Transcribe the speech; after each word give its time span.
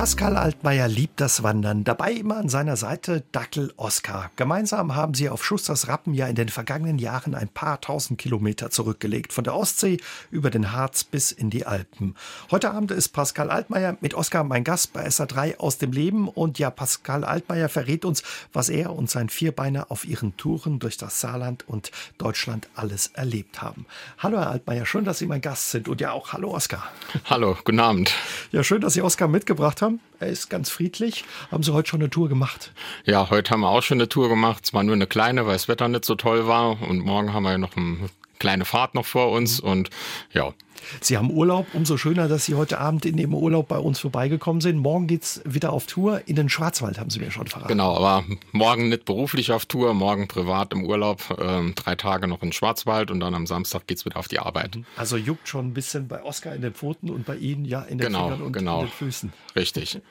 Pascal 0.00 0.38
Altmaier 0.38 0.88
liebt 0.88 1.20
das 1.20 1.42
Wandern. 1.42 1.84
Dabei 1.84 2.12
immer 2.12 2.38
an 2.38 2.48
seiner 2.48 2.78
Seite 2.78 3.22
Dackel 3.32 3.74
Oskar. 3.76 4.30
Gemeinsam 4.36 4.94
haben 4.94 5.12
sie 5.12 5.28
auf 5.28 5.44
Schusters 5.44 5.88
Rappen 5.88 6.14
ja 6.14 6.26
in 6.26 6.36
den 6.36 6.48
vergangenen 6.48 6.98
Jahren 6.98 7.34
ein 7.34 7.48
paar 7.48 7.82
tausend 7.82 8.18
Kilometer 8.18 8.70
zurückgelegt. 8.70 9.34
Von 9.34 9.44
der 9.44 9.54
Ostsee 9.54 9.98
über 10.30 10.48
den 10.48 10.72
Harz 10.72 11.04
bis 11.04 11.32
in 11.32 11.50
die 11.50 11.66
Alpen. 11.66 12.14
Heute 12.50 12.70
Abend 12.70 12.92
ist 12.92 13.10
Pascal 13.10 13.50
Altmaier 13.50 13.98
mit 14.00 14.14
Oskar 14.14 14.42
mein 14.42 14.64
Gast 14.64 14.94
bei 14.94 15.06
SA3 15.06 15.58
aus 15.58 15.76
dem 15.76 15.92
Leben. 15.92 16.28
Und 16.28 16.58
ja, 16.58 16.70
Pascal 16.70 17.22
Altmaier 17.22 17.68
verrät 17.68 18.06
uns, 18.06 18.22
was 18.54 18.70
er 18.70 18.94
und 18.94 19.10
sein 19.10 19.28
Vierbeiner 19.28 19.90
auf 19.90 20.06
ihren 20.06 20.34
Touren 20.38 20.78
durch 20.78 20.96
das 20.96 21.20
Saarland 21.20 21.68
und 21.68 21.90
Deutschland 22.16 22.70
alles 22.74 23.08
erlebt 23.08 23.60
haben. 23.60 23.84
Hallo 24.16 24.38
Herr 24.38 24.48
Altmaier, 24.48 24.86
schön, 24.86 25.04
dass 25.04 25.18
Sie 25.18 25.26
mein 25.26 25.42
Gast 25.42 25.72
sind. 25.72 25.88
Und 25.88 26.00
ja 26.00 26.12
auch 26.12 26.32
hallo 26.32 26.54
Oskar. 26.54 26.90
Hallo, 27.26 27.58
guten 27.64 27.80
Abend. 27.80 28.14
Ja, 28.50 28.64
schön, 28.64 28.80
dass 28.80 28.94
Sie 28.94 29.02
Oskar 29.02 29.28
mitgebracht 29.28 29.82
haben 29.82 29.89
haben. 29.90 30.00
Er 30.20 30.28
ist 30.28 30.48
ganz 30.48 30.70
friedlich. 30.70 31.24
Haben 31.50 31.62
Sie 31.62 31.72
heute 31.72 31.88
schon 31.88 32.00
eine 32.00 32.10
Tour 32.10 32.28
gemacht? 32.28 32.72
Ja, 33.04 33.30
heute 33.30 33.50
haben 33.50 33.60
wir 33.60 33.70
auch 33.70 33.82
schon 33.82 33.98
eine 33.98 34.08
Tour 34.08 34.28
gemacht. 34.28 34.66
Zwar 34.66 34.82
nur 34.82 34.94
eine 34.94 35.06
kleine, 35.06 35.46
weil 35.46 35.54
das 35.54 35.68
Wetter 35.68 35.88
nicht 35.88 36.04
so 36.04 36.14
toll 36.14 36.46
war. 36.46 36.80
Und 36.82 37.00
morgen 37.00 37.32
haben 37.32 37.42
wir 37.42 37.56
noch 37.58 37.76
eine 37.76 38.10
kleine 38.38 38.64
Fahrt 38.64 38.94
noch 38.94 39.06
vor 39.06 39.30
uns. 39.30 39.60
Und 39.60 39.90
ja, 40.32 40.52
Sie 41.00 41.16
haben 41.16 41.30
Urlaub, 41.30 41.66
umso 41.72 41.96
schöner, 41.96 42.28
dass 42.28 42.44
Sie 42.44 42.54
heute 42.54 42.78
Abend 42.78 43.04
in 43.04 43.18
Ihrem 43.18 43.34
Urlaub 43.34 43.68
bei 43.68 43.78
uns 43.78 43.98
vorbeigekommen 43.98 44.60
sind. 44.60 44.78
Morgen 44.78 45.06
geht 45.06 45.22
es 45.22 45.42
wieder 45.44 45.72
auf 45.72 45.86
Tour 45.86 46.22
in 46.26 46.36
den 46.36 46.48
Schwarzwald, 46.48 46.98
haben 46.98 47.10
Sie 47.10 47.18
mir 47.18 47.30
schon 47.30 47.46
verraten. 47.46 47.68
Genau, 47.68 47.96
aber 47.96 48.24
morgen 48.52 48.88
nicht 48.88 49.04
beruflich 49.04 49.52
auf 49.52 49.66
Tour, 49.66 49.94
morgen 49.94 50.28
privat 50.28 50.72
im 50.72 50.84
Urlaub, 50.84 51.22
ähm, 51.40 51.74
drei 51.74 51.94
Tage 51.94 52.28
noch 52.28 52.42
in 52.42 52.52
Schwarzwald 52.52 53.10
und 53.10 53.20
dann 53.20 53.34
am 53.34 53.46
Samstag 53.46 53.86
geht 53.86 53.98
es 53.98 54.04
wieder 54.04 54.16
auf 54.16 54.28
die 54.28 54.38
Arbeit. 54.38 54.78
Also 54.96 55.16
juckt 55.16 55.48
schon 55.48 55.68
ein 55.68 55.74
bisschen 55.74 56.08
bei 56.08 56.22
Oskar 56.22 56.54
in 56.54 56.62
den 56.62 56.74
Pfoten 56.74 57.10
und 57.10 57.26
bei 57.26 57.36
Ihnen 57.36 57.64
ja 57.64 57.82
in 57.82 57.98
den 57.98 58.06
genau, 58.06 58.24
Fingern 58.24 58.42
und 58.42 58.52
genau. 58.52 58.80
in 58.80 58.86
den 58.86 58.92
Füßen. 58.92 59.32
Richtig. 59.56 60.00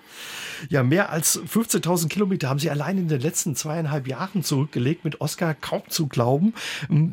Ja, 0.67 0.83
mehr 0.83 1.09
als 1.09 1.41
15.000 1.41 2.09
Kilometer 2.09 2.49
haben 2.49 2.59
Sie 2.59 2.69
allein 2.69 2.97
in 2.97 3.07
den 3.07 3.21
letzten 3.21 3.55
zweieinhalb 3.55 4.07
Jahren 4.07 4.43
zurückgelegt, 4.43 5.05
mit 5.05 5.21
Oskar 5.21 5.53
kaum 5.53 5.83
zu 5.87 6.07
glauben. 6.07 6.53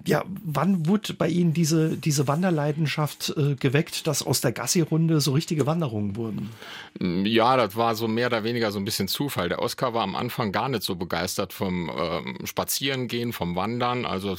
Ja, 0.04 0.24
wann 0.44 0.86
wurde 0.86 1.14
bei 1.14 1.28
Ihnen 1.28 1.52
diese, 1.52 1.96
diese 1.96 2.26
Wanderleidenschaft 2.26 3.34
äh, 3.36 3.45
geweckt, 3.54 4.06
dass 4.06 4.22
aus 4.22 4.40
der 4.40 4.52
Gassi-Runde 4.52 5.20
so 5.20 5.32
richtige 5.32 5.66
Wanderungen 5.66 6.16
wurden? 6.16 6.50
Ja, 6.98 7.56
das 7.56 7.76
war 7.76 7.94
so 7.94 8.08
mehr 8.08 8.26
oder 8.26 8.42
weniger 8.42 8.72
so 8.72 8.78
ein 8.78 8.84
bisschen 8.84 9.06
Zufall. 9.06 9.48
Der 9.48 9.62
Oskar 9.62 9.94
war 9.94 10.02
am 10.02 10.16
Anfang 10.16 10.50
gar 10.50 10.68
nicht 10.68 10.82
so 10.82 10.96
begeistert 10.96 11.52
vom 11.52 11.90
ähm, 11.96 12.38
Spazierengehen, 12.44 13.32
vom 13.32 13.54
Wandern. 13.54 14.04
Also 14.04 14.36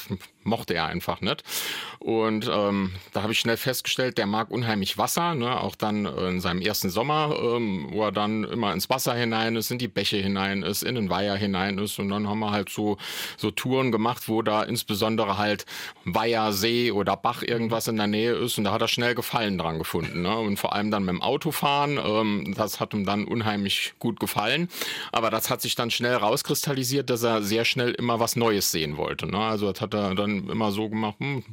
mochte 0.47 0.73
er 0.73 0.87
einfach 0.87 1.21
nicht. 1.21 1.43
Und 1.99 2.49
ähm, 2.51 2.93
da 3.13 3.23
habe 3.23 3.33
ich 3.33 3.39
schnell 3.39 3.57
festgestellt, 3.57 4.17
der 4.17 4.25
mag 4.25 4.49
unheimlich 4.49 4.97
Wasser. 4.97 5.35
Ne? 5.35 5.59
Auch 5.59 5.75
dann 5.75 6.05
in 6.05 6.39
seinem 6.39 6.61
ersten 6.61 6.89
Sommer, 6.89 7.35
ähm, 7.41 7.87
wo 7.91 8.03
er 8.03 8.11
dann 8.11 8.43
immer 8.43 8.73
ins 8.73 8.89
Wasser 8.89 9.13
hinein 9.13 9.55
ist, 9.55 9.71
in 9.71 9.77
die 9.77 9.87
Bäche 9.87 10.17
hinein 10.17 10.63
ist, 10.63 10.83
in 10.83 10.95
den 10.95 11.09
Weiher 11.09 11.35
hinein 11.35 11.77
ist. 11.77 11.99
Und 11.99 12.09
dann 12.09 12.27
haben 12.27 12.39
wir 12.39 12.51
halt 12.51 12.69
so, 12.69 12.97
so 13.35 13.51
Touren 13.51 13.91
gemacht, 13.91 14.29
wo 14.29 14.41
da 14.41 14.63
insbesondere 14.63 15.37
halt 15.37 15.65
Weiher, 16.05 16.53
See 16.53 16.91
oder 16.91 17.17
Bach 17.17 17.43
irgendwas 17.43 17.87
in 17.87 17.97
der 17.97 18.07
Nähe 18.07 18.33
ist. 18.33 18.57
Und 18.57 18.63
da 18.63 18.71
hat 18.71 18.81
er 18.81 18.87
schnell 18.87 19.15
Gefallen 19.15 19.57
dran 19.57 19.77
gefunden. 19.77 20.21
Ne? 20.21 20.37
Und 20.37 20.57
vor 20.57 20.73
allem 20.73 20.91
dann 20.91 21.03
mit 21.03 21.13
dem 21.13 21.21
Autofahren, 21.21 21.97
ähm, 21.97 22.53
das 22.55 22.79
hat 22.79 22.93
ihm 22.93 23.05
dann 23.05 23.25
unheimlich 23.25 23.93
gut 23.99 24.19
gefallen. 24.19 24.69
Aber 25.11 25.29
das 25.29 25.49
hat 25.49 25.61
sich 25.61 25.75
dann 25.75 25.91
schnell 25.91 26.15
rauskristallisiert, 26.15 27.09
dass 27.09 27.23
er 27.23 27.41
sehr 27.41 27.65
schnell 27.65 27.91
immer 27.91 28.19
was 28.19 28.35
Neues 28.35 28.71
sehen 28.71 28.97
wollte. 28.97 29.27
Ne? 29.27 29.39
Also 29.39 29.71
das 29.71 29.81
hat 29.81 29.93
er 29.93 30.15
dann 30.15 30.36
immer 30.49 30.71
so 30.71 30.89
gemacht. 30.89 31.15
Hm. 31.19 31.43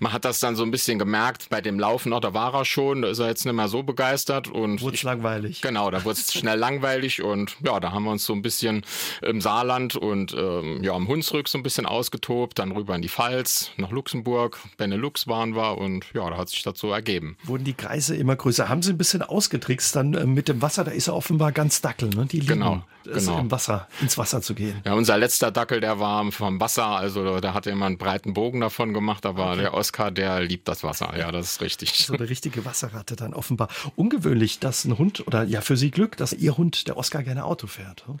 Man 0.00 0.12
hat 0.12 0.24
das 0.24 0.40
dann 0.40 0.56
so 0.56 0.62
ein 0.62 0.70
bisschen 0.70 0.98
gemerkt 0.98 1.48
bei 1.50 1.60
dem 1.60 1.78
Laufen, 1.78 2.12
auch 2.12 2.20
da 2.20 2.34
war 2.34 2.54
er 2.54 2.64
schon, 2.64 3.02
da 3.02 3.08
ist 3.08 3.18
er 3.18 3.28
jetzt 3.28 3.44
nicht 3.44 3.54
mehr 3.54 3.68
so 3.68 3.82
begeistert. 3.82 4.48
und 4.48 4.80
Wurde 4.82 4.96
es 4.96 5.02
langweilig. 5.02 5.60
Genau, 5.60 5.90
da 5.90 6.04
wurde 6.04 6.18
es 6.18 6.32
schnell 6.34 6.58
langweilig 6.58 7.22
und 7.22 7.56
ja, 7.64 7.80
da 7.80 7.92
haben 7.92 8.04
wir 8.04 8.12
uns 8.12 8.24
so 8.24 8.32
ein 8.32 8.42
bisschen 8.42 8.84
im 9.22 9.40
Saarland 9.40 9.96
und 9.96 10.34
ähm, 10.34 10.82
ja, 10.82 10.92
am 10.92 11.08
Hunsrück 11.08 11.48
so 11.48 11.58
ein 11.58 11.62
bisschen 11.62 11.86
ausgetobt, 11.86 12.58
dann 12.58 12.72
rüber 12.72 12.94
in 12.94 13.02
die 13.02 13.08
Pfalz, 13.08 13.70
nach 13.76 13.90
Luxemburg, 13.90 14.58
Benelux 14.76 15.26
waren 15.26 15.54
wir 15.54 15.78
und 15.78 16.06
ja, 16.14 16.28
da 16.28 16.36
hat 16.36 16.48
sich 16.48 16.62
das 16.62 16.78
so 16.78 16.90
ergeben. 16.90 17.36
Wurden 17.44 17.64
die 17.64 17.74
Kreise 17.74 18.16
immer 18.16 18.36
größer? 18.36 18.68
Haben 18.68 18.82
Sie 18.82 18.92
ein 18.92 18.98
bisschen 18.98 19.22
ausgetrickst 19.22 19.96
dann 19.96 20.14
äh, 20.14 20.26
mit 20.26 20.48
dem 20.48 20.62
Wasser? 20.62 20.84
Da 20.84 20.90
ist 20.90 21.08
er 21.08 21.14
offenbar 21.14 21.52
ganz 21.52 21.80
Dackel, 21.80 22.10
ne? 22.10 22.26
Die 22.26 22.40
genau, 22.40 22.82
es 23.06 23.26
genau. 23.26 23.40
im 23.40 23.50
Wasser, 23.50 23.88
ins 24.00 24.18
Wasser 24.18 24.42
zu 24.42 24.54
gehen. 24.54 24.80
Ja, 24.84 24.94
unser 24.94 25.18
letzter 25.18 25.50
Dackel, 25.50 25.80
der 25.80 25.98
war 25.98 26.30
vom 26.32 26.60
Wasser, 26.60 26.86
also 26.86 27.40
da 27.40 27.54
hat 27.54 27.66
er 27.66 27.72
immer 27.72 27.86
einen 27.86 27.98
breiten 27.98 28.34
Bogen 28.34 28.60
davon 28.60 28.92
gemacht, 28.92 29.26
aber 29.26 29.52
okay. 29.52 29.60
der 29.60 29.74
Oscar, 29.74 30.10
der 30.10 30.40
liebt 30.40 30.68
das 30.68 30.82
Wasser. 30.82 31.14
Ja, 31.16 31.32
das 31.32 31.52
ist 31.52 31.60
richtig. 31.60 31.92
So 31.92 32.14
eine 32.14 32.28
richtige 32.28 32.64
Wasserratte 32.64 33.16
dann 33.16 33.34
offenbar. 33.34 33.68
Ungewöhnlich, 33.96 34.58
dass 34.58 34.84
ein 34.84 34.98
Hund, 34.98 35.26
oder 35.26 35.44
ja, 35.44 35.60
für 35.60 35.76
Sie 35.76 35.90
Glück, 35.90 36.16
dass 36.16 36.32
Ihr 36.32 36.56
Hund, 36.56 36.88
der 36.88 36.96
Oscar, 36.96 37.22
gerne 37.22 37.44
Auto 37.44 37.66
fährt. 37.66 38.06
Hm? 38.06 38.18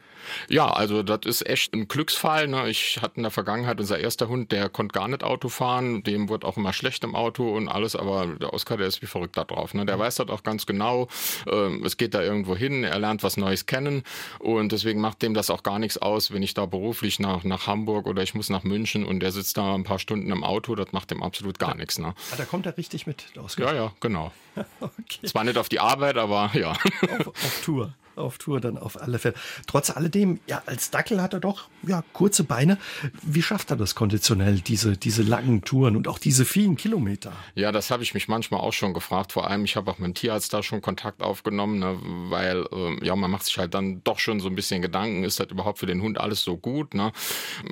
Ja, 0.48 0.70
also 0.70 1.02
das 1.02 1.20
ist 1.24 1.46
echt 1.46 1.74
ein 1.74 1.88
Glücksfall. 1.88 2.48
Ne? 2.48 2.68
Ich 2.68 2.98
hatte 3.00 3.16
in 3.16 3.22
der 3.22 3.30
Vergangenheit 3.30 3.80
unser 3.80 3.98
erster 3.98 4.28
Hund, 4.28 4.52
der 4.52 4.68
konnte 4.68 4.92
gar 4.92 5.08
nicht 5.08 5.22
Auto 5.22 5.48
fahren. 5.48 6.02
Dem 6.02 6.28
wurde 6.28 6.46
auch 6.46 6.56
immer 6.56 6.72
schlecht 6.72 7.04
im 7.04 7.14
Auto 7.14 7.54
und 7.54 7.68
alles, 7.68 7.96
aber 7.96 8.26
der 8.26 8.52
Oscar, 8.52 8.76
der 8.76 8.86
ist 8.86 9.02
wie 9.02 9.06
verrückt 9.06 9.36
da 9.36 9.44
drauf. 9.44 9.74
Ne? 9.74 9.86
Der 9.86 9.98
weiß 9.98 10.16
das 10.16 10.28
auch 10.28 10.42
ganz 10.42 10.66
genau. 10.66 11.08
Ähm, 11.50 11.84
es 11.84 11.96
geht 11.96 12.14
da 12.14 12.22
irgendwo 12.22 12.56
hin, 12.56 12.84
er 12.84 12.98
lernt 12.98 13.22
was 13.22 13.36
Neues 13.36 13.66
kennen 13.66 14.02
und 14.38 14.72
deswegen 14.74 15.00
macht 15.00 15.22
dem 15.22 15.34
das 15.34 15.50
auch 15.50 15.62
gar 15.62 15.78
nichts 15.78 15.98
aus, 15.98 16.32
wenn 16.32 16.42
ich 16.42 16.54
da 16.54 16.66
beruflich 16.66 17.18
nach, 17.18 17.44
nach 17.44 17.66
Hamburg 17.66 18.06
oder 18.06 18.22
ich 18.22 18.34
muss 18.34 18.50
nach 18.50 18.64
München 18.64 19.06
und 19.06 19.20
der 19.20 19.32
sitzt 19.32 19.56
da 19.56 19.74
ein 19.74 19.84
paar 19.84 19.98
Stunden 19.98 20.30
im 20.30 20.44
Auto, 20.44 20.74
das 20.74 20.92
macht 20.92 21.10
dem 21.10 21.22
absolut 21.22 21.58
gar 21.58 21.74
nichts. 21.74 21.98
Ne? 21.98 22.14
Ah, 22.32 22.36
da 22.36 22.44
kommt 22.44 22.66
er 22.66 22.76
richtig 22.76 23.06
mit, 23.06 23.24
Oscar. 23.38 23.72
Ja, 23.72 23.84
ja, 23.84 23.92
genau. 24.00 24.32
okay. 24.80 25.26
Zwar 25.26 25.44
nicht 25.44 25.56
auf 25.56 25.68
die 25.68 25.80
Arbeit, 25.80 26.16
aber 26.18 26.50
ja. 26.54 26.72
auf, 26.72 27.28
auf 27.28 27.62
Tour 27.64 27.94
auf 28.16 28.38
Tour 28.38 28.60
dann 28.60 28.78
auf 28.78 29.00
alle 29.00 29.18
Fälle. 29.18 29.34
Trotz 29.66 29.90
alledem, 29.90 30.40
ja, 30.46 30.62
als 30.66 30.90
Dackel 30.90 31.20
hat 31.20 31.34
er 31.34 31.40
doch 31.40 31.68
ja 31.86 32.02
kurze 32.12 32.44
Beine. 32.44 32.78
Wie 33.22 33.42
schafft 33.42 33.70
er 33.70 33.76
das 33.76 33.94
konditionell, 33.94 34.60
diese, 34.60 34.96
diese 34.96 35.22
langen 35.22 35.62
Touren 35.62 35.96
und 35.96 36.08
auch 36.08 36.18
diese 36.18 36.44
vielen 36.44 36.76
Kilometer? 36.76 37.32
Ja, 37.54 37.72
das 37.72 37.90
habe 37.90 38.02
ich 38.02 38.14
mich 38.14 38.28
manchmal 38.28 38.60
auch 38.60 38.72
schon 38.72 38.94
gefragt. 38.94 39.32
Vor 39.32 39.48
allem, 39.48 39.64
ich 39.64 39.76
habe 39.76 39.90
auch 39.90 39.98
mit 39.98 40.06
dem 40.06 40.14
Tierarzt 40.14 40.52
da 40.52 40.62
schon 40.62 40.80
Kontakt 40.80 41.22
aufgenommen, 41.22 41.78
ne, 41.78 41.98
weil 42.30 42.66
äh, 42.72 43.04
ja, 43.04 43.16
man 43.16 43.30
macht 43.30 43.44
sich 43.44 43.58
halt 43.58 43.74
dann 43.74 44.02
doch 44.04 44.18
schon 44.18 44.40
so 44.40 44.48
ein 44.48 44.54
bisschen 44.54 44.82
Gedanken, 44.82 45.24
ist 45.24 45.40
das 45.40 45.48
überhaupt 45.50 45.78
für 45.78 45.86
den 45.86 46.02
Hund 46.02 46.18
alles 46.18 46.42
so 46.42 46.56
gut? 46.56 46.94
Ne? 46.94 47.12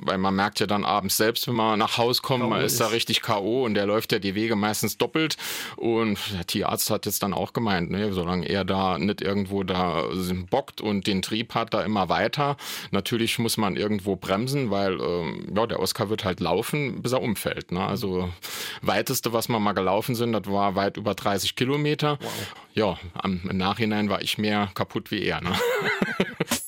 Weil 0.03 0.17
man 0.17 0.35
merkt 0.35 0.59
ja 0.59 0.67
dann 0.67 0.85
abends 0.85 1.17
selbst, 1.17 1.47
wenn 1.47 1.55
man 1.55 1.79
nach 1.79 1.97
Haus 1.97 2.21
kommt, 2.21 2.47
man 2.49 2.61
ist, 2.61 2.73
ist 2.73 2.81
da 2.81 2.87
richtig 2.87 3.21
K.O. 3.21 3.65
und 3.65 3.73
der 3.73 3.85
läuft 3.85 4.11
ja 4.11 4.19
die 4.19 4.35
Wege 4.35 4.55
meistens 4.55 4.97
doppelt. 4.97 5.37
Und 5.75 6.17
der 6.33 6.45
Tierarzt 6.45 6.89
hat 6.89 7.05
jetzt 7.05 7.23
dann 7.23 7.33
auch 7.33 7.53
gemeint, 7.53 7.91
ne, 7.91 8.13
solange 8.13 8.47
er 8.47 8.65
da 8.65 8.97
nicht 8.97 9.21
irgendwo 9.21 9.63
da 9.63 10.05
bockt 10.33 10.81
und 10.81 11.07
den 11.07 11.21
Trieb 11.21 11.55
hat 11.55 11.73
da 11.73 11.83
immer 11.83 12.09
weiter. 12.09 12.57
Natürlich 12.91 13.39
muss 13.39 13.57
man 13.57 13.75
irgendwo 13.75 14.15
bremsen, 14.15 14.71
weil 14.71 14.99
ähm, 14.99 15.53
ja, 15.55 15.65
der 15.65 15.79
Oscar 15.79 16.09
wird 16.09 16.25
halt 16.25 16.39
laufen, 16.39 17.01
bis 17.01 17.11
er 17.11 17.21
umfällt. 17.21 17.71
Ne? 17.71 17.85
Also 17.85 18.29
weiteste, 18.81 19.33
was 19.33 19.49
wir 19.49 19.59
mal 19.59 19.73
gelaufen 19.73 20.15
sind, 20.15 20.33
das 20.33 20.47
war 20.47 20.75
weit 20.75 20.97
über 20.97 21.13
30 21.13 21.55
Kilometer. 21.55 22.17
Wow. 22.21 22.31
Ja, 22.73 22.97
am, 23.13 23.41
im 23.49 23.57
Nachhinein 23.57 24.09
war 24.09 24.21
ich 24.21 24.37
mehr 24.37 24.69
kaputt 24.73 25.11
wie 25.11 25.23
er. 25.23 25.41
Ne? 25.41 25.53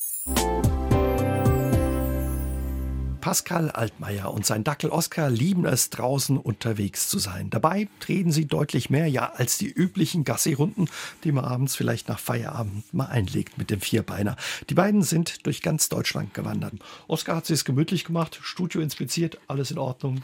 Pascal 3.25 3.72
Altmaier 3.72 4.31
und 4.31 4.46
sein 4.46 4.63
Dackel 4.63 4.91
Oskar 4.91 5.31
lieben 5.31 5.66
es, 5.66 5.90
draußen 5.90 6.38
unterwegs 6.38 7.09
zu 7.09 7.18
sein. 7.18 7.50
Dabei 7.50 7.88
treten 8.00 8.31
sie 8.31 8.46
deutlich 8.46 8.91
mehr, 8.91 9.08
ja, 9.08 9.31
als 9.31 9.58
die 9.58 9.66
üblichen 9.66 10.25
Gassi-Runden, 10.25 10.88
die 11.24 11.31
man 11.31 11.44
abends 11.44 11.75
vielleicht 11.75 12.08
nach 12.08 12.19
Feierabend 12.19 12.94
mal 12.94 13.08
einlegt 13.08 13.58
mit 13.58 13.72
dem 13.72 13.81
Vierbeiner. 13.81 14.35
Die 14.69 14.75
beiden 14.75 15.02
sind 15.02 15.47
durch 15.47 15.64
ganz 15.64 15.90
Deutschland 15.90 16.35
gewandert. 16.35 16.75
Oskar 17.08 17.38
hat 17.38 17.47
sich 17.47 17.56
es 17.56 17.66
gemütlich 17.66 18.03
gemacht, 18.06 18.38
Studio 18.44 18.80
inspiziert, 18.80 19.40
alles 19.47 19.72
in 19.72 19.80
Ordnung. 19.80 20.22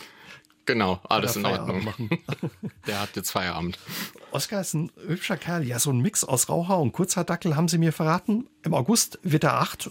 Genau, 0.66 1.00
alles 1.10 1.36
in 1.36 1.46
Ordnung. 1.46 1.84
Machen. 1.84 2.10
Der 2.88 3.02
hat 3.02 3.16
jetzt 3.16 3.32
Feierabend. 3.32 3.80
Oskar 4.32 4.62
ist 4.62 4.74
ein 4.74 4.92
hübscher 5.08 5.38
Kerl. 5.38 5.64
Ja, 5.66 5.80
so 5.80 5.92
ein 5.92 6.00
Mix 6.00 6.24
aus 6.24 6.50
Raucher 6.50 6.80
und 6.80 6.94
Kurzhaardackel 6.94 7.56
haben 7.56 7.68
sie 7.68 7.78
mir 7.78 7.92
verraten. 7.92 8.48
Im 8.64 8.74
August 8.74 9.20
wird 9.24 9.44
er 9.44 9.56
acht. 9.56 9.90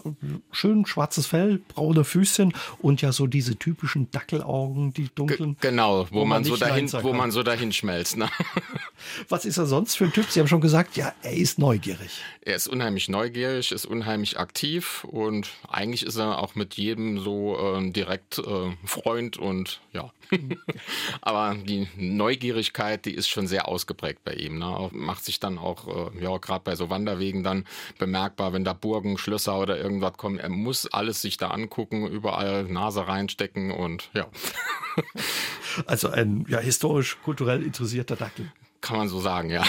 Schön 0.51 0.85
schwarzes 0.85 1.27
Fell, 1.27 1.57
braune 1.57 2.03
Füßchen 2.03 2.53
und 2.79 3.01
ja 3.01 3.11
so 3.11 3.27
diese 3.27 3.57
typischen 3.57 4.09
Dackelaugen, 4.11 4.93
die 4.93 5.09
dunklen. 5.13 5.57
G 5.59 5.67
genau, 5.67 6.07
wo, 6.09 6.21
wo 6.21 6.25
man, 6.25 6.41
man 6.41 6.43
so 6.45 6.55
dahin, 6.55 6.91
wo 6.93 7.13
man 7.13 7.31
so 7.31 7.43
dahin 7.43 7.73
schmelzt. 7.73 8.17
Ne? 8.17 8.29
Was 9.29 9.45
ist 9.45 9.57
er 9.57 9.65
sonst 9.65 9.95
für 9.95 10.05
ein 10.05 10.13
Typ? 10.13 10.25
Sie 10.29 10.39
haben 10.39 10.47
schon 10.47 10.61
gesagt, 10.61 10.95
ja, 10.95 11.13
er 11.21 11.33
ist 11.33 11.59
neugierig. 11.59 12.21
Er 12.41 12.55
ist 12.55 12.67
unheimlich 12.67 13.09
neugierig, 13.09 13.71
ist 13.71 13.85
unheimlich 13.85 14.39
aktiv 14.39 15.03
und 15.03 15.49
eigentlich 15.67 16.05
ist 16.05 16.15
er 16.15 16.39
auch 16.39 16.55
mit 16.55 16.75
jedem 16.75 17.19
so 17.19 17.57
äh, 17.57 17.91
direkt 17.91 18.39
äh, 18.39 18.75
Freund 18.85 19.37
und 19.37 19.81
ja. 19.93 20.11
Aber 21.21 21.55
die 21.55 21.87
Neugierigkeit, 21.95 23.05
die 23.05 23.13
ist 23.13 23.29
schon 23.29 23.47
sehr 23.47 23.67
ausgeprägt 23.67 24.23
bei 24.23 24.33
ihm. 24.33 24.59
Ne? 24.59 24.89
Macht 24.93 25.25
sich 25.25 25.39
dann 25.39 25.57
auch, 25.57 26.11
äh, 26.13 26.23
ja, 26.23 26.37
gerade 26.37 26.63
bei 26.63 26.75
so 26.75 26.89
Wanderwegen 26.89 27.43
dann 27.43 27.65
bemerkbar, 27.97 28.53
wenn 28.53 28.63
da 28.63 28.73
Burgen, 28.73 29.17
Schlösser 29.17 29.59
oder 29.59 29.77
irgendwas 29.77 30.13
kommen. 30.13 30.37
Er 30.37 30.49
muss 30.49 30.87
alles 30.87 31.21
sich 31.21 31.37
da 31.37 31.49
angucken, 31.49 32.07
überall 32.07 32.63
Nase 32.63 33.07
reinstecken 33.07 33.71
und 33.71 34.09
ja. 34.13 34.27
Also 35.85 36.09
ein 36.09 36.45
ja, 36.49 36.59
historisch, 36.59 37.17
kulturell 37.23 37.63
interessierter 37.63 38.17
Dackel. 38.17 38.51
Kann 38.81 38.97
man 38.97 39.07
so 39.07 39.19
sagen, 39.19 39.51
ja. 39.51 39.63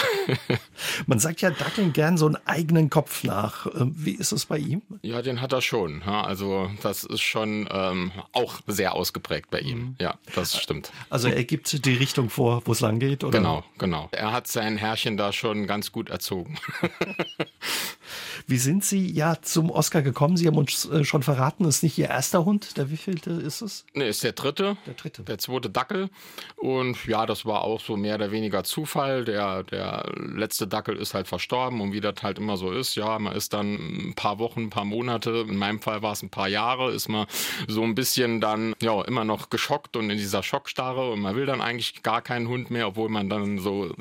Man 1.07 1.19
sagt 1.19 1.41
ja 1.41 1.51
Dackeln 1.51 1.93
gern 1.93 2.17
so 2.17 2.25
einen 2.25 2.37
eigenen 2.45 2.89
Kopf 2.89 3.23
nach. 3.23 3.67
Ähm, 3.67 3.93
wie 3.95 4.13
ist 4.15 4.31
es 4.31 4.47
bei 4.47 4.57
ihm? 4.57 4.81
Ja, 5.03 5.21
den 5.21 5.39
hat 5.39 5.53
er 5.53 5.61
schon. 5.61 6.01
Also 6.01 6.71
das 6.81 7.03
ist 7.03 7.21
schon 7.21 7.69
ähm, 7.71 8.11
auch 8.31 8.61
sehr 8.65 8.95
ausgeprägt 8.95 9.51
bei 9.51 9.59
ihm. 9.59 9.77
Mhm. 9.77 9.95
Ja, 10.01 10.15
das 10.33 10.57
stimmt. 10.57 10.91
Also 11.11 11.27
er 11.27 11.43
gibt 11.43 11.85
die 11.85 11.93
Richtung 11.93 12.31
vor, 12.31 12.63
wo 12.65 12.71
es 12.71 12.79
lang 12.79 12.97
geht, 12.97 13.23
oder? 13.23 13.37
Genau, 13.37 13.63
genau. 13.77 14.09
Er 14.11 14.31
hat 14.31 14.47
sein 14.47 14.77
Herrchen 14.77 15.15
da 15.15 15.31
schon 15.31 15.67
ganz 15.67 15.91
gut 15.91 16.09
erzogen. 16.09 16.57
Wie 18.47 18.57
sind 18.57 18.83
Sie 18.83 19.11
ja 19.11 19.41
zum 19.41 19.69
Oscar 19.69 20.01
gekommen? 20.01 20.37
Sie 20.37 20.47
haben 20.47 20.57
uns 20.57 20.85
äh, 20.85 21.05
schon 21.05 21.23
verraten, 21.23 21.65
es 21.65 21.77
ist 21.77 21.83
nicht 21.83 21.97
Ihr 21.97 22.09
erster 22.09 22.45
Hund. 22.45 22.77
Der 22.77 22.89
wievielte 22.89 23.31
ist 23.31 23.61
es? 23.61 23.85
Nee, 23.93 24.09
ist 24.09 24.23
der 24.23 24.33
dritte. 24.33 24.75
Der 24.85 24.95
dritte. 24.95 25.23
Der 25.23 25.37
zweite 25.37 25.69
Dackel. 25.69 26.09
Und 26.57 27.05
ja, 27.05 27.25
das 27.25 27.45
war 27.45 27.61
auch 27.61 27.79
so 27.79 27.95
mehr 27.95 28.15
oder 28.15 28.31
weniger 28.31 28.63
Zufall. 28.63 29.02
Der, 29.25 29.63
der 29.63 30.11
letzte 30.15 30.67
Dackel 30.67 30.97
ist 30.97 31.13
halt 31.13 31.27
verstorben 31.27 31.81
und 31.81 31.93
wie 31.93 32.01
das 32.01 32.15
halt 32.21 32.39
immer 32.39 32.57
so 32.57 32.71
ist, 32.71 32.95
ja, 32.95 33.19
man 33.19 33.35
ist 33.35 33.53
dann 33.53 33.75
ein 34.09 34.13
paar 34.15 34.39
Wochen, 34.39 34.61
ein 34.61 34.69
paar 34.69 34.85
Monate, 34.85 35.45
in 35.47 35.57
meinem 35.57 35.79
Fall 35.79 36.01
war 36.01 36.13
es 36.13 36.23
ein 36.23 36.29
paar 36.29 36.47
Jahre, 36.47 36.91
ist 36.91 37.09
man 37.09 37.27
so 37.67 37.83
ein 37.83 37.95
bisschen 37.95 38.41
dann 38.41 38.73
ja 38.81 39.01
immer 39.03 39.25
noch 39.25 39.49
geschockt 39.49 39.95
und 39.95 40.09
in 40.09 40.17
dieser 40.17 40.43
Schockstarre 40.43 41.11
und 41.11 41.21
man 41.21 41.35
will 41.35 41.45
dann 41.45 41.61
eigentlich 41.61 42.03
gar 42.03 42.21
keinen 42.21 42.47
Hund 42.47 42.71
mehr, 42.71 42.87
obwohl 42.87 43.09
man 43.09 43.29
dann 43.29 43.59
so 43.59 43.91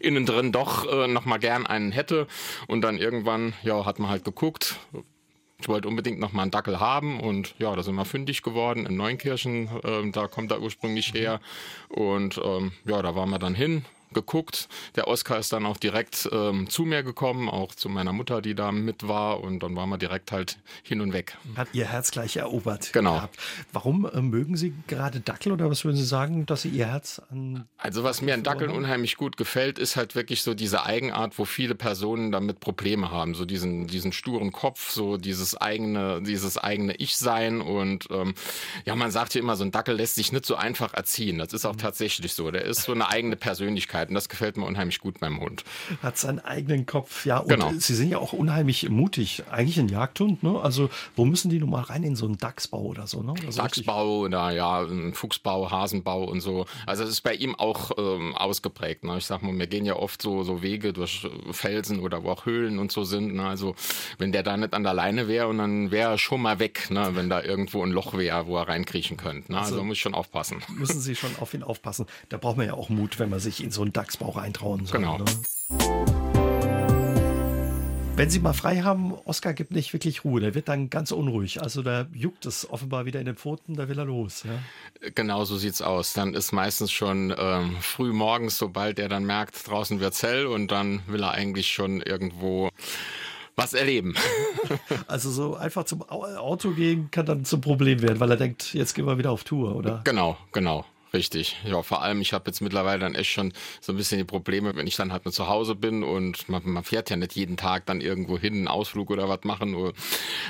innen 0.00 0.26
drin 0.26 0.52
doch 0.52 0.90
äh, 0.90 1.06
noch 1.06 1.24
mal 1.24 1.38
gern 1.38 1.66
einen 1.66 1.92
hätte 1.92 2.26
und 2.66 2.82
dann 2.82 2.98
irgendwann 2.98 3.54
ja 3.62 3.84
hat 3.84 3.98
man 3.98 4.10
halt 4.10 4.24
geguckt. 4.24 4.78
Ich 5.60 5.68
wollte 5.68 5.88
unbedingt 5.88 6.18
noch 6.18 6.32
mal 6.32 6.42
einen 6.42 6.50
Dackel 6.50 6.80
haben 6.80 7.20
und 7.20 7.54
ja, 7.58 7.74
da 7.74 7.82
sind 7.82 7.94
wir 7.94 8.04
fündig 8.04 8.42
geworden 8.42 8.86
in 8.86 8.96
Neunkirchen. 8.96 9.70
Ähm, 9.84 10.12
da 10.12 10.26
kommt 10.26 10.50
er 10.50 10.60
ursprünglich 10.60 11.14
her 11.14 11.40
und 11.88 12.40
ähm, 12.44 12.72
ja, 12.84 13.00
da 13.00 13.14
waren 13.14 13.30
wir 13.30 13.38
dann 13.38 13.54
hin, 13.54 13.84
geguckt. 14.12 14.68
Der 14.96 15.08
Oscar 15.08 15.38
ist 15.38 15.52
dann 15.52 15.66
auch 15.66 15.76
direkt 15.76 16.28
ähm, 16.32 16.68
zu 16.68 16.84
mir 16.84 17.02
gekommen, 17.02 17.48
auch 17.48 17.74
zu 17.74 17.88
meiner 17.88 18.12
Mutter, 18.12 18.42
die 18.42 18.54
da 18.54 18.72
mit 18.72 19.08
war. 19.08 19.40
Und 19.40 19.62
dann 19.62 19.76
waren 19.76 19.88
wir 19.88 19.98
direkt 19.98 20.32
halt 20.32 20.58
hin 20.82 21.00
und 21.00 21.12
weg. 21.12 21.36
Hat 21.56 21.68
ihr 21.72 21.86
Herz 21.86 22.10
gleich 22.10 22.36
erobert. 22.36 22.92
Genau. 22.92 23.14
Gehabt. 23.14 23.38
Warum 23.72 24.06
äh, 24.06 24.20
mögen 24.20 24.56
Sie 24.56 24.74
gerade 24.86 25.20
Dackel 25.20 25.52
oder 25.52 25.70
was 25.70 25.84
würden 25.84 25.96
Sie 25.96 26.04
sagen, 26.04 26.46
dass 26.46 26.62
Sie 26.62 26.68
Ihr 26.68 26.86
Herz 26.86 27.20
an. 27.30 27.66
Also, 27.78 28.04
was 28.04 28.22
mir 28.22 28.34
an 28.34 28.42
Dackeln 28.42 28.70
unheimlich 28.70 29.16
gut 29.16 29.36
gefällt, 29.36 29.78
ist 29.78 29.96
halt 29.96 30.14
wirklich 30.14 30.42
so 30.42 30.54
diese 30.54 30.84
Eigenart, 30.84 31.38
wo 31.38 31.44
viele 31.44 31.74
Personen 31.74 32.32
damit 32.32 32.60
Probleme 32.60 33.10
haben. 33.10 33.34
So 33.34 33.44
diesen, 33.44 33.86
diesen 33.86 34.12
sturen 34.12 34.52
Kopf, 34.52 34.90
so 34.90 35.16
dieses 35.16 35.56
eigene, 35.56 36.22
dieses 36.22 36.58
eigene 36.58 36.94
Ich-Sein. 36.96 37.60
Und 37.60 38.08
ähm, 38.10 38.34
ja, 38.84 38.94
man 38.94 39.10
sagt 39.10 39.34
ja 39.34 39.40
immer, 39.40 39.56
so 39.56 39.64
ein 39.64 39.72
Dackel 39.72 39.96
lässt 39.96 40.14
sich 40.14 40.32
nicht 40.32 40.46
so 40.46 40.56
einfach 40.56 40.94
erziehen. 40.94 41.38
Das 41.38 41.52
ist 41.52 41.64
auch 41.64 41.74
mhm. 41.74 41.78
tatsächlich 41.78 42.34
so. 42.34 42.50
Der 42.50 42.64
ist 42.64 42.82
so 42.82 42.92
eine 42.92 43.08
eigene 43.08 43.36
Persönlichkeit. 43.36 44.03
Möglichkeiten. 44.04 44.14
Das 44.14 44.28
gefällt 44.28 44.56
mir 44.56 44.66
unheimlich 44.66 45.00
gut 45.00 45.20
beim 45.20 45.40
Hund. 45.40 45.64
Hat 46.02 46.18
seinen 46.18 46.40
eigenen 46.40 46.86
Kopf, 46.86 47.26
ja. 47.26 47.38
Und 47.38 47.48
genau. 47.48 47.72
Sie 47.76 47.94
sind 47.94 48.10
ja 48.10 48.18
auch 48.18 48.32
unheimlich 48.32 48.88
mutig. 48.88 49.42
Eigentlich 49.50 49.78
ein 49.78 49.88
Jagdhund, 49.88 50.42
ne? 50.42 50.60
Also, 50.60 50.90
wo 51.16 51.24
müssen 51.24 51.50
die 51.50 51.58
nun 51.58 51.70
mal 51.70 51.82
rein? 51.82 52.02
In 52.02 52.16
so 52.16 52.26
einen 52.26 52.38
Dachsbau 52.38 52.82
oder 52.82 53.06
so, 53.06 53.22
ne? 53.22 53.34
Also 53.46 53.62
Dachsbau 53.62 54.20
oder 54.20 54.50
ja, 54.50 54.82
ein 54.82 55.14
Fuchsbau, 55.14 55.70
Hasenbau 55.70 56.24
und 56.24 56.40
so. 56.40 56.66
Also, 56.86 57.04
es 57.04 57.10
ist 57.10 57.20
bei 57.22 57.34
ihm 57.34 57.54
auch 57.54 57.92
ähm, 57.98 58.34
ausgeprägt. 58.34 59.04
Ne? 59.04 59.18
Ich 59.18 59.26
sag 59.26 59.42
mal, 59.42 59.56
wir 59.56 59.66
gehen 59.66 59.84
ja 59.84 59.96
oft 59.96 60.20
so, 60.20 60.42
so 60.42 60.62
Wege 60.62 60.92
durch 60.92 61.26
Felsen 61.52 62.00
oder 62.00 62.22
wo 62.24 62.30
auch 62.30 62.46
Höhlen 62.46 62.78
und 62.78 62.92
so 62.92 63.04
sind. 63.04 63.34
Ne? 63.34 63.46
Also, 63.46 63.74
wenn 64.18 64.32
der 64.32 64.42
da 64.42 64.56
nicht 64.56 64.74
an 64.74 64.82
der 64.82 64.94
Leine 64.94 65.28
wäre 65.28 65.48
und 65.48 65.58
dann 65.58 65.90
wäre 65.90 66.12
er 66.12 66.18
schon 66.18 66.42
mal 66.42 66.58
weg, 66.58 66.90
ne? 66.90 67.10
wenn 67.14 67.28
da 67.28 67.42
irgendwo 67.42 67.82
ein 67.82 67.90
Loch 67.90 68.16
wäre, 68.16 68.46
wo 68.46 68.56
er 68.56 68.68
reinkriechen 68.68 69.16
könnte. 69.16 69.52
Ne? 69.52 69.58
Also, 69.58 69.74
also 69.74 69.84
muss 69.84 69.96
ich 69.96 70.02
schon 70.02 70.14
aufpassen. 70.14 70.62
Müssen 70.68 71.00
Sie 71.00 71.16
schon 71.16 71.36
auf 71.40 71.54
ihn 71.54 71.62
aufpassen. 71.62 72.06
Da 72.28 72.36
braucht 72.36 72.56
man 72.56 72.66
ja 72.66 72.74
auch 72.74 72.88
Mut, 72.88 73.18
wenn 73.18 73.30
man 73.30 73.40
sich 73.40 73.62
in 73.62 73.70
so 73.70 73.83
einen 73.84 73.92
Dachsbauch 73.92 74.36
eintrauen 74.36 74.86
soll. 74.86 75.00
Genau. 75.00 75.18
Ne? 75.18 75.24
Wenn 78.16 78.30
Sie 78.30 78.38
mal 78.38 78.52
frei 78.52 78.82
haben, 78.82 79.12
Oskar 79.24 79.54
gibt 79.54 79.72
nicht 79.72 79.92
wirklich 79.92 80.24
Ruhe. 80.24 80.40
Der 80.40 80.54
wird 80.54 80.68
dann 80.68 80.88
ganz 80.88 81.10
unruhig. 81.10 81.60
Also 81.60 81.82
da 81.82 82.06
juckt 82.14 82.46
es 82.46 82.70
offenbar 82.70 83.06
wieder 83.06 83.18
in 83.18 83.26
den 83.26 83.34
Pfoten, 83.34 83.74
da 83.74 83.88
will 83.88 83.98
er 83.98 84.04
los. 84.04 84.44
Ja? 84.44 85.10
Genau 85.16 85.44
so 85.44 85.56
sieht's 85.56 85.82
aus. 85.82 86.12
Dann 86.12 86.32
ist 86.32 86.52
meistens 86.52 86.92
schon 86.92 87.34
ähm, 87.36 87.76
früh 87.80 88.12
morgens, 88.12 88.56
sobald 88.56 89.00
er 89.00 89.08
dann 89.08 89.24
merkt, 89.24 89.68
draußen 89.68 89.98
wird's 89.98 90.22
hell 90.22 90.46
und 90.46 90.70
dann 90.70 91.02
will 91.08 91.24
er 91.24 91.32
eigentlich 91.32 91.72
schon 91.72 92.00
irgendwo 92.02 92.70
was 93.56 93.74
erleben. 93.74 94.14
Also 95.06 95.30
so 95.30 95.56
einfach 95.56 95.84
zum 95.84 96.02
Auto 96.02 96.70
gehen 96.70 97.10
kann 97.10 97.26
dann 97.26 97.44
zum 97.44 97.60
Problem 97.60 98.00
werden, 98.00 98.18
weil 98.18 98.30
er 98.30 98.36
denkt, 98.36 98.72
jetzt 98.74 98.94
gehen 98.94 99.06
wir 99.06 99.18
wieder 99.18 99.30
auf 99.30 99.44
Tour, 99.44 99.76
oder? 99.76 100.00
Genau, 100.04 100.38
genau. 100.52 100.84
Richtig. 101.14 101.56
Ja, 101.64 101.82
vor 101.82 102.02
allem, 102.02 102.20
ich 102.20 102.32
habe 102.32 102.50
jetzt 102.50 102.60
mittlerweile 102.60 102.98
dann 102.98 103.14
echt 103.14 103.30
schon 103.30 103.52
so 103.80 103.92
ein 103.92 103.96
bisschen 103.96 104.18
die 104.18 104.24
Probleme, 104.24 104.74
wenn 104.74 104.88
ich 104.88 104.96
dann 104.96 105.12
halt 105.12 105.24
nur 105.24 105.32
zu 105.32 105.48
Hause 105.48 105.76
bin 105.76 106.02
und 106.02 106.48
man, 106.48 106.62
man 106.64 106.82
fährt 106.82 107.08
ja 107.08 107.14
nicht 107.14 107.36
jeden 107.36 107.56
Tag 107.56 107.86
dann 107.86 108.00
irgendwo 108.00 108.36
hin, 108.36 108.54
einen 108.54 108.68
Ausflug 108.68 109.10
oder 109.10 109.28
was 109.28 109.44
machen, 109.44 109.76
oder, 109.76 109.92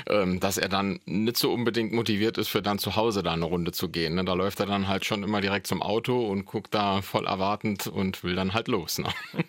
ähm, 0.09 0.39
dass 0.39 0.57
er 0.57 0.67
dann 0.67 0.99
nicht 1.05 1.37
so 1.37 1.53
unbedingt 1.53 1.93
motiviert 1.93 2.39
ist, 2.39 2.47
für 2.47 2.63
dann 2.63 2.79
zu 2.79 2.95
Hause 2.95 3.21
da 3.21 3.33
eine 3.33 3.45
Runde 3.45 3.73
zu 3.73 3.89
gehen. 3.89 4.15
Ne? 4.15 4.25
Da 4.25 4.33
läuft 4.33 4.59
er 4.59 4.65
dann 4.65 4.87
halt 4.87 5.05
schon 5.05 5.21
immer 5.21 5.39
direkt 5.39 5.67
zum 5.67 5.83
Auto 5.83 6.25
und 6.25 6.45
guckt 6.45 6.73
da 6.73 7.03
voll 7.03 7.27
erwartend 7.27 7.85
und 7.85 8.23
will 8.23 8.35
dann 8.35 8.55
halt 8.55 8.67
los. 8.67 8.97
Ne? 8.97 9.09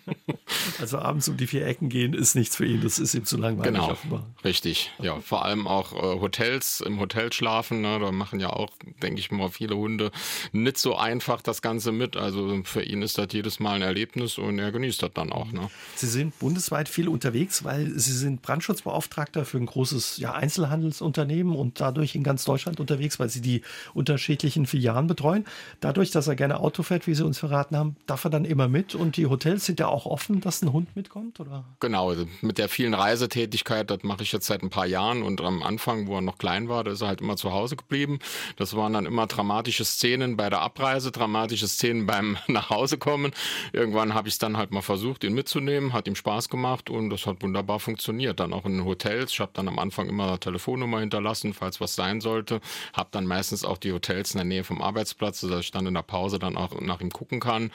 Also 0.79 0.99
abends 0.99 1.27
um 1.27 1.37
die 1.37 1.47
vier 1.47 1.65
Ecken 1.65 1.89
gehen 1.89 2.13
ist 2.13 2.35
nichts 2.35 2.55
für 2.55 2.65
ihn, 2.65 2.81
das 2.81 2.99
ist 2.99 3.13
ihm 3.13 3.25
zu 3.25 3.37
langweilig. 3.37 3.73
Genau, 3.73 3.91
offenbar. 3.91 4.25
richtig. 4.45 4.91
Ja, 4.99 5.19
vor 5.19 5.43
allem 5.43 5.67
auch 5.67 5.93
äh, 5.93 6.21
Hotels, 6.21 6.81
im 6.81 6.99
Hotel 6.99 7.33
schlafen, 7.33 7.81
ne? 7.81 7.99
da 7.99 8.11
machen 8.11 8.39
ja 8.39 8.51
auch, 8.51 8.69
denke 9.01 9.19
ich 9.19 9.31
mal, 9.31 9.49
viele 9.49 9.75
Hunde 9.75 10.11
nicht 10.51 10.77
so 10.77 10.95
einfach 11.07 11.41
das 11.41 11.61
Ganze 11.61 11.91
mit. 11.91 12.17
Also 12.17 12.61
für 12.63 12.83
ihn 12.83 13.01
ist 13.01 13.17
das 13.17 13.27
jedes 13.31 13.59
Mal 13.59 13.75
ein 13.75 13.81
Erlebnis 13.81 14.37
und 14.37 14.59
er 14.59 14.71
genießt 14.71 15.01
das 15.01 15.11
dann 15.13 15.31
auch. 15.31 15.51
Ne? 15.51 15.69
Sie 15.95 16.07
sind 16.07 16.37
bundesweit 16.39 16.89
viel 16.89 17.07
unterwegs, 17.07 17.63
weil 17.63 17.87
Sie 17.97 18.11
sind 18.11 18.41
Brandschutzbeauftragter 18.41 19.45
für 19.45 19.57
ein 19.57 19.65
großes 19.65 20.17
ja, 20.17 20.33
Einzelhandelsunternehmen 20.33 21.55
und 21.55 21.79
dadurch 21.79 22.15
in 22.15 22.23
ganz 22.23 22.43
Deutschland 22.43 22.79
unterwegs, 22.79 23.19
weil 23.19 23.29
Sie 23.29 23.41
die 23.41 23.61
unterschiedlichen 23.93 24.65
Filialen 24.65 25.07
betreuen. 25.07 25.45
Dadurch, 25.79 26.11
dass 26.11 26.27
er 26.27 26.35
gerne 26.35 26.59
Auto 26.59 26.83
fährt, 26.83 27.07
wie 27.07 27.15
Sie 27.15 27.25
uns 27.25 27.39
verraten 27.39 27.77
haben, 27.77 27.95
darf 28.05 28.25
er 28.25 28.29
dann 28.29 28.45
immer 28.45 28.67
mit 28.67 28.93
und 28.93 29.15
die 29.15 29.27
Hotels 29.27 29.65
sind 29.65 29.79
ja 29.79 29.87
auch 29.87 30.05
offen, 30.05 30.41
dass 30.41 30.61
ein 30.61 30.73
Hund 30.73 30.95
mitkommt, 30.95 31.39
oder? 31.39 31.63
Genau, 31.79 32.09
also 32.09 32.27
mit 32.41 32.57
der 32.57 32.67
vielen 32.67 32.93
Reisetätigkeit, 32.93 33.89
das 33.89 34.03
mache 34.03 34.23
ich 34.23 34.31
jetzt 34.33 34.47
seit 34.47 34.61
ein 34.61 34.69
paar 34.69 34.85
Jahren 34.85 35.23
und 35.23 35.39
am 35.41 35.63
Anfang, 35.63 36.07
wo 36.07 36.15
er 36.15 36.21
noch 36.21 36.37
klein 36.37 36.67
war, 36.67 36.83
da 36.83 36.91
ist 36.91 37.01
er 37.01 37.07
halt 37.07 37.21
immer 37.21 37.37
zu 37.37 37.53
Hause 37.53 37.77
geblieben. 37.77 38.19
Das 38.57 38.75
waren 38.75 38.93
dann 38.93 39.05
immer 39.05 39.27
dramatische 39.27 39.85
Szenen 39.85 40.35
bei 40.35 40.49
der 40.49 40.61
Abreise, 40.61 40.86
dramatische 40.95 41.67
Szenen 41.67 42.05
beim 42.05 42.37
Nachhausekommen. 42.47 43.31
Irgendwann 43.73 44.13
habe 44.13 44.27
ich 44.27 44.35
es 44.35 44.39
dann 44.39 44.57
halt 44.57 44.71
mal 44.71 44.81
versucht, 44.81 45.23
ihn 45.23 45.33
mitzunehmen, 45.33 45.93
hat 45.93 46.07
ihm 46.07 46.15
Spaß 46.15 46.49
gemacht 46.49 46.89
und 46.89 47.09
das 47.09 47.25
hat 47.25 47.41
wunderbar 47.41 47.79
funktioniert. 47.79 48.39
Dann 48.39 48.53
auch 48.53 48.65
in 48.65 48.83
Hotels. 48.85 49.31
Ich 49.31 49.39
habe 49.39 49.51
dann 49.53 49.67
am 49.67 49.79
Anfang 49.79 50.09
immer 50.09 50.27
eine 50.27 50.39
Telefonnummer 50.39 50.99
hinterlassen, 50.99 51.53
falls 51.53 51.81
was 51.81 51.95
sein 51.95 52.21
sollte. 52.21 52.61
Habe 52.93 53.09
dann 53.11 53.25
meistens 53.25 53.65
auch 53.65 53.77
die 53.77 53.91
Hotels 53.91 54.31
in 54.31 54.37
der 54.37 54.45
Nähe 54.45 54.63
vom 54.63 54.81
Arbeitsplatz, 54.81 55.41
sodass 55.41 55.61
ich 55.61 55.71
dann 55.71 55.85
in 55.85 55.93
der 55.93 56.01
Pause 56.01 56.39
dann 56.39 56.57
auch 56.57 56.79
nach 56.79 57.01
ihm 57.01 57.11
gucken 57.11 57.39
kann. 57.39 57.71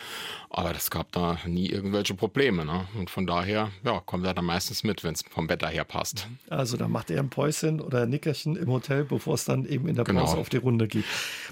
Aber 0.51 0.73
das 0.73 0.91
gab 0.91 1.13
da 1.13 1.39
nie 1.47 1.67
irgendwelche 1.67 2.15
Probleme. 2.15 2.65
Ne? 2.65 2.87
Und 2.99 3.11
von 3.11 3.27
daher 3.27 3.71
ja, 3.85 4.01
kommt 4.01 4.27
er 4.27 4.35
dann 4.35 4.45
meistens 4.45 4.85
mit, 4.85 5.05
wenn 5.05 5.15
es 5.15 5.23
vom 5.31 5.49
Wetter 5.49 5.69
her 5.69 5.85
passt. 5.85 6.27
Also 6.49 6.77
da 6.77 6.89
macht 6.89 7.11
er 7.11 7.21
ein 7.21 7.31
Päuschen 7.31 7.81
oder 7.81 8.03
ein 8.03 8.11
Nickerchen 8.11 8.57
im 8.57 8.69
Hotel, 8.69 9.05
bevor 9.05 9.35
es 9.35 9.45
dann 9.45 9.65
eben 9.65 9.89
in 9.89 9.97
der 9.97 10.05
Pause 10.05 10.33
genau. 10.33 10.41
auf 10.41 10.49
die 10.49 10.59
Runde 10.59 10.89
geht. 10.89 11.05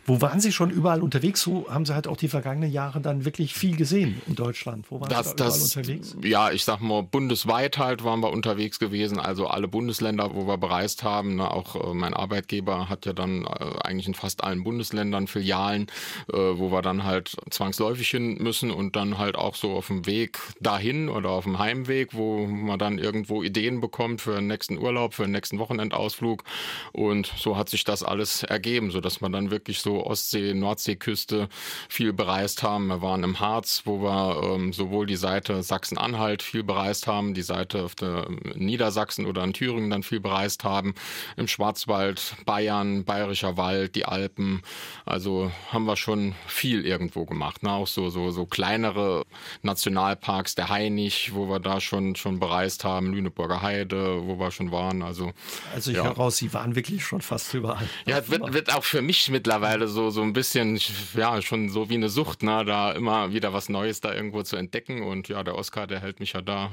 Wo 0.07 0.21
waren 0.21 0.41
Sie 0.41 0.53
schon 0.53 0.71
überall 0.71 1.03
unterwegs? 1.03 1.47
Wo 1.51 1.69
haben 1.69 1.85
Sie 1.85 1.95
halt 1.95 2.07
auch 2.07 2.17
die 2.17 2.29
vergangenen 2.29 2.71
Jahre 2.71 3.01
dann 3.01 3.25
wirklich 3.25 3.55
viel 3.55 3.77
gesehen 3.77 4.23
in 4.29 4.37
Deutschland? 4.37 4.89
Wo 4.89 5.01
waren 5.01 5.09
das, 5.09 5.31
Sie 5.31 5.37
da 5.37 5.45
das, 5.47 5.77
unterwegs? 5.77 6.17
Ja, 6.23 6.53
ich 6.53 6.63
sag 6.63 6.81
mal, 6.81 7.03
bundesweit 7.03 7.77
halt 7.77 8.05
waren 8.05 8.21
wir 8.21 8.31
unterwegs 8.31 8.79
gewesen. 8.79 9.19
Also 9.19 9.49
alle 9.49 9.67
Bundesländer, 9.67 10.33
wo 10.33 10.47
wir 10.47 10.59
bereist 10.59 11.03
haben. 11.03 11.35
Ne, 11.37 11.51
auch 11.51 11.75
äh, 11.75 11.93
mein 11.93 12.15
Arbeitgeber 12.15 12.89
hat 12.89 13.05
ja 13.05 13.15
dann 13.15 13.47
äh, 13.47 13.65
eigentlich 13.83 14.07
in 14.07 14.15
fast 14.15 14.45
allen 14.45 14.63
Bundesländern 14.63 15.27
Filialen, 15.27 15.89
äh, 16.33 16.37
wo 16.37 16.71
wir 16.71 16.83
dann 16.83 17.03
halt 17.03 17.35
zwangsläufig 17.51 18.09
hin 18.09 18.35
müssen 18.35 18.71
und 18.71 18.95
dann 18.95 19.19
halt 19.19 19.35
auch 19.35 19.57
so 19.57 19.73
auf 19.73 19.89
dem 19.89 20.07
Weg 20.07 20.39
dahin 20.61 21.09
oder 21.09 21.31
auf 21.31 21.45
dem 21.45 21.59
Heimweg, 21.59 22.15
wo 22.15 22.47
man 22.47 22.79
dann 22.79 22.99
irgendwo 22.99 23.43
Ideen 23.43 23.81
bekommt 23.81 24.21
für 24.21 24.37
den 24.37 24.47
nächsten 24.47 24.79
Urlaub, 24.79 25.15
für 25.15 25.25
den 25.25 25.33
nächsten 25.33 25.59
Wochenendausflug. 25.59 26.45
Und 26.93 27.33
so 27.37 27.57
hat 27.57 27.69
sich 27.69 27.83
das 27.83 28.05
alles 28.05 28.45
ergeben, 28.45 28.93
sodass 28.93 29.21
man 29.21 29.33
dann 29.33 29.51
wirklich 29.51 29.81
so 29.81 30.07
Ostsee, 30.07 30.55
Nordseeküste 30.55 31.40
viel 31.89 32.13
bereist 32.13 32.63
haben. 32.63 32.87
Wir 32.87 33.03
waren 33.03 33.23
im 33.23 33.41
Harz, 33.41 33.83
wo 33.85 34.03
wir 34.03 34.43
ähm, 34.43 34.73
sowohl 34.73 35.07
die 35.07 35.17
Seite 35.17 35.63
Sachsen-Anhalt 35.63 36.43
viel 36.43 36.63
bereist 36.63 37.07
haben, 37.07 37.35
die 37.35 37.43
Seite 37.43 37.83
auf 37.85 37.95
der 37.95 38.27
Niedersachsen 38.55 39.27
oder 39.27 39.45
in 39.45 39.53
Thüringen 39.53 39.91
dann 39.91 40.03
viel 40.03 40.21
bereist 40.21 40.65
haben, 40.65 40.95
im 41.37 41.49
Schwarzwald, 41.49 42.35
Bayern, 42.45 43.05
Bayerischer 43.05 43.57
Wald, 43.57 43.95
die 43.95 44.05
Alpen. 44.05 44.63
Also 45.07 45.51
haben 45.71 45.85
wir 45.85 45.97
schon 45.97 46.35
viel 46.47 46.85
irgendwo 46.87 47.25
gemacht. 47.25 47.63
Ne? 47.63 47.73
Auch 47.73 47.87
so, 47.87 48.11
so, 48.11 48.31
so 48.31 48.47
kleinere 48.47 49.25
Nationalparks, 49.63 50.55
der 50.55 50.69
Hainich, 50.69 51.35
wo 51.35 51.49
wir 51.49 51.61
da 51.61 51.81
schon, 51.81 52.17
schon 52.17 52.41
bereist 52.41 52.85
haben, 52.85 53.13
Lüneburger 53.13 53.63
Heide, 53.63 54.27
wo 54.27 54.39
wir 54.39 54.51
schon 54.51 54.73
waren. 54.73 55.03
Also, 55.03 55.33
also 55.75 55.91
ich 55.91 55.97
ja. 55.97 56.05
höre 56.05 56.13
raus, 56.13 56.37
Sie 56.37 56.53
waren 56.53 56.75
wirklich 56.75 57.05
schon 57.05 57.21
fast 57.21 57.53
überall. 57.55 57.89
Ja, 58.07 58.19
es 58.19 58.31
wird, 58.31 58.53
wird 58.53 58.75
auch 58.75 58.85
für 58.85 59.03
mich 59.03 59.29
mittlerweile 59.29 59.89
so, 59.89 60.11
so 60.11 60.23
ein 60.23 60.33
bisschen, 60.33 60.81
ja, 61.15 61.30
schon 61.41 61.69
so 61.69 61.89
wie 61.89 61.95
eine 61.95 62.09
Sucht, 62.09 62.43
ne, 62.43 62.65
da 62.65 62.93
immer 62.93 63.33
wieder 63.33 63.53
was 63.53 63.69
Neues 63.69 64.01
da 64.01 64.15
irgendwo 64.15 64.43
zu 64.43 64.57
entdecken. 64.57 65.03
Und 65.03 65.29
ja, 65.29 65.43
der 65.43 65.55
Oscar, 65.55 65.87
der 65.87 66.01
hält 66.01 66.21
mich 66.21 66.33
ja 66.33 66.43
da 66.43 66.71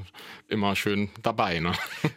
immer 0.48 0.76
schön 0.76 1.10
dabei. 1.22 1.60
Ne? 1.60 1.72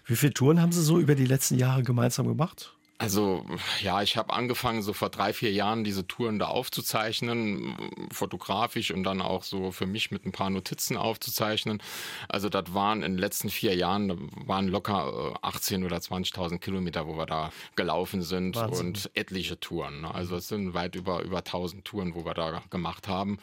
Wie 0.07 0.17
viele 0.17 0.35
Touren 0.35 0.61
haben 0.61 0.73
Sie 0.73 0.83
so 0.83 0.99
über 0.99 1.15
die 1.15 1.27
letzten 1.27 1.59
Jahre 1.59 1.83
gemeinsam 1.83 2.27
gemacht? 2.27 2.75
Also 3.01 3.47
ja, 3.81 4.03
ich 4.03 4.19
habe 4.19 4.31
angefangen, 4.35 4.83
so 4.83 4.93
vor 4.93 5.09
drei, 5.09 5.33
vier 5.33 5.51
Jahren 5.51 5.85
diese 5.85 6.07
Touren 6.07 6.39
da 6.39 6.49
aufzuzeichnen, 6.49 7.75
fotografisch 8.13 8.91
und 8.91 9.05
dann 9.05 9.23
auch 9.23 9.43
so 9.43 9.73
für 9.73 9.87
mich 9.87 10.11
mit 10.11 10.27
ein 10.27 10.33
paar 10.33 10.51
Notizen 10.51 10.99
aufzuzeichnen. 10.99 11.83
Also 12.29 12.51
das 12.51 12.75
waren 12.75 13.03
in 13.03 13.13
den 13.13 13.19
letzten 13.19 13.49
vier 13.49 13.75
Jahren, 13.75 14.29
waren 14.47 14.69
locker 14.69 15.35
18 15.41 15.81
äh, 15.81 15.87
oder 15.87 15.97
20.000 15.97 16.59
Kilometer, 16.59 17.07
wo 17.07 17.17
wir 17.17 17.25
da 17.25 17.53
gelaufen 17.75 18.21
sind 18.21 18.57
Wahnsinn. 18.57 18.89
und 18.89 19.11
etliche 19.15 19.59
Touren. 19.59 20.03
Ne? 20.03 20.15
Also 20.15 20.37
es 20.37 20.49
sind 20.49 20.75
weit 20.75 20.95
über, 20.95 21.23
über 21.23 21.39
1000 21.39 21.87
Touren, 21.87 22.15
wo 22.15 22.27
wir 22.27 22.35
da 22.35 22.63
gemacht 22.69 23.09
haben. 23.09 23.39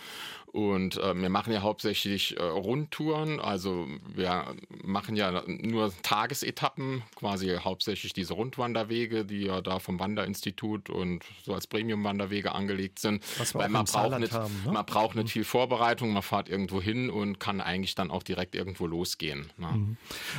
Und 0.53 0.97
äh, 0.97 1.13
wir 1.13 1.29
machen 1.29 1.51
ja 1.51 1.61
hauptsächlich 1.61 2.39
äh, 2.39 2.41
Rundtouren, 2.41 3.39
also 3.39 3.85
wir 4.15 4.55
machen 4.81 5.17
ja 5.17 5.43
nur 5.45 5.91
Tagesetappen, 6.03 7.03
quasi 7.15 7.57
hauptsächlich 7.61 8.13
diese 8.13 8.33
Rundwanderwege, 8.33 9.25
die 9.25 9.41
ja 9.41 9.59
da 9.61 9.79
vom 9.79 9.99
Wanderinstitut 9.99 10.89
und 10.89 11.23
so 11.43 11.53
als 11.53 11.67
Premium-Wanderwege 11.67 12.55
angelegt 12.55 12.99
sind. 12.99 13.23
Was 13.37 13.53
wir 13.53 13.59
Weil 13.59 13.69
man 13.69 13.85
braucht, 13.85 14.19
nicht, 14.19 14.31
haben, 14.31 14.61
ne? 14.65 14.71
man 14.71 14.85
braucht 14.85 15.15
nicht 15.15 15.25
mhm. 15.25 15.29
viel 15.29 15.43
Vorbereitung, 15.43 16.13
man 16.13 16.23
fährt 16.23 16.47
irgendwo 16.47 16.81
hin 16.81 17.09
und 17.09 17.39
kann 17.39 17.59
eigentlich 17.59 17.95
dann 17.95 18.09
auch 18.09 18.23
direkt 18.23 18.55
irgendwo 18.55 18.87
losgehen. 18.87 19.51
Ne? 19.57 19.67
Mhm. 19.67 19.97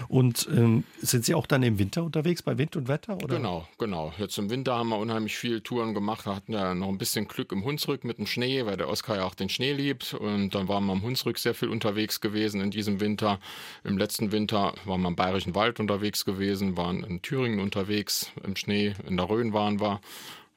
Und 0.08 0.48
ähm, 0.50 0.84
sind 1.00 1.26
Sie 1.26 1.34
auch 1.34 1.46
dann 1.46 1.62
im 1.62 1.78
Winter 1.78 2.02
unterwegs, 2.02 2.42
bei 2.42 2.56
Wind 2.56 2.76
und 2.76 2.88
Wetter? 2.88 3.16
Oder? 3.16 3.36
Genau, 3.36 3.68
genau. 3.78 4.14
Jetzt 4.16 4.38
im 4.38 4.48
Winter 4.48 4.74
haben 4.74 4.88
wir 4.88 4.98
unheimlich 4.98 5.36
viele 5.36 5.62
Touren 5.62 5.92
gemacht, 5.92 6.24
wir 6.24 6.34
hatten 6.34 6.52
ja 6.54 6.74
noch 6.74 6.88
ein 6.88 6.98
bisschen 6.98 7.28
Glück 7.28 7.52
im 7.52 7.62
Hunsrück 7.62 8.04
mit 8.04 8.16
dem 8.16 8.26
Schnee, 8.26 8.64
weil 8.64 8.78
der 8.78 8.88
Oskar 8.88 9.16
ja 9.16 9.24
auch 9.24 9.34
den 9.34 9.50
Schnee 9.50 9.74
liebt 9.74 10.07
und 10.14 10.54
dann 10.54 10.68
waren 10.68 10.84
wir 10.86 10.92
am 10.92 11.02
Hunsrück 11.02 11.38
sehr 11.38 11.54
viel 11.54 11.68
unterwegs 11.68 12.20
gewesen 12.20 12.60
in 12.60 12.70
diesem 12.70 13.00
Winter. 13.00 13.38
Im 13.84 13.98
letzten 13.98 14.32
Winter 14.32 14.74
waren 14.84 15.02
wir 15.02 15.08
im 15.08 15.16
Bayerischen 15.16 15.54
Wald 15.54 15.80
unterwegs 15.80 16.24
gewesen, 16.24 16.76
waren 16.76 17.04
in 17.04 17.22
Thüringen 17.22 17.60
unterwegs 17.60 18.30
im 18.44 18.56
Schnee, 18.56 18.94
in 19.06 19.16
der 19.16 19.28
Rhön 19.28 19.52
waren 19.52 19.80
wir. 19.80 20.00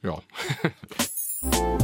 Ja. 0.03 0.19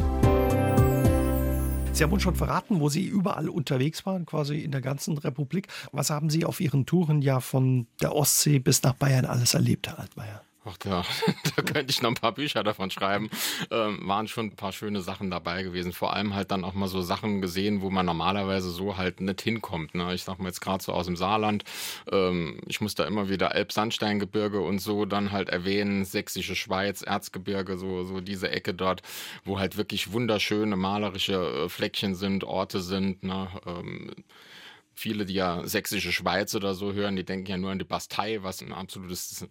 Sie 1.97 2.03
haben 2.03 2.13
uns 2.13 2.21
schon 2.21 2.35
verraten, 2.35 2.79
wo 2.79 2.89
Sie 2.89 3.07
überall 3.07 3.49
unterwegs 3.49 4.05
waren, 4.05 4.27
quasi 4.27 4.59
in 4.59 4.71
der 4.71 4.81
ganzen 4.81 5.17
Republik. 5.17 5.67
Was 5.91 6.11
haben 6.11 6.29
Sie 6.29 6.45
auf 6.45 6.59
Ihren 6.61 6.85
Touren 6.85 7.23
ja 7.23 7.39
von 7.39 7.87
der 8.01 8.15
Ostsee 8.15 8.59
bis 8.59 8.83
nach 8.83 8.93
Bayern 8.93 9.25
alles 9.25 9.55
erlebt, 9.55 9.87
Herr 9.87 9.97
Altmaier? 9.97 10.46
Ach, 10.69 10.77
da, 10.77 11.03
da 11.55 11.61
könnte 11.61 11.91
ich 11.91 12.01
noch 12.01 12.09
ein 12.09 12.15
paar 12.15 12.33
Bücher 12.33 12.63
davon 12.63 12.91
schreiben. 12.91 13.29
Ähm, 13.71 13.99
waren 14.07 14.27
schon 14.27 14.47
ein 14.47 14.55
paar 14.55 14.71
schöne 14.73 15.01
Sachen 15.01 15.31
dabei 15.31 15.63
gewesen. 15.63 15.93
Vor 15.93 16.13
allem 16.13 16.33
halt 16.33 16.51
dann 16.51 16.63
auch 16.63 16.73
mal 16.73 16.87
so 16.87 17.01
Sachen 17.01 17.41
gesehen, 17.41 17.81
wo 17.81 17.89
man 17.89 18.05
normalerweise 18.05 18.69
so 18.69 18.97
halt 18.97 19.21
nicht 19.21 19.41
hinkommt. 19.41 19.95
Ne? 19.95 20.13
Ich 20.13 20.23
sag 20.23 20.39
mal 20.39 20.47
jetzt 20.47 20.61
gerade 20.61 20.83
so 20.83 20.91
aus 20.93 21.05
dem 21.05 21.15
Saarland. 21.15 21.63
Ähm, 22.11 22.59
ich 22.67 22.81
muss 22.81 22.95
da 22.95 23.05
immer 23.05 23.29
wieder 23.29 23.55
Elbsandsteingebirge 23.55 24.59
und 24.59 24.79
so 24.79 25.05
dann 25.05 25.31
halt 25.31 25.49
erwähnen. 25.49 26.03
Sächsische 26.05 26.55
Schweiz, 26.55 27.01
Erzgebirge, 27.01 27.77
so, 27.77 28.03
so 28.03 28.19
diese 28.19 28.49
Ecke 28.49 28.73
dort, 28.73 29.01
wo 29.45 29.59
halt 29.59 29.77
wirklich 29.77 30.11
wunderschöne 30.11 30.75
malerische 30.75 31.65
äh, 31.65 31.69
Fleckchen 31.69 32.15
sind, 32.15 32.43
Orte 32.43 32.81
sind. 32.81 33.23
Ne? 33.23 33.47
Ähm, 33.65 34.11
viele, 34.97 35.25
die 35.25 35.35
ja 35.35 35.65
sächsische 35.65 36.11
Schweiz 36.11 36.55
oder 36.55 36.73
so 36.73 36.93
hören, 36.93 37.15
die 37.15 37.23
denken 37.23 37.47
ja 37.51 37.57
nur 37.57 37.71
an 37.71 37.79
die 37.79 37.85
Bastei, 37.85 38.43
was 38.43 38.61
ein 38.61 38.73
absolutes 38.73 39.47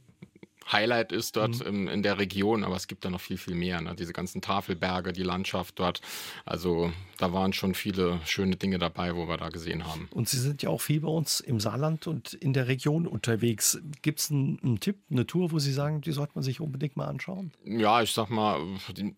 Highlight 0.70 1.12
ist 1.12 1.36
dort 1.36 1.60
mhm. 1.60 1.66
in, 1.66 1.88
in, 1.88 2.02
der 2.02 2.18
Region, 2.18 2.64
aber 2.64 2.76
es 2.76 2.88
gibt 2.88 3.04
da 3.04 3.10
noch 3.10 3.20
viel, 3.20 3.38
viel 3.38 3.54
mehr. 3.54 3.80
Ne? 3.80 3.94
Diese 3.96 4.12
ganzen 4.12 4.40
Tafelberge, 4.42 5.12
die 5.12 5.22
Landschaft 5.22 5.78
dort. 5.78 6.00
Also 6.44 6.92
da 7.18 7.32
waren 7.32 7.52
schon 7.52 7.74
viele 7.74 8.20
schöne 8.24 8.56
Dinge 8.56 8.78
dabei, 8.78 9.16
wo 9.16 9.28
wir 9.28 9.36
da 9.36 9.48
gesehen 9.48 9.86
haben. 9.86 10.08
Und 10.12 10.28
Sie 10.28 10.38
sind 10.38 10.62
ja 10.62 10.70
auch 10.70 10.80
viel 10.80 11.00
bei 11.00 11.08
uns 11.08 11.40
im 11.40 11.60
Saarland 11.60 12.06
und 12.06 12.34
in 12.34 12.52
der 12.52 12.68
Region 12.68 13.06
unterwegs. 13.06 13.78
Gibt 14.02 14.20
es 14.20 14.30
einen, 14.30 14.58
einen, 14.62 14.80
Tipp, 14.80 14.98
eine 15.10 15.26
Tour, 15.26 15.52
wo 15.52 15.58
Sie 15.58 15.72
sagen, 15.72 16.00
die 16.00 16.12
sollte 16.12 16.32
man 16.34 16.42
sich 16.42 16.60
unbedingt 16.60 16.96
mal 16.96 17.06
anschauen? 17.06 17.52
Ja, 17.64 18.02
ich 18.02 18.12
sag 18.12 18.28
mal, 18.28 18.60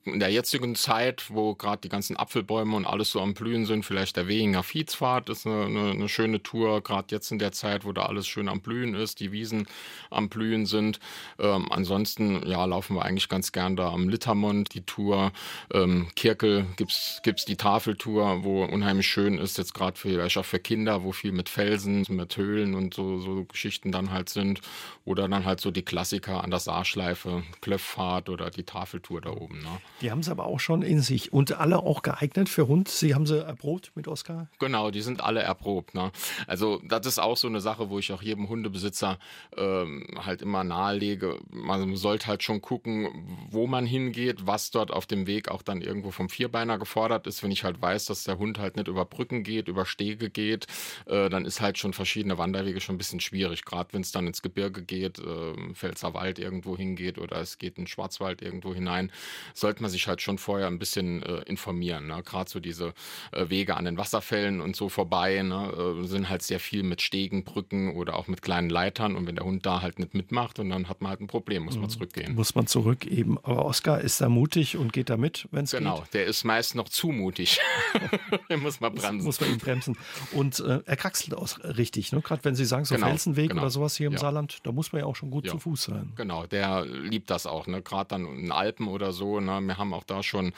in 0.05 0.21
der 0.21 0.31
jetzigen 0.31 0.75
Zeit, 0.75 1.31
wo 1.31 1.55
gerade 1.55 1.81
die 1.81 1.89
ganzen 1.89 2.17
Apfelbäume 2.17 2.77
und 2.77 2.87
alles 2.87 3.11
so 3.11 3.21
am 3.21 3.35
Blühen 3.35 3.67
sind, 3.67 3.85
vielleicht 3.85 4.17
der 4.17 4.29
Wehinger 4.29 4.63
Viehzfahrt 4.63 5.29
ist 5.29 5.47
eine, 5.47 5.65
eine, 5.65 5.91
eine 5.93 6.09
schöne 6.09 6.43
Tour, 6.43 6.83
gerade 6.83 7.09
jetzt 7.11 7.33
in 7.33 7.39
der 7.39 7.53
Zeit, 7.53 7.85
wo 7.85 7.93
da 7.93 8.03
alles 8.03 8.27
schön 8.29 8.49
am 8.49 8.61
Blühen 8.61 8.95
ist, 8.95 9.21
die 9.21 9.33
Wiesen 9.33 9.67
am 10.11 10.29
Blühen 10.29 10.67
sind. 10.67 11.01
Ähm, 11.39 11.67
ansonsten 11.71 12.47
ja, 12.47 12.65
laufen 12.65 12.97
wir 12.97 13.05
eigentlich 13.05 13.29
ganz 13.29 13.53
gern 13.53 13.77
da 13.77 13.91
am 13.93 14.09
Littermond 14.09 14.75
die 14.75 14.83
Tour. 14.83 15.33
Ähm, 15.73 16.09
Kirkel 16.17 16.67
gibt's 16.77 17.21
gibt's 17.23 17.45
die 17.45 17.57
Tafeltour, 17.57 18.45
wo 18.45 18.65
unheimlich 18.65 19.07
schön 19.07 19.39
ist, 19.39 19.59
jetzt 19.59 19.75
gerade 19.75 19.99
vielleicht 19.99 20.37
auch 20.39 20.45
für 20.45 20.59
Kinder, 20.59 21.05
wo 21.05 21.13
viel 21.13 21.33
mit 21.33 21.49
Felsen, 21.49 22.05
mit 22.09 22.37
Höhlen 22.37 22.75
und 22.75 22.95
so, 22.95 23.21
so 23.21 23.45
Geschichten 23.45 23.93
dann 23.93 24.11
halt 24.13 24.29
sind. 24.29 24.61
Oder 25.05 25.29
dann 25.29 25.45
halt 25.45 25.61
so 25.61 25.71
die 25.71 25.83
Klassiker 25.83 26.45
an 26.45 26.51
der 26.51 26.61
Saarschleife, 26.61 27.43
Klöfffahrt 27.63 28.29
oder 28.29 28.51
die 28.51 28.65
Tafeltour 28.65 29.21
da 29.21 29.31
oben. 29.31 29.61
Ne? 29.61 29.81
Die 30.03 30.11
haben 30.11 30.23
sie 30.23 30.31
aber 30.31 30.47
auch 30.47 30.61
schon 30.61 30.83
in 30.83 31.01
sich 31.01 31.33
und 31.33 31.53
alle 31.53 31.79
auch 31.79 32.03
geeignet 32.03 32.49
für 32.49 32.69
Hund. 32.69 32.89
Sie 32.89 33.15
haben 33.15 33.27
sie 33.27 33.43
erprobt 33.45 33.93
mit 33.95 34.07
Oskar? 34.07 34.49
Genau, 34.59 34.91
die 34.91 35.01
sind 35.01 35.23
alle 35.23 35.41
erprobt. 35.41 35.95
Ne? 35.95 36.13
Also 36.47 36.81
das 36.85 37.07
ist 37.07 37.19
auch 37.19 37.37
so 37.37 37.49
eine 37.49 37.61
Sache, 37.61 37.89
wo 37.91 37.99
ich 37.99 38.13
auch 38.13 38.23
jedem 38.23 38.49
Hundebesitzer 38.49 39.19
ähm, 39.57 40.07
halt 40.25 40.43
immer 40.43 40.65
nahelege, 40.65 41.28
man 41.51 41.97
sollte 41.97 42.27
halt 42.27 42.43
schon 42.43 42.61
gucken, 42.61 43.39
wo 43.51 43.67
man 43.67 43.87
hingeht, 43.87 44.47
was 44.47 44.71
dort 44.71 44.91
auf 44.91 45.07
dem 45.07 45.27
Weg 45.27 45.49
auch 45.49 45.63
dann 45.63 45.81
irgendwo 45.81 46.11
vom 46.11 46.29
Vierbeiner 46.29 46.79
gefordert 46.79 47.27
ist. 47.27 47.43
Wenn 47.43 47.51
ich 47.51 47.65
halt 47.65 47.81
weiß, 47.81 48.07
dass 48.07 48.25
der 48.25 48.39
Hund 48.39 48.59
halt 48.59 48.77
nicht 48.77 48.89
über 48.89 49.05
Brücken 49.05 49.43
geht, 49.43 49.69
über 49.69 49.87
Stege 49.87 50.31
geht, 50.31 50.67
äh, 51.07 51.29
dann 51.29 51.45
ist 51.45 51.61
halt 51.61 51.79
schon 51.79 51.93
verschiedene 51.93 52.39
Wanderwege 52.39 52.81
schon 52.81 52.97
ein 52.97 52.99
bisschen 52.99 53.21
schwierig. 53.21 53.65
Gerade 53.65 53.93
wenn 53.93 54.03
es 54.03 54.13
dann 54.13 54.27
ins 54.27 54.43
Gebirge 54.43 54.83
geht, 54.83 55.19
äh, 55.19 55.75
Pfälzerwald 55.75 56.39
irgendwo 56.39 56.77
hingeht 56.77 57.19
oder 57.19 57.41
es 57.41 57.59
geht 57.59 57.79
in 57.79 57.87
Schwarzwald 57.87 58.43
irgendwo 58.43 58.75
hinein, 58.75 59.11
sollte 59.55 59.83
man 59.83 59.91
sich 59.91 60.07
halt 60.07 60.23
schon 60.23 60.39
vorher 60.39 60.67
ein 60.67 60.79
bisschen 60.79 61.23
äh, 61.23 61.43
informieren. 61.43 62.07
Ne? 62.07 62.23
Gerade 62.25 62.51
so 62.51 62.61
diese 62.61 62.95
äh, 63.33 63.49
Wege 63.49 63.77
an 63.77 63.85
den 63.85 63.99
Wasserfällen 63.99 64.61
und 64.61 64.77
so 64.77 64.89
vorbei 64.89 65.43
ne? 65.43 66.03
Äh, 66.03 66.07
sind 66.07 66.29
halt 66.29 66.43
sehr 66.43 66.61
viel 66.61 66.83
mit 66.83 67.03
Stegen, 67.03 67.45
Brücken 67.45 67.95
oder 67.97 68.17
auch 68.17 68.29
mit 68.29 68.43
kleinen 68.43 68.71
Leitern. 68.71 69.17
Und 69.17 69.27
wenn 69.27 69.37
der 69.37 69.45
Hund 69.45 69.67
da 69.67 69.83
halt 69.83 69.99
nicht 69.99 70.15
mitmacht, 70.15 70.59
und 70.59 70.71
dann 70.71 70.89
hat 70.89 71.01
man 71.01 71.11
halt 71.11 71.18
ein 71.21 71.27
Problem, 71.27 71.65
muss 71.65 71.77
man 71.77 71.85
mhm. 71.85 71.91
zurückgehen. 71.91 72.35
Muss 72.35 72.55
man 72.55 72.67
zurück 72.67 73.07
eben. 73.07 73.39
Aber 73.39 73.65
Oskar 73.65 74.01
ist 74.01 74.21
da 74.21 74.29
mutig 74.29 74.77
und 74.77 74.93
geht 74.93 75.11
da 75.11 75.17
mit, 75.17 75.49
wenn 75.51 75.65
es 75.65 75.73
genau, 75.73 75.97
geht. 75.97 76.13
Genau, 76.13 76.13
der 76.13 76.27
ist 76.27 76.45
meist 76.45 76.75
noch 76.75 76.89
zu 76.89 77.09
mutig. 77.09 77.61
den 78.51 78.61
muss 78.61 78.81
man 78.81 78.95
bremsen. 78.95 79.25
Muss, 79.25 79.41
man 79.41 79.51
ihn 79.51 79.59
bremsen. 79.59 79.97
Und 80.33 80.61
äh, 80.61 80.81
er 80.85 80.97
kraxelt 80.97 81.35
aus 81.35 81.59
richtig, 81.65 82.13
ne? 82.13 82.21
gerade 82.21 82.45
wenn 82.45 82.55
Sie 82.55 82.65
sagen, 82.65 82.85
so 82.85 82.95
genau, 82.95 83.09
Felsenweg 83.09 83.51
genau. 83.51 83.63
oder 83.63 83.71
sowas 83.71 83.97
hier 83.97 84.07
im 84.07 84.15
ja. 84.15 84.19
Saarland, 84.19 84.59
da 84.65 84.73
muss 84.73 84.93
man 84.93 85.01
ja 85.01 85.07
auch 85.07 85.17
schon 85.17 85.31
gut 85.31 85.47
ja. 85.47 85.53
zu 85.53 85.59
Fuß 85.59 85.85
sein. 85.85 86.13
Genau, 86.17 86.47
der 86.47 86.85
liebt 86.85 87.31
das 87.31 87.47
auch. 87.47 87.67
Ne? 87.67 87.83
Gerade 87.83 88.09
dann 88.09 88.27
in 88.27 88.53
Alpen 88.53 88.89
oder 88.89 89.13
so. 89.13 89.41
Ne? 89.41 89.61
Wir 89.61 89.79
haben 89.79 89.93
auch 89.95 90.05
da 90.05 90.23
schon 90.23 90.53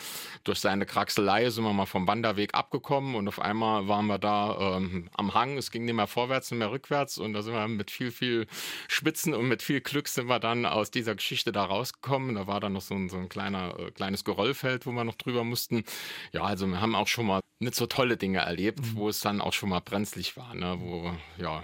durch 0.44 0.60
seine 0.60 0.86
Kraxelei 0.86 1.50
sind 1.50 1.64
wir 1.64 1.72
mal 1.72 1.86
vom 1.86 2.06
Wanderweg 2.06 2.54
abgekommen 2.54 3.14
und 3.14 3.28
auf 3.28 3.40
einmal 3.40 3.88
waren 3.88 4.06
wir 4.06 4.18
da 4.18 4.76
ähm, 4.76 5.08
am 5.14 5.34
Hang. 5.34 5.56
Es 5.56 5.70
ging 5.70 5.84
nicht 5.84 5.94
mehr 5.94 6.06
vorwärts, 6.06 6.50
nicht 6.50 6.58
mehr 6.58 6.70
rückwärts 6.70 7.18
und 7.18 7.32
da 7.32 7.42
sind 7.42 7.54
wir 7.54 7.66
mit 7.68 7.90
viel, 7.90 8.10
viel 8.10 8.46
Spitzen 8.88 9.34
und 9.34 9.48
mit 9.48 9.62
viel 9.62 9.80
Glück 9.80 10.08
sind 10.08 10.28
wir 10.28 10.38
dann 10.50 10.66
aus 10.66 10.90
dieser 10.90 11.14
Geschichte 11.14 11.52
da 11.52 11.64
rausgekommen. 11.64 12.34
Da 12.34 12.46
war 12.46 12.60
dann 12.60 12.72
noch 12.72 12.82
so 12.82 12.94
ein, 12.94 13.08
so 13.08 13.16
ein 13.16 13.28
kleiner, 13.28 13.78
äh, 13.78 13.90
kleines 13.90 14.24
Geröllfeld, 14.24 14.86
wo 14.86 14.92
wir 14.92 15.04
noch 15.04 15.14
drüber 15.14 15.44
mussten. 15.44 15.84
Ja, 16.32 16.42
also 16.42 16.66
wir 16.66 16.80
haben 16.80 16.94
auch 16.94 17.08
schon 17.08 17.26
mal 17.26 17.40
nicht 17.60 17.74
so 17.74 17.86
tolle 17.86 18.16
Dinge 18.16 18.38
erlebt, 18.38 18.80
mhm. 18.80 18.96
wo 18.96 19.08
es 19.08 19.20
dann 19.20 19.40
auch 19.40 19.52
schon 19.52 19.68
mal 19.68 19.80
brenzlig 19.80 20.36
war, 20.36 20.54
ne? 20.54 20.76
wo 20.80 21.12
ja 21.38 21.62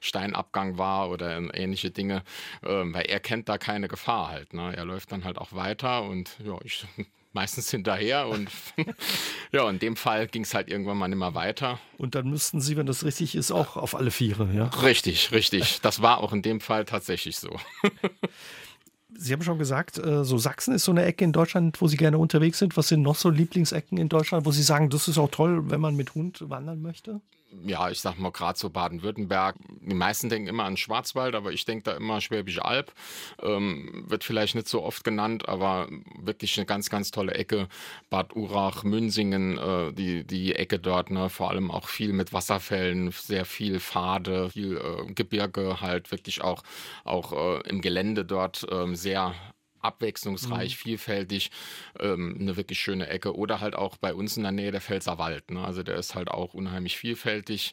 Steinabgang 0.00 0.78
war 0.78 1.10
oder 1.10 1.36
ähnliche 1.54 1.90
Dinge, 1.90 2.22
äh, 2.62 2.68
weil 2.68 3.06
er 3.06 3.20
kennt 3.20 3.48
da 3.48 3.58
keine 3.58 3.88
Gefahr 3.88 4.28
halt. 4.28 4.54
Ne? 4.54 4.74
Er 4.76 4.84
läuft 4.84 5.12
dann 5.12 5.24
halt 5.24 5.38
auch 5.38 5.52
weiter 5.52 6.02
und 6.02 6.38
ja, 6.44 6.58
ich 6.64 6.86
meistens 7.32 7.70
hinterher 7.70 8.28
und 8.28 8.48
ja, 9.52 9.68
in 9.68 9.78
dem 9.78 9.96
Fall 9.96 10.26
ging 10.26 10.42
es 10.42 10.54
halt 10.54 10.68
irgendwann 10.68 10.98
mal 10.98 11.08
nicht 11.08 11.18
mehr 11.18 11.34
weiter. 11.34 11.78
Und 11.98 12.14
dann 12.14 12.28
müssten 12.28 12.60
Sie, 12.60 12.76
wenn 12.76 12.86
das 12.86 13.04
richtig 13.04 13.34
ist, 13.34 13.52
auch 13.52 13.76
auf 13.76 13.94
alle 13.94 14.10
Viere, 14.10 14.48
ja? 14.52 14.66
Richtig, 14.82 15.32
richtig. 15.32 15.80
Das 15.82 16.02
war 16.02 16.18
auch 16.18 16.32
in 16.32 16.42
dem 16.42 16.60
Fall 16.60 16.84
tatsächlich 16.84 17.38
so. 17.38 17.50
Sie 19.16 19.32
haben 19.32 19.42
schon 19.42 19.58
gesagt, 19.58 19.98
äh, 19.98 20.24
so 20.24 20.38
Sachsen 20.38 20.74
ist 20.74 20.84
so 20.84 20.92
eine 20.92 21.04
Ecke 21.04 21.24
in 21.24 21.32
Deutschland, 21.32 21.80
wo 21.80 21.88
Sie 21.88 21.96
gerne 21.96 22.18
unterwegs 22.18 22.58
sind. 22.58 22.76
Was 22.76 22.88
sind 22.88 23.02
noch 23.02 23.16
so 23.16 23.28
Lieblingsecken 23.28 23.98
in 23.98 24.08
Deutschland, 24.08 24.46
wo 24.46 24.50
Sie 24.50 24.62
sagen, 24.62 24.88
das 24.88 25.08
ist 25.08 25.18
auch 25.18 25.30
toll, 25.30 25.70
wenn 25.70 25.80
man 25.80 25.96
mit 25.96 26.14
Hund 26.14 26.48
wandern 26.48 26.80
möchte? 26.80 27.20
Ja, 27.64 27.90
ich 27.90 28.00
sag 28.00 28.18
mal 28.18 28.30
gerade 28.30 28.58
so 28.58 28.70
Baden-Württemberg. 28.70 29.56
Die 29.80 29.94
meisten 29.94 30.28
denken 30.28 30.48
immer 30.48 30.64
an 30.64 30.76
Schwarzwald, 30.76 31.34
aber 31.34 31.52
ich 31.52 31.64
denke 31.64 31.84
da 31.84 31.92
immer 31.92 32.20
Schwäbische 32.20 32.64
Alb. 32.64 32.92
Ähm, 33.42 34.04
wird 34.06 34.24
vielleicht 34.24 34.54
nicht 34.54 34.68
so 34.68 34.82
oft 34.82 35.04
genannt, 35.04 35.48
aber 35.48 35.88
wirklich 36.18 36.56
eine 36.58 36.66
ganz, 36.66 36.90
ganz 36.90 37.10
tolle 37.10 37.34
Ecke. 37.34 37.68
Bad 38.08 38.34
Urach, 38.36 38.84
Münsingen, 38.84 39.58
äh, 39.58 39.92
die, 39.92 40.24
die 40.24 40.54
Ecke 40.54 40.78
dort, 40.78 41.10
ne, 41.10 41.28
vor 41.28 41.50
allem 41.50 41.70
auch 41.70 41.88
viel 41.88 42.12
mit 42.12 42.32
Wasserfällen, 42.32 43.10
sehr 43.10 43.44
viel 43.44 43.80
Pfade, 43.80 44.50
viel 44.50 44.76
äh, 44.76 45.12
Gebirge, 45.12 45.80
halt 45.80 46.10
wirklich 46.10 46.42
auch, 46.42 46.62
auch 47.04 47.32
äh, 47.32 47.68
im 47.68 47.80
Gelände 47.80 48.24
dort 48.24 48.66
ähm, 48.70 48.94
sehr 48.94 49.34
abwechslungsreich, 49.80 50.76
mhm. 50.76 50.78
vielfältig, 50.78 51.50
ähm, 51.98 52.36
eine 52.40 52.56
wirklich 52.56 52.80
schöne 52.80 53.08
Ecke. 53.08 53.34
Oder 53.36 53.60
halt 53.60 53.74
auch 53.74 53.96
bei 53.96 54.14
uns 54.14 54.36
in 54.36 54.42
der 54.42 54.52
Nähe 54.52 54.70
der 54.72 54.80
Pfälzerwald. 54.80 55.50
Ne? 55.50 55.64
Also 55.64 55.82
der 55.82 55.96
ist 55.96 56.14
halt 56.14 56.30
auch 56.30 56.54
unheimlich 56.54 56.96
vielfältig. 56.98 57.72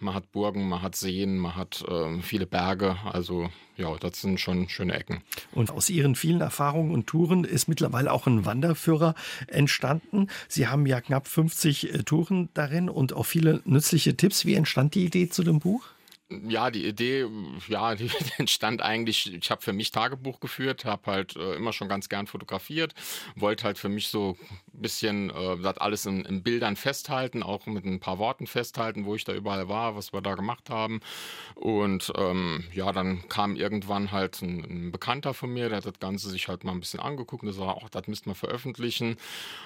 Man 0.00 0.14
hat 0.14 0.32
Burgen, 0.32 0.68
man 0.68 0.82
hat 0.82 0.96
Seen, 0.96 1.38
man 1.38 1.56
hat 1.56 1.84
ähm, 1.88 2.22
viele 2.22 2.46
Berge. 2.46 2.96
Also 3.04 3.48
ja, 3.78 3.94
das 3.96 4.20
sind 4.20 4.40
schon 4.40 4.68
schöne 4.68 4.94
Ecken. 4.94 5.22
Und 5.52 5.70
aus 5.70 5.88
Ihren 5.88 6.16
vielen 6.16 6.40
Erfahrungen 6.40 6.92
und 6.92 7.06
Touren 7.06 7.44
ist 7.44 7.68
mittlerweile 7.68 8.12
auch 8.12 8.26
ein 8.26 8.44
Wanderführer 8.44 9.14
entstanden. 9.46 10.26
Sie 10.48 10.66
haben 10.66 10.84
ja 10.84 11.00
knapp 11.00 11.28
50 11.28 11.94
äh, 11.94 12.02
Touren 12.02 12.48
darin 12.54 12.88
und 12.88 13.12
auch 13.12 13.24
viele 13.24 13.62
nützliche 13.64 14.16
Tipps. 14.16 14.44
Wie 14.44 14.54
entstand 14.54 14.94
die 14.94 15.04
Idee 15.04 15.28
zu 15.28 15.44
dem 15.44 15.60
Buch? 15.60 15.84
Ja, 16.30 16.70
die 16.70 16.86
Idee, 16.86 17.26
ja, 17.68 17.94
die 17.94 18.10
entstand 18.36 18.82
eigentlich, 18.82 19.32
ich 19.32 19.50
habe 19.50 19.62
für 19.62 19.72
mich 19.72 19.92
Tagebuch 19.92 20.40
geführt, 20.40 20.84
habe 20.84 21.10
halt 21.10 21.36
äh, 21.36 21.54
immer 21.54 21.72
schon 21.72 21.88
ganz 21.88 22.10
gern 22.10 22.26
fotografiert, 22.26 22.94
wollte 23.34 23.64
halt 23.64 23.78
für 23.78 23.88
mich 23.88 24.08
so 24.08 24.36
ein 24.74 24.82
bisschen 24.82 25.30
äh, 25.30 25.56
das 25.62 25.78
alles 25.78 26.04
in, 26.04 26.26
in, 26.26 26.42
Bildern 26.42 26.76
festhalten, 26.76 27.42
auch 27.42 27.64
mit 27.64 27.86
ein 27.86 27.98
paar 27.98 28.18
Worten 28.18 28.46
festhalten, 28.46 29.06
wo 29.06 29.14
ich 29.14 29.24
da 29.24 29.32
überall 29.32 29.70
war, 29.70 29.96
was 29.96 30.12
wir 30.12 30.20
da 30.20 30.34
gemacht 30.34 30.68
haben. 30.68 31.00
Und 31.54 32.12
ähm, 32.18 32.64
ja, 32.74 32.92
dann 32.92 33.26
kam 33.30 33.56
irgendwann 33.56 34.12
halt 34.12 34.42
ein, 34.42 34.64
ein, 34.64 34.92
Bekannter 34.92 35.32
von 35.32 35.50
mir, 35.50 35.70
der 35.70 35.78
hat 35.78 35.86
das 35.86 35.98
Ganze 35.98 36.28
sich 36.28 36.48
halt 36.48 36.62
mal 36.62 36.72
ein 36.72 36.80
bisschen 36.80 37.00
angeguckt 37.00 37.42
und 37.42 37.48
gesagt, 37.48 37.80
ach, 37.82 37.88
das 37.88 38.06
müsste 38.06 38.28
man 38.28 38.36
veröffentlichen. 38.36 39.16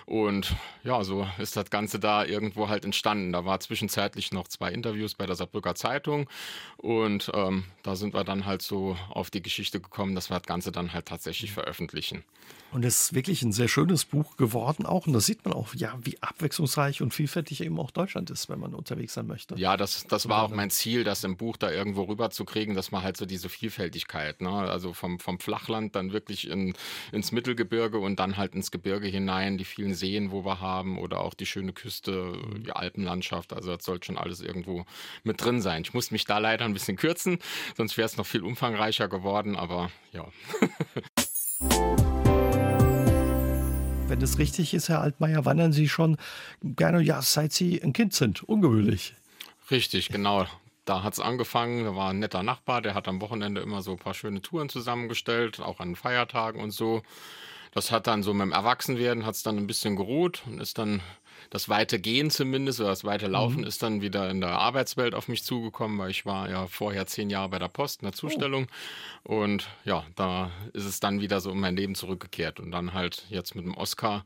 Und 0.06 0.54
ja, 0.84 1.02
so 1.02 1.26
ist 1.38 1.56
das 1.56 1.70
Ganze 1.70 1.98
da 1.98 2.24
irgendwo 2.24 2.68
halt 2.68 2.84
entstanden. 2.84 3.32
Da 3.32 3.44
war 3.44 3.58
zwischenzeitlich 3.58 4.30
noch 4.30 4.46
zwei 4.46 4.70
Interviews 4.70 5.14
bei 5.14 5.26
der 5.26 5.34
Saarbrücker 5.34 5.74
Zeitung. 5.74 6.28
Und 6.76 7.30
ähm, 7.34 7.64
da 7.82 7.94
sind 7.96 8.14
wir 8.14 8.24
dann 8.24 8.44
halt 8.44 8.62
so 8.62 8.96
auf 9.10 9.30
die 9.30 9.42
Geschichte 9.42 9.80
gekommen, 9.80 10.14
dass 10.14 10.30
wir 10.30 10.38
das 10.38 10.46
Ganze 10.46 10.72
dann 10.72 10.92
halt 10.92 11.06
tatsächlich 11.06 11.52
veröffentlichen. 11.52 12.24
Und 12.72 12.86
es 12.86 13.02
ist 13.02 13.14
wirklich 13.14 13.42
ein 13.42 13.52
sehr 13.52 13.68
schönes 13.68 14.06
Buch 14.06 14.38
geworden 14.38 14.86
auch. 14.86 15.06
Und 15.06 15.12
da 15.12 15.20
sieht 15.20 15.44
man 15.44 15.52
auch, 15.52 15.74
ja, 15.74 15.94
wie 16.02 16.16
abwechslungsreich 16.22 17.02
und 17.02 17.12
vielfältig 17.12 17.60
eben 17.60 17.78
auch 17.78 17.90
Deutschland 17.90 18.30
ist, 18.30 18.48
wenn 18.48 18.58
man 18.58 18.74
unterwegs 18.74 19.12
sein 19.12 19.26
möchte. 19.26 19.56
Ja, 19.56 19.76
das, 19.76 20.06
das 20.08 20.26
war 20.26 20.42
auch 20.42 20.48
mein 20.48 20.70
Ziel, 20.70 21.04
das 21.04 21.22
im 21.22 21.36
Buch 21.36 21.58
da 21.58 21.70
irgendwo 21.70 22.04
rüberzukriegen, 22.04 22.74
dass 22.74 22.90
man 22.90 23.02
halt 23.02 23.18
so 23.18 23.26
diese 23.26 23.50
Vielfältigkeit, 23.50 24.40
ne? 24.40 24.50
also 24.50 24.94
vom, 24.94 25.18
vom 25.18 25.38
Flachland 25.38 25.94
dann 25.94 26.14
wirklich 26.14 26.48
in, 26.48 26.72
ins 27.12 27.30
Mittelgebirge 27.30 27.98
und 27.98 28.18
dann 28.18 28.38
halt 28.38 28.54
ins 28.54 28.70
Gebirge 28.70 29.06
hinein, 29.06 29.58
die 29.58 29.66
vielen 29.66 29.92
Seen, 29.92 30.30
wo 30.30 30.46
wir 30.46 30.60
haben 30.60 30.98
oder 30.98 31.20
auch 31.20 31.34
die 31.34 31.46
schöne 31.46 31.74
Küste, 31.74 32.38
die 32.56 32.72
Alpenlandschaft. 32.72 33.52
Also 33.52 33.76
das 33.76 33.84
sollte 33.84 34.06
schon 34.06 34.16
alles 34.16 34.40
irgendwo 34.40 34.86
mit 35.24 35.44
drin 35.44 35.60
sein. 35.60 35.82
Ich 35.82 35.92
muss 35.92 36.10
mich 36.10 36.24
da 36.24 36.38
leider 36.42 36.66
ein 36.66 36.74
bisschen 36.74 36.96
kürzen, 36.96 37.38
sonst 37.76 37.96
wäre 37.96 38.06
es 38.06 38.16
noch 38.16 38.26
viel 38.26 38.42
umfangreicher 38.42 39.08
geworden, 39.08 39.56
aber 39.56 39.90
ja. 40.12 40.26
wenn 44.12 44.20
es 44.20 44.38
richtig 44.38 44.74
ist, 44.74 44.90
Herr 44.90 45.00
Altmaier, 45.00 45.46
wandern 45.46 45.72
Sie 45.72 45.88
schon 45.88 46.18
gerne, 46.62 47.00
ja, 47.00 47.22
seit 47.22 47.54
Sie 47.54 47.82
ein 47.82 47.94
Kind 47.94 48.12
sind. 48.12 48.42
Ungewöhnlich. 48.42 49.14
Richtig, 49.70 50.10
genau. 50.10 50.46
Da 50.84 51.02
hat 51.02 51.14
es 51.14 51.20
angefangen, 51.20 51.84
da 51.84 51.96
war 51.96 52.10
ein 52.10 52.18
netter 52.18 52.42
Nachbar, 52.42 52.82
der 52.82 52.94
hat 52.94 53.08
am 53.08 53.22
Wochenende 53.22 53.62
immer 53.62 53.80
so 53.80 53.92
ein 53.92 53.98
paar 53.98 54.12
schöne 54.12 54.42
Touren 54.42 54.68
zusammengestellt, 54.68 55.60
auch 55.60 55.80
an 55.80 55.96
Feiertagen 55.96 56.60
und 56.60 56.72
so. 56.72 57.02
Das 57.72 57.90
hat 57.90 58.06
dann 58.06 58.22
so 58.22 58.34
mit 58.34 58.42
dem 58.42 58.52
Erwachsenwerden 58.52 59.24
hat 59.24 59.34
es 59.34 59.44
dann 59.44 59.56
ein 59.56 59.66
bisschen 59.66 59.96
geruht 59.96 60.42
und 60.46 60.60
ist 60.60 60.76
dann 60.76 61.00
das 61.50 61.68
weite 61.68 61.98
Gehen 61.98 62.30
zumindest 62.30 62.80
oder 62.80 62.90
das 62.90 63.04
weite 63.04 63.26
Laufen 63.26 63.60
mhm. 63.60 63.66
ist 63.66 63.82
dann 63.82 64.02
wieder 64.02 64.30
in 64.30 64.40
der 64.40 64.50
Arbeitswelt 64.50 65.14
auf 65.14 65.28
mich 65.28 65.44
zugekommen, 65.44 65.98
weil 65.98 66.10
ich 66.10 66.26
war 66.26 66.50
ja 66.50 66.66
vorher 66.66 67.06
zehn 67.06 67.30
Jahre 67.30 67.48
bei 67.48 67.58
der 67.58 67.68
Post 67.68 68.02
in 68.02 68.06
der 68.06 68.14
Zustellung 68.14 68.66
oh. 69.24 69.42
und 69.42 69.68
ja, 69.84 70.04
da 70.16 70.50
ist 70.72 70.84
es 70.84 71.00
dann 71.00 71.20
wieder 71.20 71.40
so 71.40 71.50
in 71.50 71.60
mein 71.60 71.76
Leben 71.76 71.94
zurückgekehrt 71.94 72.60
und 72.60 72.70
dann 72.70 72.92
halt 72.92 73.24
jetzt 73.28 73.54
mit 73.54 73.64
dem 73.64 73.74
Oscar 73.74 74.24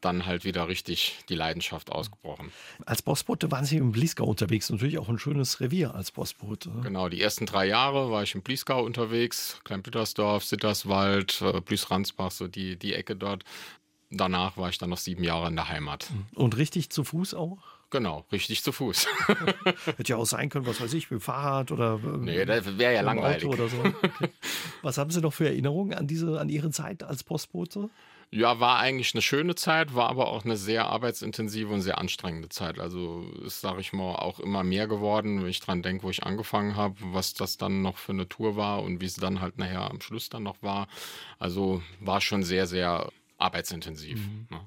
dann 0.00 0.26
halt 0.26 0.44
wieder 0.44 0.68
richtig 0.68 1.18
die 1.28 1.34
Leidenschaft 1.34 1.90
ausgebrochen. 1.90 2.52
Als 2.84 3.02
Postbote 3.02 3.50
waren 3.50 3.64
Sie 3.64 3.76
im 3.76 3.92
Bliesgau 3.92 4.24
unterwegs, 4.24 4.70
natürlich 4.70 4.98
auch 4.98 5.08
ein 5.08 5.18
schönes 5.18 5.60
Revier 5.60 5.94
als 5.94 6.12
Postbote. 6.12 6.70
Genau, 6.82 7.08
die 7.08 7.20
ersten 7.20 7.46
drei 7.46 7.66
Jahre 7.66 8.10
war 8.10 8.22
ich 8.22 8.34
im 8.34 8.42
Bliesgau 8.42 8.84
unterwegs, 8.84 9.60
Kleinpittersdorf, 9.64 10.44
Sitterswald, 10.44 11.40
äh, 11.42 11.60
Blüß-Ransbach, 11.60 12.30
so 12.30 12.46
die, 12.46 12.76
die 12.78 12.94
Ecke 12.94 13.16
dort 13.16 13.44
danach 14.10 14.56
war 14.56 14.68
ich 14.68 14.78
dann 14.78 14.90
noch 14.90 14.98
sieben 14.98 15.24
Jahre 15.24 15.48
in 15.48 15.56
der 15.56 15.68
Heimat. 15.68 16.10
Und 16.34 16.56
richtig 16.56 16.90
zu 16.90 17.04
Fuß 17.04 17.34
auch? 17.34 17.58
Genau, 17.90 18.24
richtig 18.32 18.64
zu 18.64 18.72
Fuß. 18.72 19.06
Hätte 19.84 20.12
ja 20.12 20.16
auch 20.16 20.26
sein 20.26 20.48
können, 20.48 20.66
was 20.66 20.80
weiß 20.80 20.92
ich, 20.94 21.10
mit 21.10 21.22
Fahrrad 21.22 21.70
oder 21.70 22.00
äh, 22.02 22.16
nee, 22.18 22.44
das 22.44 22.78
wäre 22.78 22.94
ja 22.94 23.00
langweilig. 23.00 23.44
Auto 23.44 23.54
oder 23.54 23.68
so. 23.68 23.76
Okay. 24.02 24.28
Was 24.82 24.98
haben 24.98 25.10
Sie 25.10 25.20
noch 25.20 25.32
für 25.32 25.46
Erinnerungen 25.46 25.94
an 25.94 26.06
diese, 26.06 26.40
an 26.40 26.48
Ihre 26.48 26.70
Zeit 26.70 27.02
als 27.02 27.22
Postbote? 27.24 27.88
Ja, 28.30 28.58
war 28.58 28.78
eigentlich 28.78 29.14
eine 29.14 29.22
schöne 29.22 29.54
Zeit, 29.54 29.94
war 29.94 30.08
aber 30.08 30.28
auch 30.28 30.44
eine 30.44 30.56
sehr 30.56 30.86
arbeitsintensive 30.86 31.72
und 31.72 31.80
sehr 31.80 31.98
anstrengende 31.98 32.48
Zeit. 32.48 32.80
Also 32.80 33.24
ist, 33.44 33.60
sage 33.60 33.80
ich 33.80 33.92
mal, 33.92 34.16
auch 34.16 34.40
immer 34.40 34.64
mehr 34.64 34.88
geworden, 34.88 35.42
wenn 35.42 35.48
ich 35.48 35.60
dran 35.60 35.82
denke, 35.82 36.02
wo 36.02 36.10
ich 36.10 36.24
angefangen 36.24 36.76
habe, 36.76 36.96
was 37.00 37.34
das 37.34 37.56
dann 37.56 37.82
noch 37.82 37.98
für 37.98 38.12
eine 38.12 38.28
Tour 38.28 38.56
war 38.56 38.82
und 38.82 39.00
wie 39.00 39.06
es 39.06 39.14
dann 39.14 39.40
halt 39.40 39.58
nachher 39.58 39.88
am 39.90 40.00
Schluss 40.00 40.28
dann 40.28 40.42
noch 40.42 40.60
war. 40.60 40.88
Also 41.38 41.82
war 42.00 42.20
schon 42.20 42.42
sehr, 42.42 42.66
sehr 42.66 43.10
arbeitsintensiv. 43.38 44.18
Mhm. 44.18 44.46
Ne? 44.50 44.60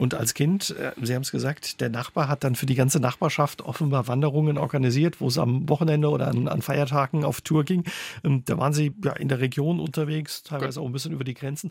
Und 0.00 0.14
als 0.14 0.32
Kind, 0.32 0.70
äh, 0.70 0.92
Sie 1.02 1.14
haben 1.14 1.20
es 1.20 1.30
gesagt, 1.30 1.82
der 1.82 1.90
Nachbar 1.90 2.26
hat 2.28 2.42
dann 2.42 2.54
für 2.54 2.64
die 2.64 2.74
ganze 2.74 3.00
Nachbarschaft 3.00 3.60
offenbar 3.60 4.08
Wanderungen 4.08 4.56
organisiert, 4.56 5.20
wo 5.20 5.28
es 5.28 5.36
am 5.36 5.68
Wochenende 5.68 6.08
oder 6.08 6.28
an, 6.28 6.48
an 6.48 6.62
Feiertagen 6.62 7.22
auf 7.22 7.42
Tour 7.42 7.64
ging. 7.64 7.84
Ähm, 8.24 8.42
da 8.46 8.56
waren 8.56 8.72
Sie 8.72 8.94
ja 9.04 9.12
in 9.12 9.28
der 9.28 9.40
Region 9.40 9.78
unterwegs, 9.78 10.42
teilweise 10.42 10.80
auch 10.80 10.86
ein 10.86 10.92
bisschen 10.92 11.12
über 11.12 11.24
die 11.24 11.34
Grenzen. 11.34 11.70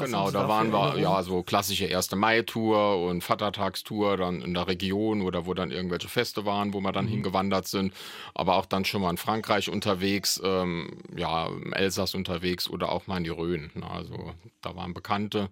Was 0.00 0.06
genau, 0.06 0.30
da 0.30 0.48
waren 0.48 0.72
wir 0.72 0.98
ja 0.98 1.22
so 1.22 1.42
klassische 1.42 1.94
1. 1.94 2.12
Mai-Tour 2.14 3.06
und 3.06 3.22
Vatertagstour 3.22 4.16
dann 4.16 4.40
in 4.40 4.54
der 4.54 4.66
Region 4.66 5.20
oder 5.20 5.46
wo 5.46 5.54
dann 5.54 5.70
irgendwelche 5.70 6.08
Feste 6.08 6.46
waren, 6.46 6.72
wo 6.72 6.80
wir 6.80 6.92
dann 6.92 7.04
mhm. 7.06 7.10
hingewandert 7.10 7.66
sind. 7.68 7.92
Aber 8.34 8.56
auch 8.56 8.66
dann 8.66 8.84
schon 8.84 9.02
mal 9.02 9.10
in 9.10 9.18
Frankreich 9.18 9.68
unterwegs, 9.68 10.40
ähm, 10.42 11.02
ja, 11.16 11.48
im 11.48 11.72
Elsass 11.72 12.14
unterwegs 12.14 12.68
oder 12.68 12.90
auch 12.90 13.06
mal 13.08 13.18
in 13.18 13.24
die 13.24 13.30
Rhön. 13.30 13.70
Also 13.82 14.32
da 14.62 14.74
waren 14.74 14.94
Bekannte 14.94 15.48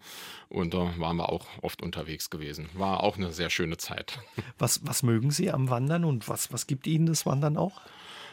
und 0.48 0.72
da 0.72 0.92
waren 0.98 1.16
wir 1.16 1.28
auch 1.28 1.46
oft 1.60 1.82
unterwegs 1.82 2.30
gewesen. 2.30 2.68
War 2.74 3.02
auch 3.02 3.16
eine 3.16 3.32
sehr 3.32 3.50
schöne 3.50 3.76
Zeit. 3.76 4.18
Was, 4.58 4.86
was 4.86 5.02
mögen 5.02 5.30
Sie 5.30 5.50
am 5.50 5.68
Wandern 5.68 6.04
und 6.04 6.28
was, 6.28 6.52
was 6.52 6.66
gibt 6.66 6.86
Ihnen 6.86 7.06
das 7.06 7.26
Wandern 7.26 7.56
auch? 7.56 7.80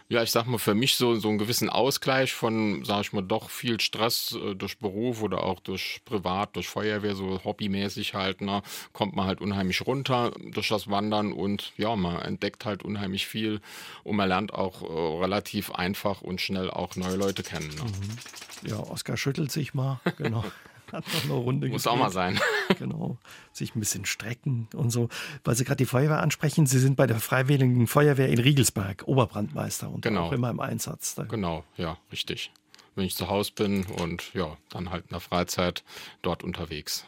Ja, 0.07 0.21
ich 0.21 0.31
sag 0.31 0.45
mal, 0.45 0.59
für 0.59 0.75
mich 0.75 0.95
so, 0.95 1.15
so 1.15 1.29
einen 1.29 1.39
gewissen 1.39 1.69
Ausgleich 1.69 2.33
von, 2.33 2.85
sag 2.85 3.01
ich 3.01 3.13
mal, 3.13 3.23
doch 3.23 3.49
viel 3.49 3.79
Stress 3.79 4.37
äh, 4.39 4.53
durch 4.53 4.77
Beruf 4.77 5.23
oder 5.23 5.43
auch 5.43 5.59
durch 5.59 6.01
Privat, 6.05 6.55
durch 6.55 6.67
Feuerwehr, 6.67 7.15
so 7.15 7.43
hobbymäßig 7.43 8.13
halt, 8.13 8.41
ne, 8.41 8.61
kommt 8.93 9.15
man 9.15 9.25
halt 9.25 9.41
unheimlich 9.41 9.85
runter 9.85 10.31
durch 10.51 10.69
das 10.69 10.89
Wandern 10.89 11.33
und 11.33 11.73
ja, 11.77 11.95
man 11.95 12.21
entdeckt 12.21 12.65
halt 12.65 12.83
unheimlich 12.83 13.25
viel 13.25 13.61
und 14.03 14.15
man 14.15 14.29
lernt 14.29 14.53
auch 14.53 14.83
äh, 14.83 15.21
relativ 15.23 15.71
einfach 15.71 16.21
und 16.21 16.39
schnell 16.39 16.69
auch 16.69 16.95
neue 16.95 17.15
Leute 17.15 17.41
kennen. 17.41 17.69
Ne? 17.69 17.83
Mhm. 17.83 18.69
Ja, 18.69 18.79
Oskar 18.79 19.17
schüttelt 19.17 19.51
sich 19.51 19.73
mal, 19.73 19.99
genau. 20.17 20.43
Hat 20.91 21.06
noch 21.13 21.24
eine 21.24 21.34
Runde 21.34 21.67
Muss 21.67 21.84
gespielt. 21.84 21.93
auch 21.93 22.00
mal 22.06 22.12
sein. 22.12 22.39
genau. 22.80 23.17
Sich 23.52 23.76
ein 23.76 23.80
bisschen 23.80 24.06
strecken 24.06 24.67
und 24.74 24.89
so. 24.89 25.10
Weil 25.43 25.56
Sie 25.56 25.63
gerade 25.63 25.78
die 25.78 25.86
Feuerwehr 25.86 26.21
ansprechen, 26.21 26.65
Sie 26.65 26.80
sind 26.80 26.95
bei 26.95 27.08
der 27.08 27.19
Freiwilligen 27.19 27.88
Feuerwehr 27.88 28.30
in 28.30 28.39
Riegelsberg, 28.39 29.04
Oberbrandmeister 29.08 29.89
und 29.89 30.02
genau. 30.02 30.28
auch 30.28 30.32
immer 30.32 30.50
im 30.50 30.60
Einsatz. 30.60 31.15
Da. 31.15 31.24
Genau, 31.24 31.63
ja, 31.78 31.98
richtig. 32.12 32.52
Wenn 32.95 33.06
ich 33.06 33.15
zu 33.15 33.28
Hause 33.28 33.52
bin 33.56 33.86
und 33.86 34.34
ja, 34.34 34.58
dann 34.69 34.89
halt 34.89 35.04
in 35.04 35.10
der 35.10 35.19
Freizeit 35.19 35.84
dort 36.21 36.43
unterwegs 36.43 37.06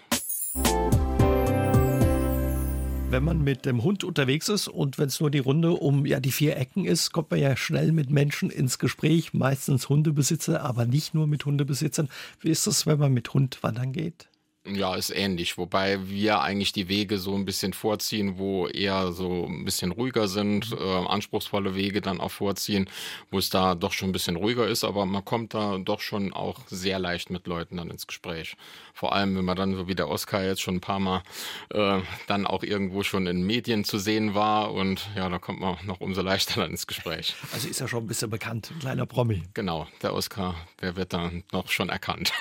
wenn 3.09 3.23
man 3.23 3.41
mit 3.41 3.65
dem 3.65 3.83
Hund 3.83 4.03
unterwegs 4.03 4.49
ist 4.49 4.67
und 4.67 4.97
wenn 4.97 5.07
es 5.07 5.19
nur 5.21 5.31
die 5.31 5.39
Runde 5.39 5.71
um 5.71 6.05
ja 6.05 6.19
die 6.19 6.31
vier 6.31 6.57
Ecken 6.57 6.83
ist, 6.83 7.13
kommt 7.13 7.31
man 7.31 7.39
ja 7.39 7.55
schnell 7.55 7.93
mit 7.93 8.09
Menschen 8.09 8.49
ins 8.49 8.79
Gespräch, 8.79 9.33
meistens 9.33 9.87
Hundebesitzer, 9.87 10.61
aber 10.61 10.85
nicht 10.85 11.13
nur 11.13 11.25
mit 11.25 11.45
Hundebesitzern. 11.45 12.09
Wie 12.41 12.49
ist 12.49 12.67
es, 12.67 12.85
wenn 12.85 12.99
man 12.99 13.13
mit 13.13 13.33
Hund 13.33 13.63
wandern 13.63 13.93
geht? 13.93 14.27
Ja, 14.73 14.95
ist 14.95 15.09
ähnlich, 15.09 15.57
wobei 15.57 16.09
wir 16.09 16.41
eigentlich 16.41 16.71
die 16.71 16.89
Wege 16.89 17.17
so 17.17 17.35
ein 17.35 17.45
bisschen 17.45 17.73
vorziehen, 17.73 18.37
wo 18.37 18.67
eher 18.67 19.11
so 19.11 19.45
ein 19.45 19.65
bisschen 19.65 19.91
ruhiger 19.91 20.27
sind, 20.27 20.71
mhm. 20.71 20.77
äh, 20.77 21.07
anspruchsvolle 21.07 21.75
Wege 21.75 22.01
dann 22.01 22.19
auch 22.19 22.31
vorziehen, 22.31 22.89
wo 23.31 23.37
es 23.37 23.49
da 23.49 23.75
doch 23.75 23.93
schon 23.93 24.09
ein 24.09 24.13
bisschen 24.13 24.35
ruhiger 24.35 24.67
ist, 24.67 24.83
aber 24.83 25.05
man 25.05 25.23
kommt 25.23 25.53
da 25.53 25.77
doch 25.77 26.01
schon 26.01 26.33
auch 26.33 26.59
sehr 26.67 26.99
leicht 26.99 27.29
mit 27.29 27.47
Leuten 27.47 27.77
dann 27.77 27.89
ins 27.89 28.07
Gespräch. 28.07 28.55
Vor 28.93 29.13
allem, 29.13 29.35
wenn 29.37 29.45
man 29.45 29.55
dann 29.55 29.75
so 29.75 29.87
wie 29.87 29.95
der 29.95 30.09
Oscar 30.09 30.43
jetzt 30.43 30.61
schon 30.61 30.77
ein 30.77 30.81
paar 30.81 30.99
Mal 30.99 31.21
äh, 31.69 32.01
dann 32.27 32.47
auch 32.47 32.63
irgendwo 32.63 33.03
schon 33.03 33.27
in 33.27 33.45
Medien 33.45 33.83
zu 33.83 33.99
sehen 33.99 34.33
war 34.33 34.73
und 34.73 35.07
ja, 35.15 35.29
da 35.29 35.37
kommt 35.37 35.59
man 35.59 35.77
noch 35.85 36.01
umso 36.01 36.21
leichter 36.21 36.61
dann 36.61 36.71
ins 36.71 36.87
Gespräch. 36.87 37.35
Also 37.53 37.67
ist 37.67 37.79
ja 37.79 37.87
schon 37.87 38.03
ein 38.03 38.07
bisschen 38.07 38.29
bekannt, 38.29 38.71
ein 38.71 38.79
kleiner 38.79 39.05
Promi. 39.05 39.43
Genau, 39.53 39.87
der 40.01 40.13
Oscar, 40.13 40.55
der 40.81 40.95
wird 40.95 41.13
dann 41.13 41.43
noch 41.51 41.69
schon 41.69 41.89
erkannt. 41.89 42.33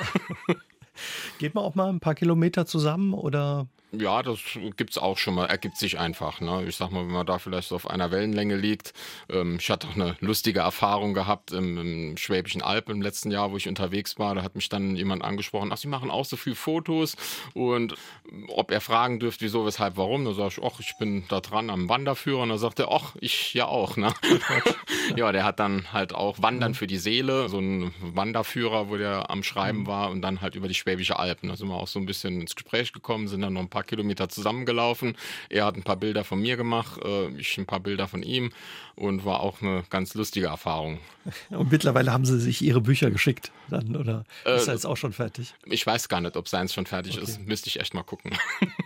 Geht 1.38 1.54
man 1.54 1.64
auch 1.64 1.74
mal 1.74 1.88
ein 1.88 2.00
paar 2.00 2.14
Kilometer 2.14 2.66
zusammen 2.66 3.14
oder? 3.14 3.66
Ja, 3.98 4.22
das 4.22 4.38
gibt 4.76 4.90
es 4.90 4.98
auch 4.98 5.18
schon 5.18 5.34
mal, 5.34 5.46
ergibt 5.46 5.76
sich 5.76 5.98
einfach. 5.98 6.40
Ne? 6.40 6.64
Ich 6.66 6.76
sag 6.76 6.90
mal, 6.90 7.04
wenn 7.04 7.12
man 7.12 7.26
da 7.26 7.38
vielleicht 7.38 7.68
so 7.68 7.76
auf 7.76 7.88
einer 7.88 8.10
Wellenlänge 8.10 8.56
liegt. 8.56 8.92
Ähm, 9.30 9.58
ich 9.60 9.70
hatte 9.70 9.88
auch 9.88 9.94
eine 9.94 10.16
lustige 10.20 10.60
Erfahrung 10.60 11.14
gehabt 11.14 11.52
im, 11.52 11.78
im, 11.78 12.16
Schwäbischen 12.16 12.62
Alb 12.62 12.88
im 12.88 13.02
letzten 13.02 13.30
Jahr, 13.30 13.52
wo 13.52 13.56
ich 13.56 13.68
unterwegs 13.68 14.18
war. 14.18 14.34
Da 14.34 14.42
hat 14.42 14.54
mich 14.54 14.68
dann 14.68 14.96
jemand 14.96 15.22
angesprochen, 15.24 15.70
ach, 15.72 15.76
Sie 15.76 15.88
machen 15.88 16.10
auch 16.10 16.24
so 16.24 16.36
viel 16.36 16.54
Fotos 16.54 17.16
und 17.54 17.94
ob 18.48 18.70
er 18.70 18.80
fragen 18.80 19.20
dürfte, 19.20 19.44
wieso, 19.44 19.66
weshalb, 19.66 19.96
warum. 19.96 20.24
Da 20.24 20.32
sage 20.32 20.54
ich, 20.56 20.62
ach, 20.62 20.80
ich 20.80 20.96
bin 20.98 21.24
da 21.28 21.40
dran 21.40 21.70
am 21.70 21.88
Wanderführer. 21.88 22.42
Und 22.42 22.48
da 22.48 22.58
sagt 22.58 22.78
er, 22.78 22.90
ach, 22.90 23.14
ich 23.20 23.54
ja 23.54 23.66
auch. 23.66 23.96
Ne? 23.96 24.12
ja, 25.16 25.32
der 25.32 25.44
hat 25.44 25.60
dann 25.60 25.92
halt 25.92 26.14
auch 26.14 26.42
Wandern 26.42 26.74
für 26.74 26.86
die 26.86 26.98
Seele, 26.98 27.48
so 27.48 27.58
ein 27.58 27.92
Wanderführer, 28.00 28.88
wo 28.88 28.96
der 28.96 29.30
am 29.30 29.42
Schreiben 29.42 29.80
mhm. 29.80 29.86
war 29.86 30.10
und 30.10 30.22
dann 30.22 30.40
halt 30.40 30.54
über 30.54 30.68
die 30.68 30.74
Schwäbische 30.74 31.18
Alpen. 31.18 31.48
Da 31.48 31.56
sind 31.56 31.68
wir 31.68 31.76
auch 31.76 31.88
so 31.88 31.98
ein 31.98 32.06
bisschen 32.06 32.40
ins 32.40 32.54
Gespräch 32.54 32.92
gekommen, 32.92 33.28
sind 33.28 33.40
dann 33.40 33.54
noch 33.54 33.60
ein 33.60 33.70
paar 33.70 33.84
Kilometer 33.86 34.28
zusammengelaufen. 34.28 35.16
Er 35.48 35.64
hat 35.64 35.76
ein 35.76 35.82
paar 35.82 35.96
Bilder 35.96 36.24
von 36.24 36.40
mir 36.40 36.56
gemacht, 36.56 37.00
äh, 37.02 37.28
ich 37.38 37.56
ein 37.58 37.66
paar 37.66 37.80
Bilder 37.80 38.08
von 38.08 38.22
ihm 38.22 38.50
und 38.96 39.24
war 39.24 39.40
auch 39.40 39.60
eine 39.60 39.84
ganz 39.90 40.14
lustige 40.14 40.46
Erfahrung. 40.46 40.98
Und 41.50 41.72
mittlerweile 41.72 42.12
haben 42.12 42.24
Sie 42.24 42.38
sich 42.38 42.62
Ihre 42.62 42.80
Bücher 42.80 43.10
geschickt 43.10 43.50
dann 43.68 43.96
oder 43.96 44.24
äh, 44.44 44.56
ist 44.56 44.68
jetzt 44.68 44.86
auch 44.86 44.96
schon 44.96 45.12
fertig? 45.12 45.54
Ich 45.64 45.86
weiß 45.86 46.08
gar 46.08 46.20
nicht, 46.20 46.36
ob 46.36 46.48
seins 46.48 46.72
schon 46.72 46.86
fertig 46.86 47.16
okay. 47.16 47.24
ist. 47.24 47.40
Müsste 47.40 47.68
ich 47.68 47.80
echt 47.80 47.94
mal 47.94 48.02
gucken. 48.02 48.32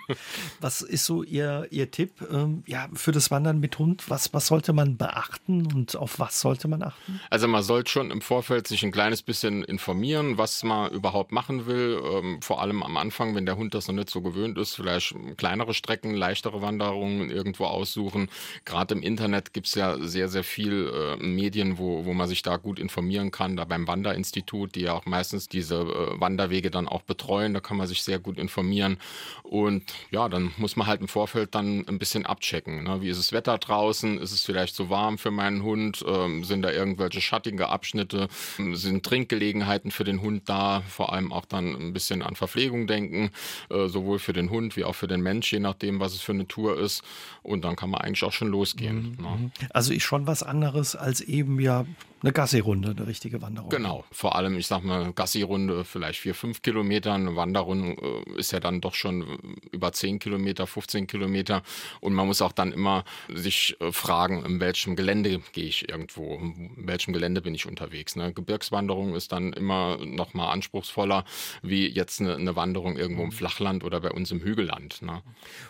Was 0.60 0.80
ist 0.80 1.04
so 1.04 1.22
Ihr, 1.22 1.66
Ihr 1.70 1.90
Tipp 1.90 2.12
ähm, 2.30 2.64
ja, 2.66 2.88
für 2.94 3.12
das 3.12 3.30
Wandern 3.30 3.60
mit 3.60 3.78
Hund? 3.78 4.08
Was, 4.08 4.32
was 4.32 4.46
sollte 4.46 4.72
man 4.72 4.96
beachten 4.96 5.66
und 5.72 5.96
auf 5.96 6.18
was 6.18 6.40
sollte 6.40 6.66
man 6.66 6.82
achten? 6.82 7.20
Also 7.30 7.46
man 7.46 7.62
sollte 7.62 7.90
schon 7.90 8.10
im 8.10 8.20
Vorfeld 8.20 8.66
sich 8.66 8.82
ein 8.82 8.92
kleines 8.92 9.22
bisschen 9.22 9.62
informieren, 9.62 10.38
was 10.38 10.62
man 10.62 10.90
überhaupt 10.90 11.32
machen 11.32 11.66
will. 11.66 12.00
Ähm, 12.02 12.42
vor 12.42 12.60
allem 12.60 12.82
am 12.82 12.96
Anfang, 12.96 13.34
wenn 13.34 13.46
der 13.46 13.56
Hund 13.56 13.74
das 13.74 13.86
noch 13.86 13.94
nicht 13.94 14.10
so 14.10 14.22
gewöhnt 14.22 14.58
ist, 14.58 14.74
vielleicht 14.74 15.14
kleinere 15.36 15.74
Strecken, 15.74 16.14
leichtere 16.14 16.62
Wanderungen 16.62 17.30
irgendwo 17.30 17.66
aussuchen. 17.66 18.30
Gerade 18.64 18.94
im 18.94 19.02
Internet 19.02 19.52
gibt 19.52 19.66
es 19.66 19.74
ja 19.74 19.96
sehr, 20.02 20.28
sehr 20.28 20.44
viel 20.44 20.90
äh, 20.92 21.16
Medien, 21.22 21.78
wo, 21.78 22.04
wo 22.04 22.12
man 22.12 22.28
sich 22.28 22.42
da 22.42 22.56
gut 22.56 22.78
informieren 22.78 23.30
kann. 23.30 23.56
Da 23.56 23.64
beim 23.64 23.86
Wanderinstitut, 23.86 24.74
die 24.74 24.82
ja 24.82 24.94
auch 24.94 25.06
meistens 25.06 25.48
diese 25.48 25.76
äh, 25.76 26.20
Wanderwege 26.20 26.70
dann 26.70 26.88
auch 26.88 27.02
betreuen, 27.02 27.54
da 27.54 27.60
kann 27.60 27.76
man 27.76 27.86
sich 27.86 28.02
sehr 28.02 28.18
gut 28.18 28.38
informieren. 28.38 28.98
Und 29.42 29.84
ja, 30.10 30.28
dann 30.28 30.52
muss 30.56 30.76
man 30.76 30.86
halt 30.86 31.00
im 31.00 31.08
Vorfeld 31.08 31.54
dann 31.54 31.86
ein 31.88 31.98
bisschen 31.98 32.26
abchecken. 32.26 32.84
Ne? 32.84 33.00
Wie 33.00 33.08
ist 33.08 33.18
das 33.18 33.32
Wetter 33.32 33.58
draußen? 33.58 34.18
Ist 34.18 34.32
es 34.32 34.44
vielleicht 34.44 34.74
zu 34.74 34.90
warm 34.90 35.18
für 35.18 35.30
meinen 35.30 35.62
Hund? 35.62 36.04
Ähm, 36.06 36.44
sind 36.44 36.62
da 36.62 36.70
irgendwelche 36.70 37.20
schattige 37.20 37.68
Abschnitte? 37.68 38.28
Sind 38.72 39.04
Trinkgelegenheiten 39.04 39.90
für 39.90 40.04
den 40.04 40.22
Hund 40.22 40.48
da? 40.48 40.82
Vor 40.88 41.12
allem 41.12 41.32
auch 41.32 41.44
dann 41.44 41.74
ein 41.74 41.92
bisschen 41.92 42.22
an 42.22 42.36
Verpflegung 42.36 42.86
denken, 42.86 43.30
äh, 43.70 43.88
sowohl 43.88 44.18
für 44.18 44.32
den 44.32 44.50
Hund 44.50 44.76
wie 44.76 44.84
auch 44.84 44.94
für 44.94 45.08
den 45.08 45.20
Mensch, 45.20 45.52
je 45.52 45.60
nachdem, 45.60 46.00
was 46.00 46.14
es 46.14 46.20
für 46.20 46.32
eine 46.32 46.46
Tour 46.46 46.78
ist. 46.78 47.02
Und 47.42 47.64
dann 47.64 47.76
kann 47.76 47.90
man 47.90 48.00
eigentlich 48.00 48.24
auch 48.24 48.32
schon 48.32 48.48
losgehen. 48.48 49.16
Mhm. 49.18 49.24
Ne? 49.24 49.50
Also 49.70 49.89
ich 49.94 50.04
schon 50.04 50.26
was 50.26 50.42
anderes 50.42 50.96
als 50.96 51.20
eben 51.20 51.60
ja 51.60 51.84
eine 52.22 52.32
Gassi-Runde, 52.32 52.90
eine 52.90 53.06
richtige 53.06 53.40
Wanderung. 53.42 53.70
Genau, 53.70 54.04
vor 54.12 54.36
allem, 54.36 54.56
ich 54.56 54.66
sag 54.66 54.84
mal, 54.84 55.12
Gassi-Runde 55.12 55.84
vielleicht 55.84 56.20
vier, 56.20 56.34
fünf 56.34 56.62
Kilometer, 56.62 57.14
eine 57.14 57.36
Wanderrunde 57.36 57.96
äh, 58.00 58.38
ist 58.38 58.52
ja 58.52 58.60
dann 58.60 58.80
doch 58.80 58.94
schon 58.94 59.24
über 59.72 59.92
zehn 59.92 60.18
Kilometer, 60.18 60.66
15 60.66 61.06
Kilometer 61.06 61.62
und 62.00 62.14
man 62.14 62.26
muss 62.26 62.42
auch 62.42 62.52
dann 62.52 62.72
immer 62.72 63.04
sich 63.32 63.76
äh, 63.80 63.92
fragen, 63.92 64.44
in 64.44 64.60
welchem 64.60 64.96
Gelände 64.96 65.40
gehe 65.52 65.64
ich 65.64 65.88
irgendwo, 65.88 66.34
in 66.36 66.86
welchem 66.86 67.12
Gelände 67.12 67.40
bin 67.40 67.54
ich 67.54 67.66
unterwegs. 67.66 68.16
Ne? 68.16 68.32
Gebirgswanderung 68.32 69.14
ist 69.14 69.32
dann 69.32 69.52
immer 69.52 69.98
noch 70.04 70.34
mal 70.34 70.50
anspruchsvoller 70.50 71.24
wie 71.62 71.88
jetzt 71.88 72.20
eine, 72.20 72.36
eine 72.36 72.56
Wanderung 72.56 72.96
irgendwo 72.96 73.22
im 73.22 73.32
Flachland 73.32 73.84
oder 73.84 74.00
bei 74.00 74.10
uns 74.10 74.30
im 74.30 74.40
Hügelland. 74.40 75.02
Ne? 75.02 75.22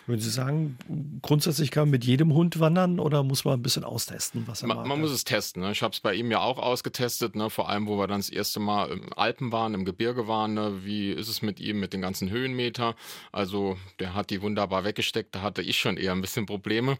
Würden 0.05 0.21
Sie 0.21 0.29
sagen, 0.29 0.77
grundsätzlich 1.21 1.71
kann 1.71 1.83
man 1.83 1.91
mit 1.91 2.05
jedem 2.05 2.33
Hund 2.33 2.59
wandern 2.59 2.99
oder 2.99 3.23
muss 3.23 3.45
man 3.45 3.59
ein 3.59 3.63
bisschen 3.63 3.83
austesten, 3.83 4.43
was 4.47 4.61
er 4.61 4.67
man, 4.67 4.87
man 4.87 4.99
muss 4.99 5.11
es 5.11 5.23
testen. 5.23 5.63
Ne? 5.63 5.71
Ich 5.71 5.81
habe 5.81 5.93
es 5.93 5.99
bei 5.99 6.13
ihm 6.13 6.29
ja 6.31 6.40
auch 6.41 6.57
ausgetestet, 6.57 7.35
ne? 7.35 7.49
vor 7.49 7.69
allem, 7.69 7.87
wo 7.87 7.97
wir 7.97 8.07
dann 8.07 8.19
das 8.19 8.29
erste 8.29 8.59
Mal 8.59 8.89
im 8.89 9.13
Alpen 9.13 9.51
waren, 9.51 9.73
im 9.73 9.85
Gebirge 9.85 10.27
waren. 10.27 10.53
Ne? 10.53 10.83
Wie 10.83 11.11
ist 11.11 11.27
es 11.27 11.41
mit 11.41 11.59
ihm, 11.59 11.79
mit 11.79 11.93
den 11.93 12.01
ganzen 12.01 12.29
Höhenmeter? 12.29 12.95
Also, 13.31 13.77
der 13.99 14.13
hat 14.13 14.29
die 14.29 14.41
wunderbar 14.41 14.83
weggesteckt. 14.83 15.35
Da 15.35 15.41
hatte 15.41 15.61
ich 15.61 15.79
schon 15.79 15.97
eher 15.97 16.11
ein 16.11 16.21
bisschen 16.21 16.45
Probleme. 16.45 16.97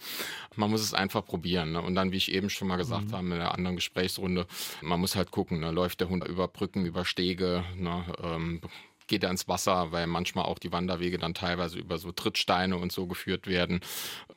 Man 0.56 0.70
muss 0.70 0.82
es 0.82 0.94
einfach 0.94 1.26
probieren. 1.26 1.74
Ne? 1.74 1.82
Und 1.82 1.96
dann, 1.96 2.12
wie 2.12 2.18
ich 2.18 2.32
eben 2.32 2.50
schon 2.50 2.68
mal 2.68 2.78
gesagt 2.78 3.10
mhm. 3.10 3.14
habe, 3.14 3.24
in 3.26 3.32
der 3.32 3.54
anderen 3.54 3.76
Gesprächsrunde, 3.76 4.48
man 4.82 5.00
muss 5.00 5.16
halt 5.16 5.32
gucken, 5.32 5.60
ne? 5.60 5.72
läuft 5.72 6.02
der 6.02 6.10
Hund 6.10 6.28
über 6.28 6.48
Brücken, 6.48 6.86
über 6.86 7.06
Stege, 7.06 7.64
ne? 7.76 8.06
ähm, 8.24 8.62
geht 9.08 9.24
er 9.24 9.30
ins 9.30 9.48
Wasser, 9.50 9.92
weil 9.92 10.08
manchmal 10.08 10.46
auch 10.46 10.58
die 10.58 10.72
Wanderwege 10.72 11.18
dann 11.18 11.34
teilweise 11.34 11.78
über 11.78 11.98
so 11.98 12.14
Trittsteine 12.14 12.78
und 12.78 12.94
so 12.94 13.08
geführt 13.08 13.46
werden, 13.46 13.82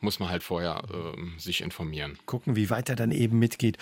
muss 0.01 0.19
man 0.19 0.31
halt 0.31 0.43
vorher 0.43 0.83
äh, 0.93 1.41
sich 1.41 1.61
informieren. 1.61 2.19
Gucken, 2.27 2.57
wie 2.57 2.71
weit 2.71 2.89
er 2.89 2.97
dann 2.97 3.13
eben 3.13 3.39
mitgeht 3.39 3.79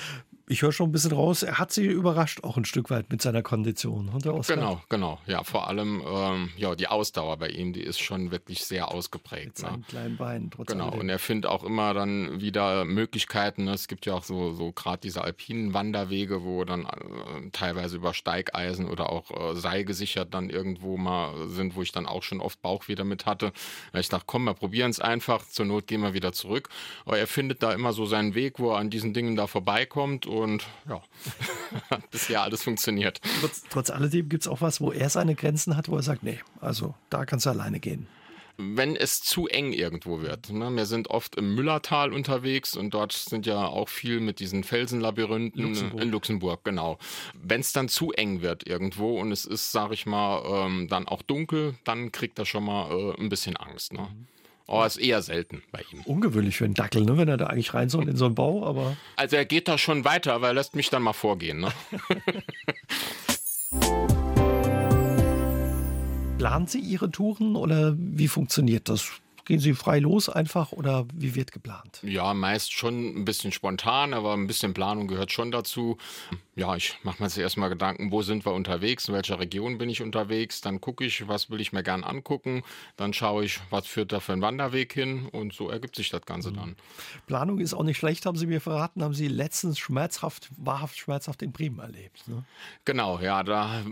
ich 0.49 0.63
höre 0.63 0.73
schon 0.73 0.89
ein 0.89 0.93
bisschen 0.93 1.13
raus, 1.13 1.43
er 1.43 1.59
hat 1.59 1.73
sie 1.73 1.87
überrascht 1.87 2.43
auch 2.45 2.57
ein 2.57 2.65
Stück 2.65 2.91
weit 2.91 3.11
mit 3.11 3.23
seiner 3.23 3.43
Kondition. 3.43 4.11
Genau, 4.47 4.81
genau. 4.89 5.19
Ja, 5.27 5.45
vor 5.45 5.69
allem 5.69 6.03
ähm, 6.07 6.51
ja, 6.57 6.75
die 6.75 6.89
Ausdauer 6.89 7.37
bei 7.37 7.49
ihm, 7.49 7.73
die 7.73 7.83
ist 7.83 8.01
schon 8.01 8.31
wirklich 8.31 8.65
sehr 8.65 8.91
ausgeprägt. 8.91 9.47
Mit 9.47 9.59
seinen 9.59 9.81
ne? 9.81 9.85
kleinen 9.89 10.17
Beinen. 10.17 10.51
Trotz 10.51 10.69
genau, 10.69 10.91
und 10.91 11.09
er 11.09 11.19
findet 11.19 11.51
auch 11.51 11.65
immer 11.65 11.95
dann 11.95 12.41
wieder 12.41 12.85
Möglichkeiten. 12.85 13.65
Ne? 13.65 13.73
Es 13.73 13.89
gibt 13.89 14.05
ja 14.07 14.15
auch 14.15 14.25
so, 14.25 14.53
so 14.53 14.73
gerade 14.73 15.01
diese 15.01 15.23
alpinen 15.23 15.75
Wanderwege, 15.75 16.45
wo 16.45 16.65
dann 16.65 16.85
äh, 16.85 17.51
teilweise 17.53 17.97
über 17.97 18.13
Steigeisen 18.13 18.89
oder 18.89 19.11
auch 19.11 19.31
äh, 19.31 19.55
seilgesichert 19.55 20.35
dann 20.35 20.51
irgendwo 20.51 20.97
mal 20.97 21.49
sind, 21.49 21.77
wo 21.77 21.83
ich 21.83 21.93
dann 21.93 22.07
auch 22.07 22.23
schon 22.23 22.41
oft 22.41 22.61
Bauch 22.63 22.89
wieder 22.89 23.05
mit 23.05 23.27
hatte. 23.27 23.53
Ich 23.95 24.09
dachte, 24.09 24.25
komm, 24.27 24.45
wir 24.45 24.55
probieren 24.55 24.91
es 24.91 25.01
einfach, 25.01 25.47
zur 25.49 25.67
Not 25.67 25.87
gehen 25.87 26.01
wir 26.01 26.15
wieder 26.15 26.33
zurück. 26.33 26.69
Aber 27.07 27.19
er 27.19 27.27
findet 27.27 27.63
da 27.63 27.73
immer 27.73 27.93
so 27.93 28.07
seinen 28.07 28.35
Weg, 28.35 28.59
wo 28.59 28.73
er 28.73 28.79
an 28.79 28.91
diesen 28.91 29.15
Dingen 29.15 29.37
da 29.37 29.47
vorbeikommt 29.47 30.27
und 30.27 30.42
ja, 30.89 31.03
hat 31.91 32.11
bisher 32.11 32.43
alles 32.43 32.63
funktioniert. 32.63 33.21
Trotz, 33.41 33.63
trotz 33.71 33.91
alledem 33.91 34.29
gibt 34.29 34.45
es 34.45 34.49
auch 34.49 34.61
was, 34.61 34.81
wo 34.81 34.93
er 34.93 35.11
seine 35.11 35.35
Grenzen 35.35 35.77
hat, 35.77 35.89
wo 35.89 35.97
er 35.97 36.03
sagt, 36.03 36.23
nee, 36.23 36.39
also 36.61 36.95
da 37.11 37.25
kannst 37.25 37.47
du 37.47 37.51
alleine 37.51 37.81
gehen 37.81 38.07
wenn 38.59 38.97
es 38.97 39.23
zu 39.23 39.49
eng 39.49 39.73
irgendwo 39.73 40.21
wird. 40.21 40.51
Ne? 40.51 40.71
Wir 40.75 40.87
sind 40.87 41.09
oft 41.09 41.37
im 41.37 41.55
Müllertal 41.55 42.13
unterwegs 42.13 42.77
und 42.77 42.95
dort 42.95 43.13
sind 43.13 43.47
ja 43.47 43.67
auch 43.67 43.89
viel 43.89 44.21
mit 44.21 44.41
diesen 44.41 44.65
Felsenlabyrinthen 44.65 45.63
Luxemburg. 45.63 46.03
in 46.03 46.11
Luxemburg, 46.11 46.65
genau. 46.65 46.99
Wenn 47.35 47.61
es 47.61 47.73
dann 47.73 47.89
zu 47.89 48.13
eng 48.13 48.43
wird 48.43 48.67
irgendwo 48.67 49.19
und 49.19 49.33
es 49.33 49.45
ist, 49.45 49.73
sag 49.73 49.93
ich 49.93 50.07
mal, 50.07 50.43
ähm, 50.47 50.89
dann 50.89 51.09
auch 51.09 51.23
dunkel, 51.23 51.75
dann 51.85 52.13
kriegt 52.13 52.39
er 52.39 52.47
schon 52.47 52.65
mal 52.65 52.91
äh, 52.91 53.21
ein 53.21 53.29
bisschen 53.29 53.57
Angst. 53.57 53.93
Ne? 53.93 54.01
Mhm. 54.01 54.27
Oh, 54.75 54.83
ist 54.85 54.97
eher 54.97 55.21
selten 55.21 55.63
bei 55.71 55.85
ihm. 55.93 56.01
Ungewöhnlich 56.07 56.57
für 56.57 56.65
einen 56.65 56.73
Dackel, 56.73 57.05
ne? 57.05 57.19
wenn 57.19 57.29
er 57.29 57.37
da 57.37 57.49
eigentlich 57.49 57.75
rein 57.75 57.91
soll 57.91 58.09
in 58.09 58.17
so 58.17 58.25
einen 58.25 58.35
Bau, 58.35 58.65
aber. 58.65 58.97
Also 59.17 59.37
er 59.37 59.45
geht 59.45 59.69
da 59.69 59.77
schon 59.77 60.07
weiter, 60.07 60.33
aber 60.33 60.47
er 60.47 60.55
lässt 60.55 60.75
mich 60.75 60.89
dann 60.89 61.03
mal 61.03 61.13
vorgehen. 61.13 61.61
Ne? 61.61 61.71
Planen 66.39 66.67
Sie 66.69 66.81
Ihre 66.81 67.11
Touren 67.11 67.55
oder 67.55 67.95
wie 67.99 68.29
funktioniert 68.29 68.89
das? 68.89 69.11
Gehen 69.45 69.61
Sie 69.61 69.75
frei 69.75 69.99
los 69.99 70.31
einfach 70.31 70.73
oder 70.73 71.05
wie 71.13 71.35
wird 71.35 71.53
geplant? 71.53 71.99
Ja, 72.03 72.33
meist 72.33 72.73
schon 72.73 73.15
ein 73.15 73.27
bisschen 73.27 73.53
spontan, 73.53 74.15
aber 74.15 74.33
ein 74.33 74.47
bisschen 74.47 74.73
Planung 74.73 75.07
gehört 75.07 75.33
schon 75.33 75.51
dazu. 75.51 75.99
Ja, 76.55 76.77
ich 76.77 76.99
mache 77.03 77.23
mir 77.23 77.31
zuerst 77.31 77.57
mal 77.57 77.69
Gedanken, 77.69 78.13
wo 78.13 78.21
sind 78.21 78.45
wir 78.45 78.53
unterwegs, 78.53 79.09
in 79.09 79.15
welcher 79.15 79.39
Region 79.39 79.79
bin 79.79 79.89
ich 79.89 80.03
unterwegs, 80.03 80.61
dann 80.61 80.83
gucke 80.83 81.03
ich, 81.03 81.27
was 81.27 81.49
will 81.49 81.63
ich 81.63 81.73
mir 81.73 81.83
gern 81.83 82.05
angucken, 82.05 82.63
dann 82.97 83.15
schaue 83.15 83.47
ich, 83.47 83.61
was 83.71 83.87
führt 83.87 84.13
da 84.13 84.21
für 84.21 84.35
ein 84.35 84.43
Wanderweg 84.43 84.93
hin 84.93 85.29
und 85.33 85.55
so 85.55 85.71
ergibt 85.71 85.97
sich 85.97 86.11
das 86.11 86.27
Ganze 86.27 86.51
mhm. 86.51 86.57
dann. 86.57 86.77
Planung 87.27 87.59
ist 87.59 87.73
auch 87.73 87.85
nicht 87.85 87.97
schlecht, 87.97 88.27
haben 88.27 88.37
Sie 88.37 88.47
mir 88.47 88.61
verraten, 88.61 89.03
haben 89.03 89.15
Sie 89.15 89.29
letztens 89.29 89.79
schmerzhaft, 89.79 90.51
wahrhaft 90.59 90.99
schmerzhaft 90.99 91.41
in 91.41 91.53
Bremen 91.53 91.79
erlebt. 91.79 92.29
Ne? 92.29 92.45
Genau, 92.85 93.19
ja, 93.19 93.43
da 93.43 93.83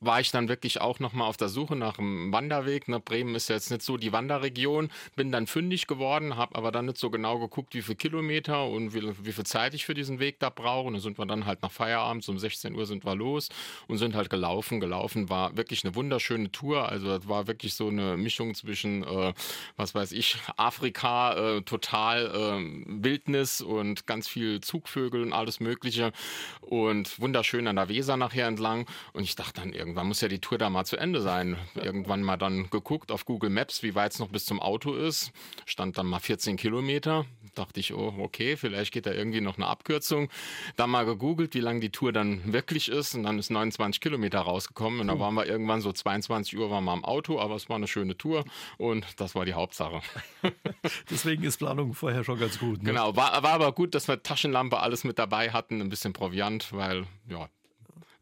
war 0.00 0.20
ich 0.20 0.30
dann 0.30 0.48
wirklich 0.48 0.80
auch 0.80 0.98
nochmal 0.98 1.28
auf 1.28 1.36
der 1.36 1.48
Suche 1.48 1.76
nach 1.76 1.98
einem 1.98 2.32
Wanderweg. 2.32 2.88
Ne, 2.88 3.00
Bremen 3.00 3.34
ist 3.34 3.48
ja 3.48 3.56
jetzt 3.56 3.70
nicht 3.70 3.82
so 3.82 3.96
die 3.96 4.12
Wanderregion. 4.12 4.90
Bin 5.14 5.30
dann 5.30 5.46
fündig 5.46 5.86
geworden, 5.86 6.36
habe 6.36 6.56
aber 6.56 6.72
dann 6.72 6.86
nicht 6.86 6.98
so 6.98 7.10
genau 7.10 7.38
geguckt, 7.38 7.74
wie 7.74 7.82
viele 7.82 7.96
Kilometer 7.96 8.66
und 8.66 8.94
wie, 8.94 9.12
wie 9.24 9.32
viel 9.32 9.44
Zeit 9.44 9.74
ich 9.74 9.84
für 9.84 9.94
diesen 9.94 10.18
Weg 10.18 10.38
da 10.40 10.48
brauche. 10.48 10.86
Und 10.88 10.94
dann 10.94 11.02
sind 11.02 11.18
wir 11.18 11.26
dann 11.26 11.44
halt 11.44 11.62
nach 11.62 11.70
Feierabend, 11.80 12.28
um 12.28 12.38
16 12.38 12.74
Uhr 12.74 12.84
sind 12.84 13.06
wir 13.06 13.14
los 13.14 13.48
und 13.88 13.96
sind 13.96 14.14
halt 14.14 14.28
gelaufen. 14.28 14.80
Gelaufen 14.80 15.30
war 15.30 15.56
wirklich 15.56 15.82
eine 15.82 15.94
wunderschöne 15.94 16.52
Tour. 16.52 16.90
Also 16.90 17.06
das 17.06 17.26
war 17.26 17.46
wirklich 17.46 17.72
so 17.72 17.88
eine 17.88 18.18
Mischung 18.18 18.54
zwischen, 18.54 19.02
äh, 19.02 19.32
was 19.76 19.94
weiß 19.94 20.12
ich, 20.12 20.36
Afrika, 20.58 21.56
äh, 21.56 21.62
total 21.62 22.26
äh, 22.26 23.02
Wildnis 23.02 23.62
und 23.62 24.06
ganz 24.06 24.28
viel 24.28 24.60
Zugvögel 24.60 25.22
und 25.22 25.32
alles 25.32 25.58
Mögliche 25.58 26.12
und 26.60 27.18
wunderschön 27.18 27.66
an 27.66 27.76
der 27.76 27.88
Weser 27.88 28.18
nachher 28.18 28.46
entlang. 28.46 28.86
Und 29.14 29.24
ich 29.24 29.36
dachte 29.36 29.62
dann, 29.62 29.72
irgendwann 29.72 30.06
muss 30.06 30.20
ja 30.20 30.28
die 30.28 30.40
Tour 30.40 30.58
da 30.58 30.68
mal 30.68 30.84
zu 30.84 30.98
Ende 30.98 31.22
sein. 31.22 31.56
Irgendwann 31.76 32.22
mal 32.22 32.36
dann 32.36 32.68
geguckt 32.68 33.10
auf 33.10 33.24
Google 33.24 33.48
Maps, 33.48 33.82
wie 33.82 33.94
weit 33.94 34.12
es 34.12 34.18
noch 34.18 34.28
bis 34.28 34.44
zum 34.44 34.60
Auto 34.60 34.92
ist. 34.92 35.32
Stand 35.64 35.96
dann 35.96 36.06
mal 36.06 36.20
14 36.20 36.58
Kilometer. 36.58 37.24
Dachte 37.54 37.80
ich, 37.80 37.94
oh, 37.94 38.14
okay, 38.18 38.56
vielleicht 38.56 38.92
geht 38.92 39.06
da 39.06 39.12
irgendwie 39.12 39.40
noch 39.40 39.56
eine 39.56 39.66
Abkürzung. 39.66 40.28
Dann 40.76 40.90
mal 40.90 41.04
gegoogelt, 41.04 41.54
wie 41.54 41.60
lang 41.70 41.80
die 41.80 41.90
Tour 41.90 42.12
dann 42.12 42.52
wirklich 42.52 42.88
ist. 42.88 43.14
Und 43.14 43.22
dann 43.22 43.38
ist 43.38 43.50
29 43.50 44.00
Kilometer 44.00 44.40
rausgekommen. 44.40 45.00
Und 45.00 45.08
da 45.08 45.18
waren 45.18 45.34
wir 45.34 45.46
irgendwann 45.46 45.80
so 45.80 45.92
22 45.92 46.58
Uhr 46.58 46.70
waren 46.70 46.84
wir 46.84 46.92
am 46.92 47.04
Auto, 47.04 47.38
aber 47.38 47.54
es 47.54 47.68
war 47.68 47.76
eine 47.76 47.86
schöne 47.86 48.16
Tour 48.16 48.44
und 48.78 49.06
das 49.16 49.34
war 49.34 49.44
die 49.44 49.54
Hauptsache. 49.54 50.00
Deswegen 51.10 51.44
ist 51.44 51.58
Planung 51.58 51.94
vorher 51.94 52.24
schon 52.24 52.38
ganz 52.38 52.58
gut. 52.58 52.82
Ne? 52.82 52.90
Genau, 52.90 53.16
war, 53.16 53.42
war 53.42 53.52
aber 53.52 53.72
gut, 53.72 53.94
dass 53.94 54.08
wir 54.08 54.22
Taschenlampe 54.22 54.78
alles 54.80 55.04
mit 55.04 55.18
dabei 55.18 55.50
hatten, 55.50 55.80
ein 55.80 55.88
bisschen 55.88 56.12
Proviant, 56.12 56.72
weil 56.72 57.06
ja, 57.28 57.48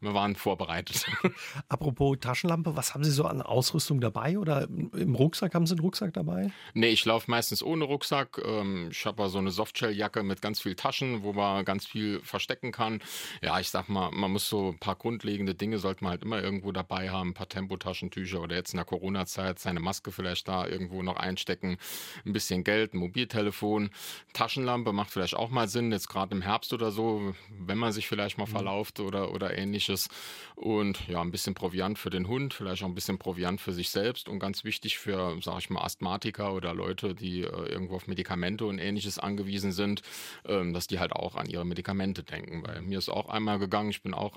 wir 0.01 0.13
waren 0.13 0.35
vorbereitet. 0.35 1.05
Apropos 1.67 2.17
Taschenlampe, 2.21 2.77
was 2.77 2.93
haben 2.93 3.03
Sie 3.03 3.11
so 3.11 3.25
an 3.25 3.41
Ausrüstung 3.41 3.99
dabei 3.99 4.39
oder 4.39 4.63
im 4.69 5.13
Rucksack? 5.13 5.53
Haben 5.53 5.67
Sie 5.67 5.73
einen 5.73 5.81
Rucksack 5.81 6.13
dabei? 6.13 6.51
Nee, 6.73 6.89
ich 6.89 7.03
laufe 7.03 7.29
meistens 7.29 7.61
ohne 7.61 7.83
Rucksack. 7.83 8.41
Ähm, 8.45 8.89
ich 8.91 9.05
habe 9.05 9.27
so 9.27 9.39
eine 9.39 9.51
Softshell-Jacke 9.51 10.23
mit 10.23 10.41
ganz 10.41 10.61
viel 10.61 10.75
Taschen, 10.75 11.23
wo 11.23 11.33
man 11.33 11.65
ganz 11.65 11.85
viel 11.85 12.21
verstecken 12.21 12.71
kann. 12.71 13.01
Ja, 13.41 13.59
ich 13.59 13.69
sag 13.69 13.89
mal, 13.89 14.09
man 14.11 14.31
muss 14.31 14.47
so 14.47 14.69
ein 14.69 14.79
paar 14.79 14.95
grundlegende 14.95 15.53
Dinge 15.53 15.79
sollte 15.79 16.03
man 16.03 16.11
halt 16.11 16.23
immer 16.23 16.41
irgendwo 16.41 16.71
dabei 16.71 17.09
haben. 17.09 17.31
Ein 17.31 17.33
paar 17.33 17.49
Tempotaschentücher 17.49 18.41
oder 18.41 18.55
jetzt 18.55 18.73
in 18.73 18.77
der 18.77 18.85
Corona-Zeit 18.85 19.59
seine 19.59 19.81
Maske 19.81 20.11
vielleicht 20.11 20.47
da 20.47 20.65
irgendwo 20.65 21.03
noch 21.03 21.17
einstecken. 21.17 21.77
Ein 22.25 22.31
bisschen 22.31 22.63
Geld, 22.63 22.93
ein 22.93 22.99
Mobiltelefon. 22.99 23.89
Taschenlampe 24.31 24.93
macht 24.93 25.11
vielleicht 25.11 25.35
auch 25.35 25.49
mal 25.49 25.67
Sinn, 25.67 25.91
jetzt 25.91 26.07
gerade 26.07 26.33
im 26.33 26.41
Herbst 26.41 26.71
oder 26.71 26.91
so, 26.91 27.33
wenn 27.49 27.77
man 27.77 27.91
sich 27.91 28.07
vielleicht 28.07 28.37
mal 28.37 28.45
mhm. 28.45 28.51
verlauft 28.51 29.01
oder, 29.01 29.33
oder 29.33 29.57
ähnliches 29.57 29.88
ähnliches. 29.89 30.09
Und 30.55 31.07
ja, 31.07 31.21
ein 31.21 31.31
bisschen 31.31 31.53
Proviant 31.53 31.97
für 31.97 32.09
den 32.09 32.27
Hund, 32.27 32.53
vielleicht 32.53 32.83
auch 32.83 32.87
ein 32.87 32.95
bisschen 32.95 33.17
Proviant 33.17 33.61
für 33.61 33.71
sich 33.71 33.89
selbst 33.89 34.27
und 34.27 34.39
ganz 34.39 34.65
wichtig 34.65 34.97
für, 34.99 35.37
sage 35.41 35.59
ich 35.59 35.69
mal, 35.69 35.81
Asthmatiker 35.81 36.53
oder 36.53 36.73
Leute, 36.73 37.15
die 37.15 37.43
äh, 37.43 37.45
irgendwo 37.45 37.95
auf 37.95 38.07
Medikamente 38.07 38.65
und 38.65 38.77
ähnliches 38.77 39.19
angewiesen 39.19 39.71
sind, 39.71 40.01
ähm, 40.45 40.73
dass 40.73 40.87
die 40.87 40.99
halt 40.99 41.13
auch 41.13 41.35
an 41.35 41.49
ihre 41.49 41.65
Medikamente 41.65 42.23
denken. 42.23 42.63
Weil 42.67 42.81
mir 42.81 42.97
ist 42.97 43.07
auch 43.07 43.29
einmal 43.29 43.57
gegangen, 43.57 43.89
ich 43.89 44.01
bin 44.01 44.13
auch 44.13 44.35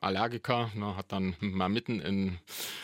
Allergiker, 0.00 0.70
ne, 0.74 0.96
hat 0.96 1.10
dann 1.10 1.34
mal 1.40 1.68
mitten 1.68 2.00
in, 2.00 2.38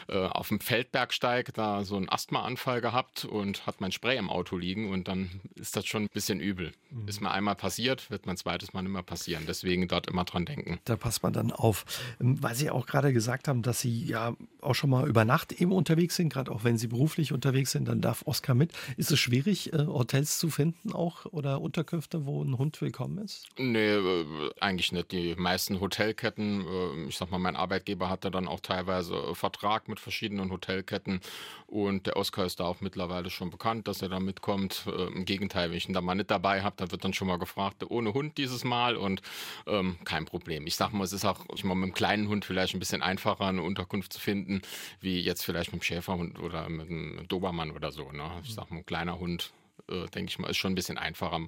äh, 0.08 0.26
auf 0.26 0.48
dem 0.48 0.58
Feldbergsteig 0.58 1.54
da 1.54 1.84
so 1.84 1.96
einen 1.96 2.08
Asthmaanfall 2.08 2.80
gehabt 2.80 3.24
und 3.24 3.66
hat 3.66 3.80
mein 3.80 3.92
Spray 3.92 4.18
im 4.18 4.30
Auto 4.30 4.56
liegen 4.56 4.90
und 4.90 5.06
dann 5.06 5.40
ist 5.54 5.76
das 5.76 5.86
schon 5.86 6.04
ein 6.04 6.08
bisschen 6.12 6.40
übel. 6.40 6.72
Mhm. 6.90 7.06
Ist 7.06 7.20
mir 7.20 7.30
einmal 7.30 7.54
passiert, 7.54 8.10
wird 8.10 8.26
mein 8.26 8.36
zweites 8.36 8.72
Mal 8.72 8.82
nicht 8.82 8.90
mehr 8.90 9.02
passieren. 9.04 9.44
Deswegen 9.46 9.86
dort 9.86 10.08
immer 10.08 10.24
dran 10.24 10.44
denken. 10.44 10.80
Da 10.84 10.96
passt 10.96 11.22
man 11.22 11.32
dann 11.32 11.52
auf. 11.52 11.84
Ähm, 12.20 12.42
weil 12.42 12.54
Sie 12.54 12.70
auch 12.70 12.86
gerade 12.86 13.12
gesagt 13.12 13.48
haben, 13.48 13.62
dass 13.62 13.80
Sie 13.80 14.04
ja 14.04 14.34
auch 14.60 14.74
schon 14.74 14.90
mal 14.90 15.08
über 15.08 15.24
Nacht 15.24 15.52
eben 15.52 15.72
unterwegs 15.72 16.16
sind, 16.16 16.32
gerade 16.32 16.50
auch 16.50 16.64
wenn 16.64 16.78
Sie 16.78 16.88
beruflich 16.88 17.32
unterwegs 17.32 17.72
sind, 17.72 17.86
dann 17.88 18.00
darf 18.00 18.22
Oskar 18.26 18.54
mit. 18.54 18.72
Ist 18.96 19.10
es 19.10 19.18
schwierig, 19.18 19.72
äh, 19.72 19.86
Hotels 19.86 20.38
zu 20.38 20.50
finden 20.50 20.92
auch 20.92 21.26
oder 21.26 21.60
Unterkünfte, 21.60 22.26
wo 22.26 22.42
ein 22.42 22.58
Hund 22.58 22.80
willkommen 22.80 23.18
ist? 23.18 23.48
Nee, 23.58 23.90
äh, 23.90 24.26
eigentlich 24.60 24.92
nicht. 24.92 25.12
Die 25.12 25.34
meisten 25.36 25.80
Hotelketten, 25.80 26.66
äh, 26.66 27.08
ich 27.08 27.16
sag 27.16 27.30
mal, 27.30 27.38
mein 27.38 27.56
Arbeitgeber 27.56 28.08
hatte 28.08 28.30
dann 28.30 28.48
auch 28.48 28.60
teilweise 28.60 29.34
Vertrag 29.34 29.88
mit 29.88 30.00
verschiedenen 30.00 30.50
Hotelketten 30.50 31.20
und 31.66 32.06
der 32.06 32.16
Oskar 32.16 32.46
ist 32.46 32.60
da 32.60 32.64
auch 32.64 32.80
mittlerweile 32.80 33.30
schon 33.30 33.50
bekannt, 33.50 33.86
dass 33.88 34.02
er 34.02 34.08
da 34.08 34.20
mitkommt. 34.20 34.86
Im 35.14 35.24
Gegenteil, 35.24 35.70
wenn 35.70 35.76
ich 35.76 35.88
ihn 35.88 35.94
da 35.94 36.00
mal 36.00 36.14
nicht 36.14 36.30
dabei 36.30 36.62
habe, 36.62 36.74
dann 36.76 36.90
wird 36.90 37.04
dann 37.04 37.14
schon 37.14 37.28
mal 37.28 37.38
gefragt, 37.38 37.84
ohne 37.88 38.12
Hund 38.12 38.38
dieses 38.38 38.64
Mal 38.64 38.96
und 38.96 39.22
ähm, 39.66 39.96
kein 40.04 40.24
Problem. 40.24 40.66
Ich 40.66 40.76
sag 40.76 40.92
mal, 40.92 41.04
es 41.04 41.12
ist 41.12 41.24
auch, 41.24 41.40
ich 41.54 41.64
meine, 41.64 41.80
mit 41.80 41.84
einem 41.84 41.94
kleinen 42.00 42.28
Hund 42.28 42.46
vielleicht 42.46 42.72
ein 42.72 42.78
bisschen 42.78 43.02
einfacher, 43.02 43.44
eine 43.44 43.62
Unterkunft 43.62 44.14
zu 44.14 44.20
finden, 44.20 44.62
wie 45.00 45.20
jetzt 45.20 45.44
vielleicht 45.44 45.68
mit 45.68 45.74
einem 45.74 45.82
Schäferhund 45.82 46.38
oder 46.38 46.66
mit 46.70 46.88
einem 46.88 47.28
Dobermann 47.28 47.72
oder 47.72 47.92
so. 47.92 48.10
Ne? 48.10 48.22
Ich 48.42 48.54
sag 48.54 48.70
mal, 48.70 48.78
ein 48.78 48.86
kleiner 48.86 49.18
Hund 49.18 49.52
äh, 49.90 50.06
denke 50.06 50.30
ich 50.30 50.38
mal, 50.38 50.48
ist 50.48 50.56
schon 50.56 50.72
ein 50.72 50.76
bisschen 50.76 50.96
einfacher. 50.96 51.40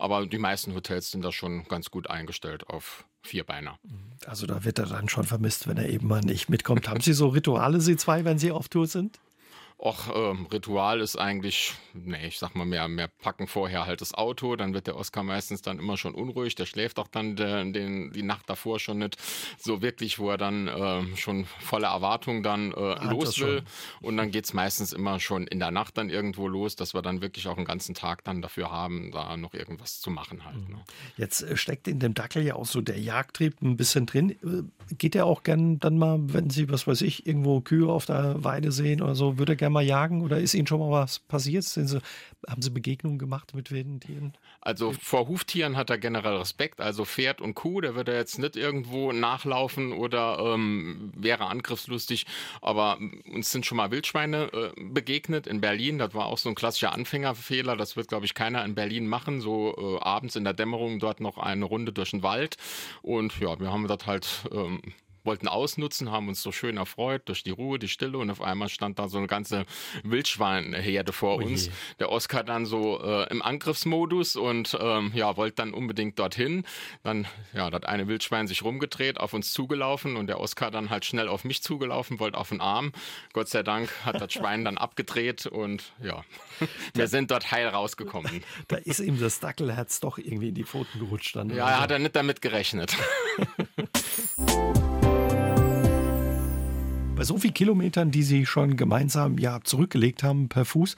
Aber 0.00 0.26
die 0.26 0.38
meisten 0.38 0.74
Hotels 0.74 1.12
sind 1.12 1.24
da 1.24 1.30
schon 1.30 1.62
ganz 1.68 1.92
gut 1.92 2.10
eingestellt 2.10 2.66
auf 2.68 3.04
Vierbeiner. 3.22 3.78
Also 4.26 4.48
da 4.48 4.64
wird 4.64 4.80
er 4.80 4.86
dann 4.86 5.08
schon 5.08 5.26
vermisst, 5.26 5.68
wenn 5.68 5.76
er 5.76 5.88
eben 5.88 6.08
mal 6.08 6.22
nicht 6.22 6.48
mitkommt. 6.48 6.88
Haben 6.88 7.00
Sie 7.00 7.12
so 7.12 7.28
Rituale, 7.28 7.80
Sie 7.80 7.96
zwei, 7.96 8.24
wenn 8.24 8.40
Sie 8.40 8.50
auf 8.50 8.68
Tour 8.68 8.88
sind? 8.88 9.20
Och, 9.82 10.14
ähm, 10.14 10.46
Ritual 10.52 11.00
ist 11.00 11.16
eigentlich, 11.16 11.72
nee, 11.94 12.26
ich 12.26 12.38
sag 12.38 12.54
mal 12.54 12.66
mehr, 12.66 12.86
mehr 12.86 13.08
packen 13.08 13.46
vorher 13.46 13.86
halt 13.86 14.02
das 14.02 14.12
Auto, 14.12 14.54
dann 14.54 14.74
wird 14.74 14.86
der 14.86 14.96
Oscar 14.96 15.22
meistens 15.22 15.62
dann 15.62 15.78
immer 15.78 15.96
schon 15.96 16.14
unruhig, 16.14 16.54
der 16.54 16.66
schläft 16.66 16.98
auch 16.98 17.08
dann 17.08 17.34
der, 17.34 17.64
den, 17.64 18.12
die 18.12 18.22
Nacht 18.22 18.50
davor 18.50 18.78
schon 18.78 18.98
nicht 18.98 19.16
so 19.58 19.80
wirklich, 19.80 20.18
wo 20.18 20.28
er 20.28 20.36
dann 20.36 20.68
äh, 20.68 21.16
schon 21.16 21.46
voller 21.60 21.88
Erwartung 21.88 22.42
dann 22.42 22.72
äh, 22.72 23.04
los 23.06 23.40
will 23.40 23.62
und 24.02 24.18
dann 24.18 24.30
geht's 24.30 24.52
meistens 24.52 24.92
immer 24.92 25.18
schon 25.18 25.46
in 25.46 25.58
der 25.60 25.70
Nacht 25.70 25.96
dann 25.96 26.10
irgendwo 26.10 26.46
los, 26.46 26.76
dass 26.76 26.92
wir 26.92 27.00
dann 27.00 27.22
wirklich 27.22 27.48
auch 27.48 27.56
einen 27.56 27.64
ganzen 27.64 27.94
Tag 27.94 28.22
dann 28.24 28.42
dafür 28.42 28.70
haben, 28.70 29.12
da 29.12 29.38
noch 29.38 29.54
irgendwas 29.54 30.02
zu 30.02 30.10
machen 30.10 30.44
halt. 30.44 30.56
Mhm. 30.56 30.74
Ne? 30.74 30.80
Jetzt 31.16 31.40
äh, 31.40 31.56
steckt 31.56 31.88
in 31.88 32.00
dem 32.00 32.12
Dackel 32.12 32.42
ja 32.42 32.54
auch 32.54 32.66
so 32.66 32.82
der 32.82 33.00
Jagdtrieb 33.00 33.62
ein 33.62 33.78
bisschen 33.78 34.04
drin. 34.04 34.30
Äh, 34.30 34.94
geht 34.98 35.14
er 35.14 35.24
auch 35.24 35.42
gern 35.42 35.78
dann 35.78 35.96
mal, 35.96 36.18
wenn 36.20 36.50
Sie, 36.50 36.68
was 36.68 36.86
weiß 36.86 37.00
ich, 37.00 37.26
irgendwo 37.26 37.60
Kühe 37.60 37.88
auf 37.88 38.04
der 38.04 38.44
Weide 38.44 38.72
sehen 38.72 39.00
oder 39.00 39.14
so, 39.14 39.38
würde 39.38 39.52
er 39.52 39.56
gern 39.56 39.69
mal 39.70 39.84
jagen 39.84 40.22
oder 40.22 40.38
ist 40.38 40.54
Ihnen 40.54 40.66
schon 40.66 40.80
mal 40.80 40.90
was 40.90 41.18
passiert? 41.18 41.64
Sie, 41.64 42.00
haben 42.48 42.62
Sie 42.62 42.70
Begegnungen 42.70 43.18
gemacht 43.18 43.54
mit 43.54 43.70
wilden 43.70 44.00
Tieren? 44.00 44.34
Also 44.62 44.92
vor 44.92 45.26
Huftieren 45.28 45.76
hat 45.76 45.88
er 45.88 45.98
generell 45.98 46.36
Respekt. 46.36 46.80
Also 46.80 47.04
Pferd 47.04 47.40
und 47.40 47.54
Kuh, 47.54 47.80
der 47.80 47.94
wird 47.94 48.08
er 48.08 48.16
jetzt 48.16 48.38
nicht 48.38 48.56
irgendwo 48.56 49.12
nachlaufen 49.12 49.92
oder 49.92 50.38
ähm, 50.38 51.12
wäre 51.16 51.46
angriffslustig. 51.46 52.26
Aber 52.60 52.98
uns 53.32 53.50
sind 53.50 53.64
schon 53.64 53.76
mal 53.76 53.90
Wildschweine 53.90 54.50
äh, 54.52 54.72
begegnet 54.80 55.46
in 55.46 55.60
Berlin. 55.60 55.98
Das 55.98 56.12
war 56.14 56.26
auch 56.26 56.38
so 56.38 56.50
ein 56.50 56.54
klassischer 56.54 56.92
Anfängerfehler. 56.92 57.76
Das 57.76 57.96
wird, 57.96 58.08
glaube 58.08 58.26
ich, 58.26 58.34
keiner 58.34 58.64
in 58.64 58.74
Berlin 58.74 59.06
machen. 59.06 59.40
So 59.40 59.98
äh, 59.98 60.04
abends 60.04 60.36
in 60.36 60.44
der 60.44 60.52
Dämmerung 60.54 60.98
dort 60.98 61.20
noch 61.20 61.38
eine 61.38 61.64
Runde 61.64 61.92
durch 61.92 62.10
den 62.10 62.22
Wald. 62.22 62.56
Und 63.02 63.38
ja, 63.40 63.58
wir 63.58 63.72
haben 63.72 63.88
das 63.88 64.06
halt 64.06 64.44
ähm, 64.52 64.80
wollten 65.24 65.48
ausnutzen, 65.48 66.10
haben 66.10 66.28
uns 66.28 66.42
so 66.42 66.52
schön 66.52 66.76
erfreut 66.76 67.22
durch 67.26 67.42
die 67.42 67.50
Ruhe, 67.50 67.78
die 67.78 67.88
Stille 67.88 68.18
und 68.18 68.30
auf 68.30 68.40
einmal 68.40 68.68
stand 68.68 68.98
da 68.98 69.08
so 69.08 69.18
eine 69.18 69.26
ganze 69.26 69.64
Wildschweinherde 70.02 71.12
vor 71.12 71.36
oh 71.36 71.44
uns. 71.44 71.70
Der 71.98 72.10
Oscar 72.10 72.44
dann 72.44 72.66
so 72.66 73.02
äh, 73.02 73.28
im 73.30 73.42
Angriffsmodus 73.42 74.36
und 74.36 74.76
ähm, 74.80 75.12
ja, 75.14 75.36
wollte 75.36 75.56
dann 75.56 75.74
unbedingt 75.74 76.18
dorthin. 76.18 76.64
Dann 77.02 77.26
ja, 77.52 77.70
hat 77.70 77.86
eine 77.86 78.08
Wildschwein 78.08 78.46
sich 78.46 78.62
rumgedreht, 78.62 79.18
auf 79.20 79.32
uns 79.32 79.52
zugelaufen 79.52 80.16
und 80.16 80.26
der 80.26 80.40
Oscar 80.40 80.70
dann 80.70 80.90
halt 80.90 81.04
schnell 81.04 81.28
auf 81.28 81.44
mich 81.44 81.62
zugelaufen, 81.62 82.20
wollte 82.20 82.38
auf 82.38 82.48
den 82.50 82.60
Arm. 82.60 82.92
Gott 83.32 83.48
sei 83.48 83.62
Dank 83.62 83.90
hat 84.04 84.20
das 84.20 84.32
Schwein 84.32 84.64
dann 84.64 84.78
abgedreht 84.78 85.46
und 85.46 85.92
ja, 86.02 86.24
wir 86.94 87.08
sind 87.08 87.30
dort 87.30 87.50
heil 87.50 87.68
rausgekommen. 87.68 88.42
Da 88.68 88.76
ist 88.76 89.00
ihm 89.00 89.18
das 89.18 89.40
Dackelherz 89.40 90.00
doch 90.00 90.18
irgendwie 90.18 90.48
in 90.48 90.54
die 90.54 90.64
Pfoten 90.64 90.98
gerutscht 90.98 91.34
dann. 91.34 91.50
Ja, 91.50 91.68
er 91.68 91.80
hat 91.80 91.90
er 91.90 91.98
nicht 91.98 92.14
damit 92.14 92.40
gerechnet. 92.40 92.96
Bei 97.20 97.24
so 97.24 97.36
vielen 97.36 97.52
Kilometern, 97.52 98.10
die 98.10 98.22
Sie 98.22 98.46
schon 98.46 98.78
gemeinsam 98.78 99.36
ja 99.36 99.60
zurückgelegt 99.62 100.22
haben 100.22 100.48
per 100.48 100.64
Fuß, 100.64 100.96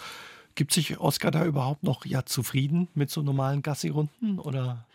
gibt 0.55 0.73
sich 0.73 1.01
Oskar 1.01 1.33
da 1.33 1.45
überhaupt 1.45 1.83
noch 1.83 2.07
ja 2.07 2.25
zufrieden 2.25 2.87
mit 2.95 3.11
so 3.11 3.23
normalen 3.23 3.61
Gassi-Runden 3.61 4.39
oder? 4.39 4.87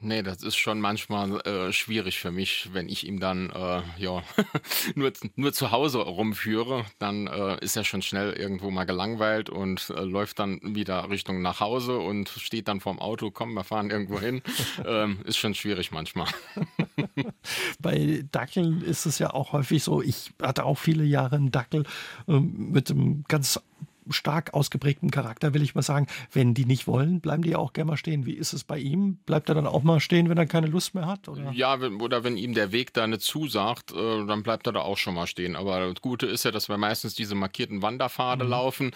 Nee, 0.00 0.22
das 0.22 0.42
ist 0.42 0.56
schon 0.56 0.82
manchmal 0.82 1.40
äh, 1.46 1.72
schwierig 1.72 2.18
für 2.18 2.30
mich, 2.30 2.68
wenn 2.74 2.90
ich 2.90 3.06
ihm 3.06 3.18
dann 3.18 3.48
äh, 3.48 3.80
ja 3.96 4.22
nur, 4.94 5.10
nur 5.36 5.54
zu 5.54 5.70
Hause 5.70 6.00
rumführe, 6.00 6.84
dann 6.98 7.28
äh, 7.28 7.64
ist 7.64 7.78
er 7.78 7.84
schon 7.84 8.02
schnell 8.02 8.34
irgendwo 8.34 8.70
mal 8.70 8.84
gelangweilt 8.84 9.48
und 9.48 9.88
äh, 9.88 10.02
läuft 10.02 10.38
dann 10.38 10.60
wieder 10.62 11.08
Richtung 11.08 11.40
nach 11.40 11.60
Hause 11.60 11.96
und 11.98 12.28
steht 12.28 12.68
dann 12.68 12.80
vorm 12.80 12.98
Auto, 12.98 13.30
komm, 13.30 13.54
wir 13.54 13.64
fahren 13.64 13.88
irgendwo 13.88 14.20
hin. 14.20 14.42
ähm, 14.86 15.20
ist 15.24 15.38
schon 15.38 15.54
schwierig 15.54 15.92
manchmal. 15.92 16.28
Bei 17.80 18.24
Dackeln 18.30 18.82
ist 18.82 19.06
es 19.06 19.18
ja 19.18 19.32
auch 19.32 19.52
häufig 19.52 19.82
so, 19.82 20.02
ich 20.02 20.32
hatte 20.40 20.64
auch 20.64 20.78
viele 20.78 21.04
Jahre 21.04 21.36
einen 21.36 21.50
Dackel 21.50 21.84
ähm, 22.28 22.70
mit 22.72 22.90
einem 22.90 23.24
ganz 23.28 23.60
stark 24.10 24.54
ausgeprägtem 24.54 25.10
Charakter, 25.10 25.54
will 25.54 25.62
ich 25.62 25.74
mal 25.74 25.82
sagen. 25.82 26.06
Wenn 26.32 26.54
die 26.54 26.64
nicht 26.64 26.86
wollen, 26.86 27.20
bleiben 27.20 27.42
die 27.42 27.56
auch 27.56 27.72
gerne 27.72 27.92
mal 27.92 27.96
stehen. 27.96 28.26
Wie 28.26 28.34
ist 28.34 28.52
es 28.52 28.64
bei 28.64 28.78
ihm? 28.78 29.16
Bleibt 29.26 29.48
er 29.48 29.54
dann 29.54 29.66
auch 29.66 29.82
mal 29.82 30.00
stehen, 30.00 30.28
wenn 30.28 30.38
er 30.38 30.46
keine 30.46 30.66
Lust 30.66 30.94
mehr 30.94 31.06
hat? 31.06 31.28
Oder? 31.28 31.52
Ja, 31.52 31.74
oder 31.74 32.24
wenn 32.24 32.36
ihm 32.36 32.54
der 32.54 32.72
Weg 32.72 32.92
da 32.94 33.06
nicht 33.06 33.22
zusagt, 33.22 33.92
äh, 33.92 34.26
dann 34.26 34.42
bleibt 34.42 34.66
er 34.66 34.72
da 34.72 34.80
auch 34.80 34.98
schon 34.98 35.14
mal 35.14 35.26
stehen. 35.26 35.56
Aber 35.56 35.92
das 35.92 36.02
Gute 36.02 36.26
ist 36.26 36.44
ja, 36.44 36.50
dass 36.50 36.68
wir 36.68 36.78
meistens 36.78 37.14
diese 37.14 37.34
markierten 37.34 37.82
Wanderpfade 37.82 38.44
mhm. 38.44 38.50
laufen. 38.50 38.90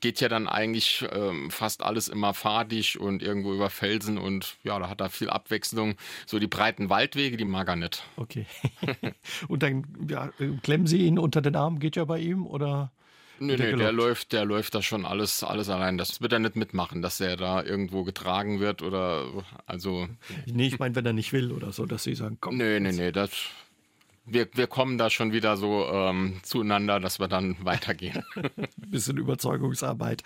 Geht 0.00 0.20
ja 0.20 0.28
dann 0.28 0.48
eigentlich 0.48 1.04
ähm, 1.12 1.50
fast 1.50 1.82
alles 1.82 2.08
immer 2.08 2.34
fadig 2.34 2.98
und 2.98 3.22
irgendwo 3.22 3.52
über 3.52 3.70
Felsen 3.70 4.18
und 4.18 4.56
ja, 4.62 4.78
da 4.78 4.88
hat 4.88 5.00
er 5.00 5.10
viel 5.10 5.30
Abwechslung. 5.30 5.96
So 6.26 6.38
die 6.38 6.46
breiten 6.46 6.90
Waldwege, 6.90 7.36
die 7.36 7.44
mag 7.44 7.68
er 7.68 7.76
nicht. 7.76 8.04
Okay. 8.16 8.46
und 9.48 9.62
dann 9.62 9.86
ja, 10.08 10.30
klemmen 10.62 10.86
Sie 10.86 11.06
ihn 11.06 11.18
unter 11.18 11.42
den 11.42 11.56
Arm, 11.56 11.78
geht 11.78 11.96
ja 11.96 12.04
bei 12.04 12.18
ihm 12.18 12.46
oder? 12.46 12.92
Nee, 13.40 13.56
nee, 13.56 13.72
der 13.72 13.92
läuft, 13.92 14.32
der 14.32 14.44
läuft 14.44 14.74
da 14.74 14.82
schon 14.82 15.04
alles, 15.04 15.42
alles 15.42 15.68
allein. 15.68 15.98
Das 15.98 16.20
wird 16.20 16.32
er 16.32 16.38
nicht 16.38 16.56
mitmachen, 16.56 17.02
dass 17.02 17.20
er 17.20 17.36
da 17.36 17.62
irgendwo 17.62 18.04
getragen 18.04 18.60
wird 18.60 18.82
oder 18.82 19.24
also. 19.66 20.08
Nee, 20.46 20.68
ich 20.68 20.78
meine, 20.78 20.94
wenn 20.94 21.06
er 21.06 21.12
nicht 21.12 21.32
will 21.32 21.52
oder 21.52 21.72
so, 21.72 21.86
dass 21.86 22.04
sie 22.04 22.14
sagen, 22.14 22.38
komm. 22.40 22.56
Nee, 22.56 22.80
nee, 22.80 22.92
nee, 22.92 23.12
das. 23.12 23.30
Wir, 24.26 24.48
wir 24.54 24.66
kommen 24.66 24.96
da 24.96 25.10
schon 25.10 25.32
wieder 25.32 25.56
so 25.58 25.86
ähm, 25.92 26.40
zueinander, 26.42 26.98
dass 26.98 27.18
wir 27.18 27.28
dann 27.28 27.56
weitergehen. 27.64 28.22
Bisschen 28.76 29.18
Überzeugungsarbeit. 29.18 30.22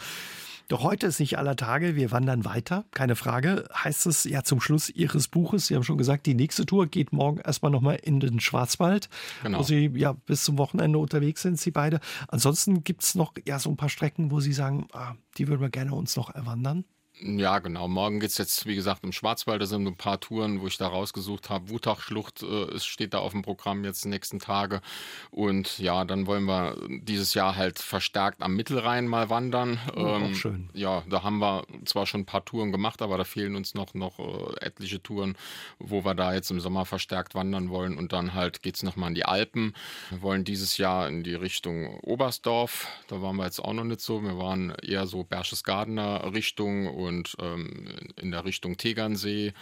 Doch 0.69 0.83
heute 0.83 1.07
ist 1.07 1.19
nicht 1.19 1.39
aller 1.39 1.57
Tage. 1.57 1.97
Wir 1.97 2.11
wandern 2.11 2.45
weiter. 2.45 2.85
Keine 2.93 3.17
Frage. 3.17 3.67
Heißt 3.75 4.07
es 4.07 4.25
ja 4.25 4.45
zum 4.45 4.61
Schluss 4.61 4.91
Ihres 4.91 5.27
Buches. 5.27 5.67
Sie 5.67 5.75
haben 5.75 5.83
schon 5.83 5.97
gesagt, 5.97 6.27
die 6.27 6.35
nächste 6.35 6.67
Tour 6.67 6.87
geht 6.87 7.11
morgen 7.11 7.39
erstmal 7.39 7.73
nochmal 7.73 7.99
in 8.03 8.21
den 8.21 8.39
Schwarzwald, 8.39 9.09
genau. 9.43 9.61
wo 9.61 9.63
Sie 9.63 9.91
ja 9.95 10.13
bis 10.13 10.45
zum 10.45 10.59
Wochenende 10.59 10.99
unterwegs 10.99 11.41
sind, 11.41 11.59
Sie 11.59 11.71
beide. 11.71 12.01
Ansonsten 12.29 12.85
gibt 12.85 13.03
es 13.03 13.15
noch 13.15 13.33
ja 13.47 13.59
so 13.59 13.71
ein 13.71 13.79
paar 13.79 13.89
Strecken, 13.89 14.31
wo 14.31 14.41
Sie 14.41 14.53
sagen, 14.53 14.89
ah, 14.93 15.15
die 15.39 15.49
würden 15.49 15.63
wir 15.63 15.71
gerne 15.71 15.95
uns 15.95 16.17
noch 16.17 16.35
erwandern. 16.35 16.85
Ja, 17.21 17.59
genau. 17.59 17.89
Morgen 17.89 18.21
geht 18.21 18.31
es 18.31 18.39
jetzt, 18.39 18.67
wie 18.67 18.77
gesagt, 18.77 19.03
im 19.05 19.13
Schwarzwald. 19.13 19.61
Da 19.61 19.67
sind 19.67 19.87
ein 19.87 19.97
paar 19.97 20.21
Touren, 20.21 20.61
wo 20.61 20.67
ich 20.67 20.79
da 20.79 20.87
rausgesucht 20.87 21.51
habe. 21.51 21.71
Wutachschlucht 21.71 22.43
äh, 22.43 22.79
steht 22.79 23.15
da 23.15 23.19
auf 23.19 23.33
dem 23.33 23.43
Programm 23.43 23.85
jetzt 23.85 24.05
die 24.05 24.09
nächsten 24.09 24.39
Tage. 24.39 24.81
Und 25.31 25.79
ja, 25.79 26.05
dann 26.05 26.27
wollen 26.27 26.45
wir 26.45 26.77
dieses 26.89 27.35
Jahr 27.35 27.57
halt 27.57 27.81
verstärkt 27.81 28.43
am 28.43 28.55
Mittelrhein 28.55 29.07
mal 29.07 29.31
wandern. 29.31 29.81
Oh, 29.97 30.01
ähm, 30.01 30.35
schön. 30.35 30.71
Ja, 30.75 31.03
da 31.09 31.23
haben 31.23 31.39
wir 31.39 31.65
zwar 31.85 32.07
schon 32.07 32.21
ein 32.21 32.27
paar 32.27 32.45
Touren 32.45 32.71
gemacht, 32.71 33.03
aber 33.03 33.19
da 33.19 33.25
fehlen 33.25 33.57
uns 33.57 33.75
noch, 33.75 33.95
noch 33.95 34.19
äh, 34.19 34.65
etliche 34.65 35.03
Touren, 35.03 35.37
wo 35.79 36.05
wir 36.05 36.15
da 36.15 36.35
jetzt 36.35 36.51
im 36.51 36.61
Sommer 36.61 36.85
verstärkt 36.85 37.35
wandern 37.35 37.71
wollen. 37.71 37.99
Und 37.99 38.13
dann 38.13 38.35
halt 38.35 38.63
geht 38.63 38.77
es 38.77 38.83
nochmal 38.83 39.09
in 39.09 39.15
die 39.15 39.25
Alpen. 39.25 39.75
Wir 40.11 40.23
wollen 40.23 40.45
dieses 40.45 40.79
Jahr 40.79 41.09
in 41.09 41.25
die 41.25 41.35
Richtung 41.35 41.99
Oberstdorf. 42.01 42.87
Da 43.09 43.21
waren 43.23 43.37
wir 43.37 43.45
jetzt 43.45 43.61
auch 43.61 43.73
noch 43.73 43.85
nicht 43.85 44.01
so. 44.01 44.23
Wir 44.23 44.39
waren 44.39 44.71
eher 44.83 45.07
so 45.07 45.25
Berchtesgadener 45.25 46.33
Richtung 46.33 46.87
und 47.09 47.37
ähm, 47.41 47.87
in 48.17 48.31
der 48.31 48.45
Richtung 48.45 48.77
Tegernsee, 48.77 49.53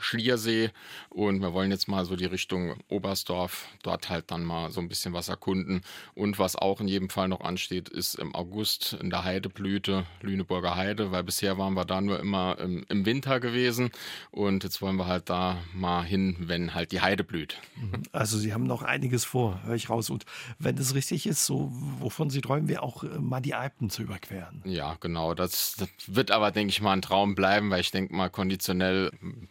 Schliersee. 0.00 0.70
Und 1.10 1.42
wir 1.42 1.52
wollen 1.52 1.70
jetzt 1.70 1.88
mal 1.88 2.04
so 2.04 2.16
die 2.16 2.24
Richtung 2.24 2.76
Oberstdorf, 2.88 3.66
dort 3.82 4.08
halt 4.08 4.30
dann 4.30 4.44
mal 4.44 4.70
so 4.70 4.80
ein 4.80 4.88
bisschen 4.88 5.12
was 5.12 5.28
erkunden. 5.28 5.82
Und 6.14 6.38
was 6.38 6.56
auch 6.56 6.80
in 6.80 6.88
jedem 6.88 7.10
Fall 7.10 7.28
noch 7.28 7.40
ansteht, 7.40 7.88
ist 7.88 8.14
im 8.14 8.34
August 8.34 8.96
in 9.00 9.10
der 9.10 9.24
Heideblüte, 9.24 10.06
Lüneburger 10.22 10.76
Heide, 10.76 11.12
weil 11.12 11.24
bisher 11.24 11.58
waren 11.58 11.74
wir 11.74 11.84
da 11.84 12.00
nur 12.00 12.18
immer 12.20 12.58
im, 12.58 12.84
im 12.88 13.04
Winter 13.04 13.40
gewesen. 13.40 13.90
Und 14.30 14.64
jetzt 14.64 14.80
wollen 14.80 14.96
wir 14.96 15.06
halt 15.06 15.28
da 15.28 15.58
mal 15.74 16.02
hin, 16.04 16.36
wenn 16.40 16.74
halt 16.74 16.92
die 16.92 17.00
Heide 17.00 17.24
blüht. 17.24 17.58
Mhm. 17.76 18.04
Also 18.12 18.38
Sie 18.38 18.54
haben 18.54 18.64
noch 18.64 18.82
einiges 18.82 19.24
vor, 19.24 19.62
höre 19.64 19.74
ich 19.74 19.90
raus. 19.90 20.08
Und 20.08 20.24
wenn 20.58 20.78
es 20.78 20.94
richtig 20.94 21.26
ist, 21.26 21.44
so 21.44 21.70
wovon 21.72 22.30
Sie 22.30 22.40
träumen, 22.40 22.68
wäre 22.68 22.82
auch 22.82 23.04
äh, 23.04 23.18
mal 23.18 23.40
die 23.40 23.54
Alpen 23.54 23.90
zu 23.90 24.02
überqueren. 24.02 24.62
Ja, 24.64 24.96
genau. 25.00 25.34
Das, 25.34 25.74
das 25.78 25.88
wird 26.06 26.30
aber, 26.30 26.50
denke 26.50 26.70
ich 26.70 26.80
mal, 26.80 26.91
ein 26.92 27.02
Traum 27.02 27.34
bleiben, 27.34 27.70
weil 27.70 27.80
ich 27.80 27.90
denke 27.90 28.14
mal, 28.14 28.30
konditionell 28.30 29.10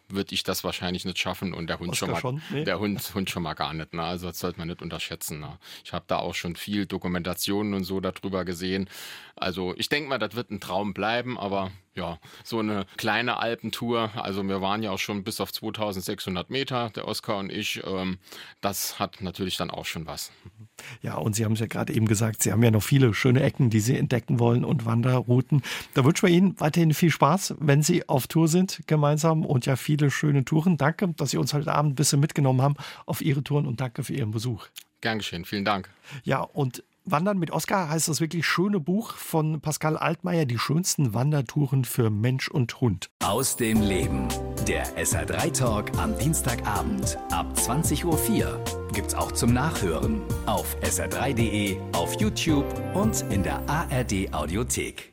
würde 0.09 0.33
ich 0.33 0.43
das 0.43 0.63
wahrscheinlich 0.63 1.05
nicht 1.05 1.19
schaffen 1.19 1.53
und 1.53 1.67
der 1.67 1.79
Hund 1.79 1.91
Oscar 1.91 2.05
schon 2.05 2.11
mal, 2.11 2.19
schon? 2.19 2.41
Nee. 2.51 2.63
der 2.63 2.79
Hund, 2.79 3.13
Hund 3.13 3.29
schon 3.29 3.43
mal 3.43 3.53
gar 3.53 3.73
nicht. 3.73 3.93
Ne? 3.93 4.03
Also 4.03 4.27
das 4.27 4.39
sollte 4.39 4.59
man 4.59 4.67
nicht 4.67 4.81
unterschätzen. 4.81 5.39
Ne? 5.39 5.57
Ich 5.83 5.93
habe 5.93 6.05
da 6.07 6.17
auch 6.17 6.35
schon 6.35 6.55
viel 6.55 6.85
Dokumentationen 6.85 7.73
und 7.73 7.83
so 7.83 7.99
darüber 7.99 8.45
gesehen. 8.45 8.89
Also 9.35 9.73
ich 9.77 9.89
denke 9.89 10.09
mal, 10.09 10.19
das 10.19 10.35
wird 10.35 10.51
ein 10.51 10.59
Traum 10.59 10.93
bleiben, 10.93 11.37
aber 11.37 11.71
ja, 11.95 12.17
so 12.43 12.59
eine 12.59 12.85
kleine 12.97 13.37
Alpentour. 13.37 14.11
Also 14.15 14.43
wir 14.43 14.61
waren 14.61 14.81
ja 14.81 14.91
auch 14.91 14.99
schon 14.99 15.23
bis 15.23 15.41
auf 15.41 15.51
2600 15.51 16.49
Meter, 16.49 16.89
der 16.91 17.07
Oskar 17.07 17.37
und 17.37 17.51
ich. 17.51 17.81
Ähm, 17.85 18.17
das 18.61 18.97
hat 18.99 19.21
natürlich 19.21 19.57
dann 19.57 19.69
auch 19.69 19.85
schon 19.85 20.07
was. 20.07 20.31
Ja, 21.01 21.15
und 21.15 21.35
Sie 21.35 21.43
haben 21.43 21.53
es 21.53 21.59
ja 21.59 21.67
gerade 21.67 21.93
eben 21.93 22.07
gesagt, 22.07 22.43
Sie 22.43 22.51
haben 22.51 22.63
ja 22.63 22.71
noch 22.71 22.83
viele 22.83 23.13
schöne 23.13 23.43
Ecken, 23.43 23.69
die 23.69 23.81
Sie 23.81 23.97
entdecken 23.97 24.39
wollen 24.39 24.63
und 24.63 24.85
Wanderrouten. 24.85 25.63
Da 25.93 26.05
wünschen 26.05 26.27
wir 26.27 26.33
Ihnen 26.33 26.59
weiterhin 26.59 26.93
viel 26.93 27.11
Spaß, 27.11 27.55
wenn 27.59 27.83
Sie 27.83 28.07
auf 28.07 28.27
Tour 28.27 28.47
sind 28.47 28.81
gemeinsam 28.87 29.45
und 29.45 29.65
ja 29.65 29.75
viele 29.75 30.11
schöne 30.11 30.45
Touren. 30.45 30.77
Danke, 30.77 31.09
dass 31.09 31.31
Sie 31.31 31.37
uns 31.37 31.53
heute 31.53 31.73
Abend 31.73 31.93
ein 31.93 31.95
bisschen 31.95 32.19
mitgenommen 32.19 32.61
haben 32.61 32.75
auf 33.05 33.21
Ihre 33.21 33.43
Touren 33.43 33.67
und 33.67 33.81
danke 33.81 34.03
für 34.03 34.13
Ihren 34.13 34.31
Besuch. 34.31 34.67
Gern 35.01 35.17
geschehen, 35.17 35.45
vielen 35.45 35.65
Dank. 35.65 35.89
Ja, 36.23 36.41
und 36.41 36.83
Wandern 37.03 37.39
mit 37.39 37.51
Oscar 37.51 37.89
heißt 37.89 38.07
das 38.07 38.21
wirklich 38.21 38.45
schöne 38.45 38.79
Buch 38.79 39.13
von 39.13 39.59
Pascal 39.59 39.97
Altmaier, 39.97 40.45
die 40.45 40.59
schönsten 40.59 41.13
Wandertouren 41.13 41.83
für 41.83 42.09
Mensch 42.09 42.47
und 42.47 42.79
Hund. 42.79 43.09
Aus 43.23 43.55
dem 43.55 43.81
Leben. 43.81 44.27
Der 44.67 44.85
SR3 44.97 45.51
Talk 45.51 45.97
am 45.97 46.17
Dienstagabend 46.19 47.17
ab 47.31 47.51
20.04 47.55 48.05
Uhr 48.05 48.63
gibt's 48.93 49.15
auch 49.15 49.31
zum 49.31 49.53
Nachhören 49.53 50.21
auf 50.45 50.77
sr3.de, 50.83 51.79
auf 51.93 52.19
YouTube 52.19 52.65
und 52.93 53.25
in 53.31 53.41
der 53.41 53.67
ARD 53.67 54.31
Audiothek. 54.33 55.10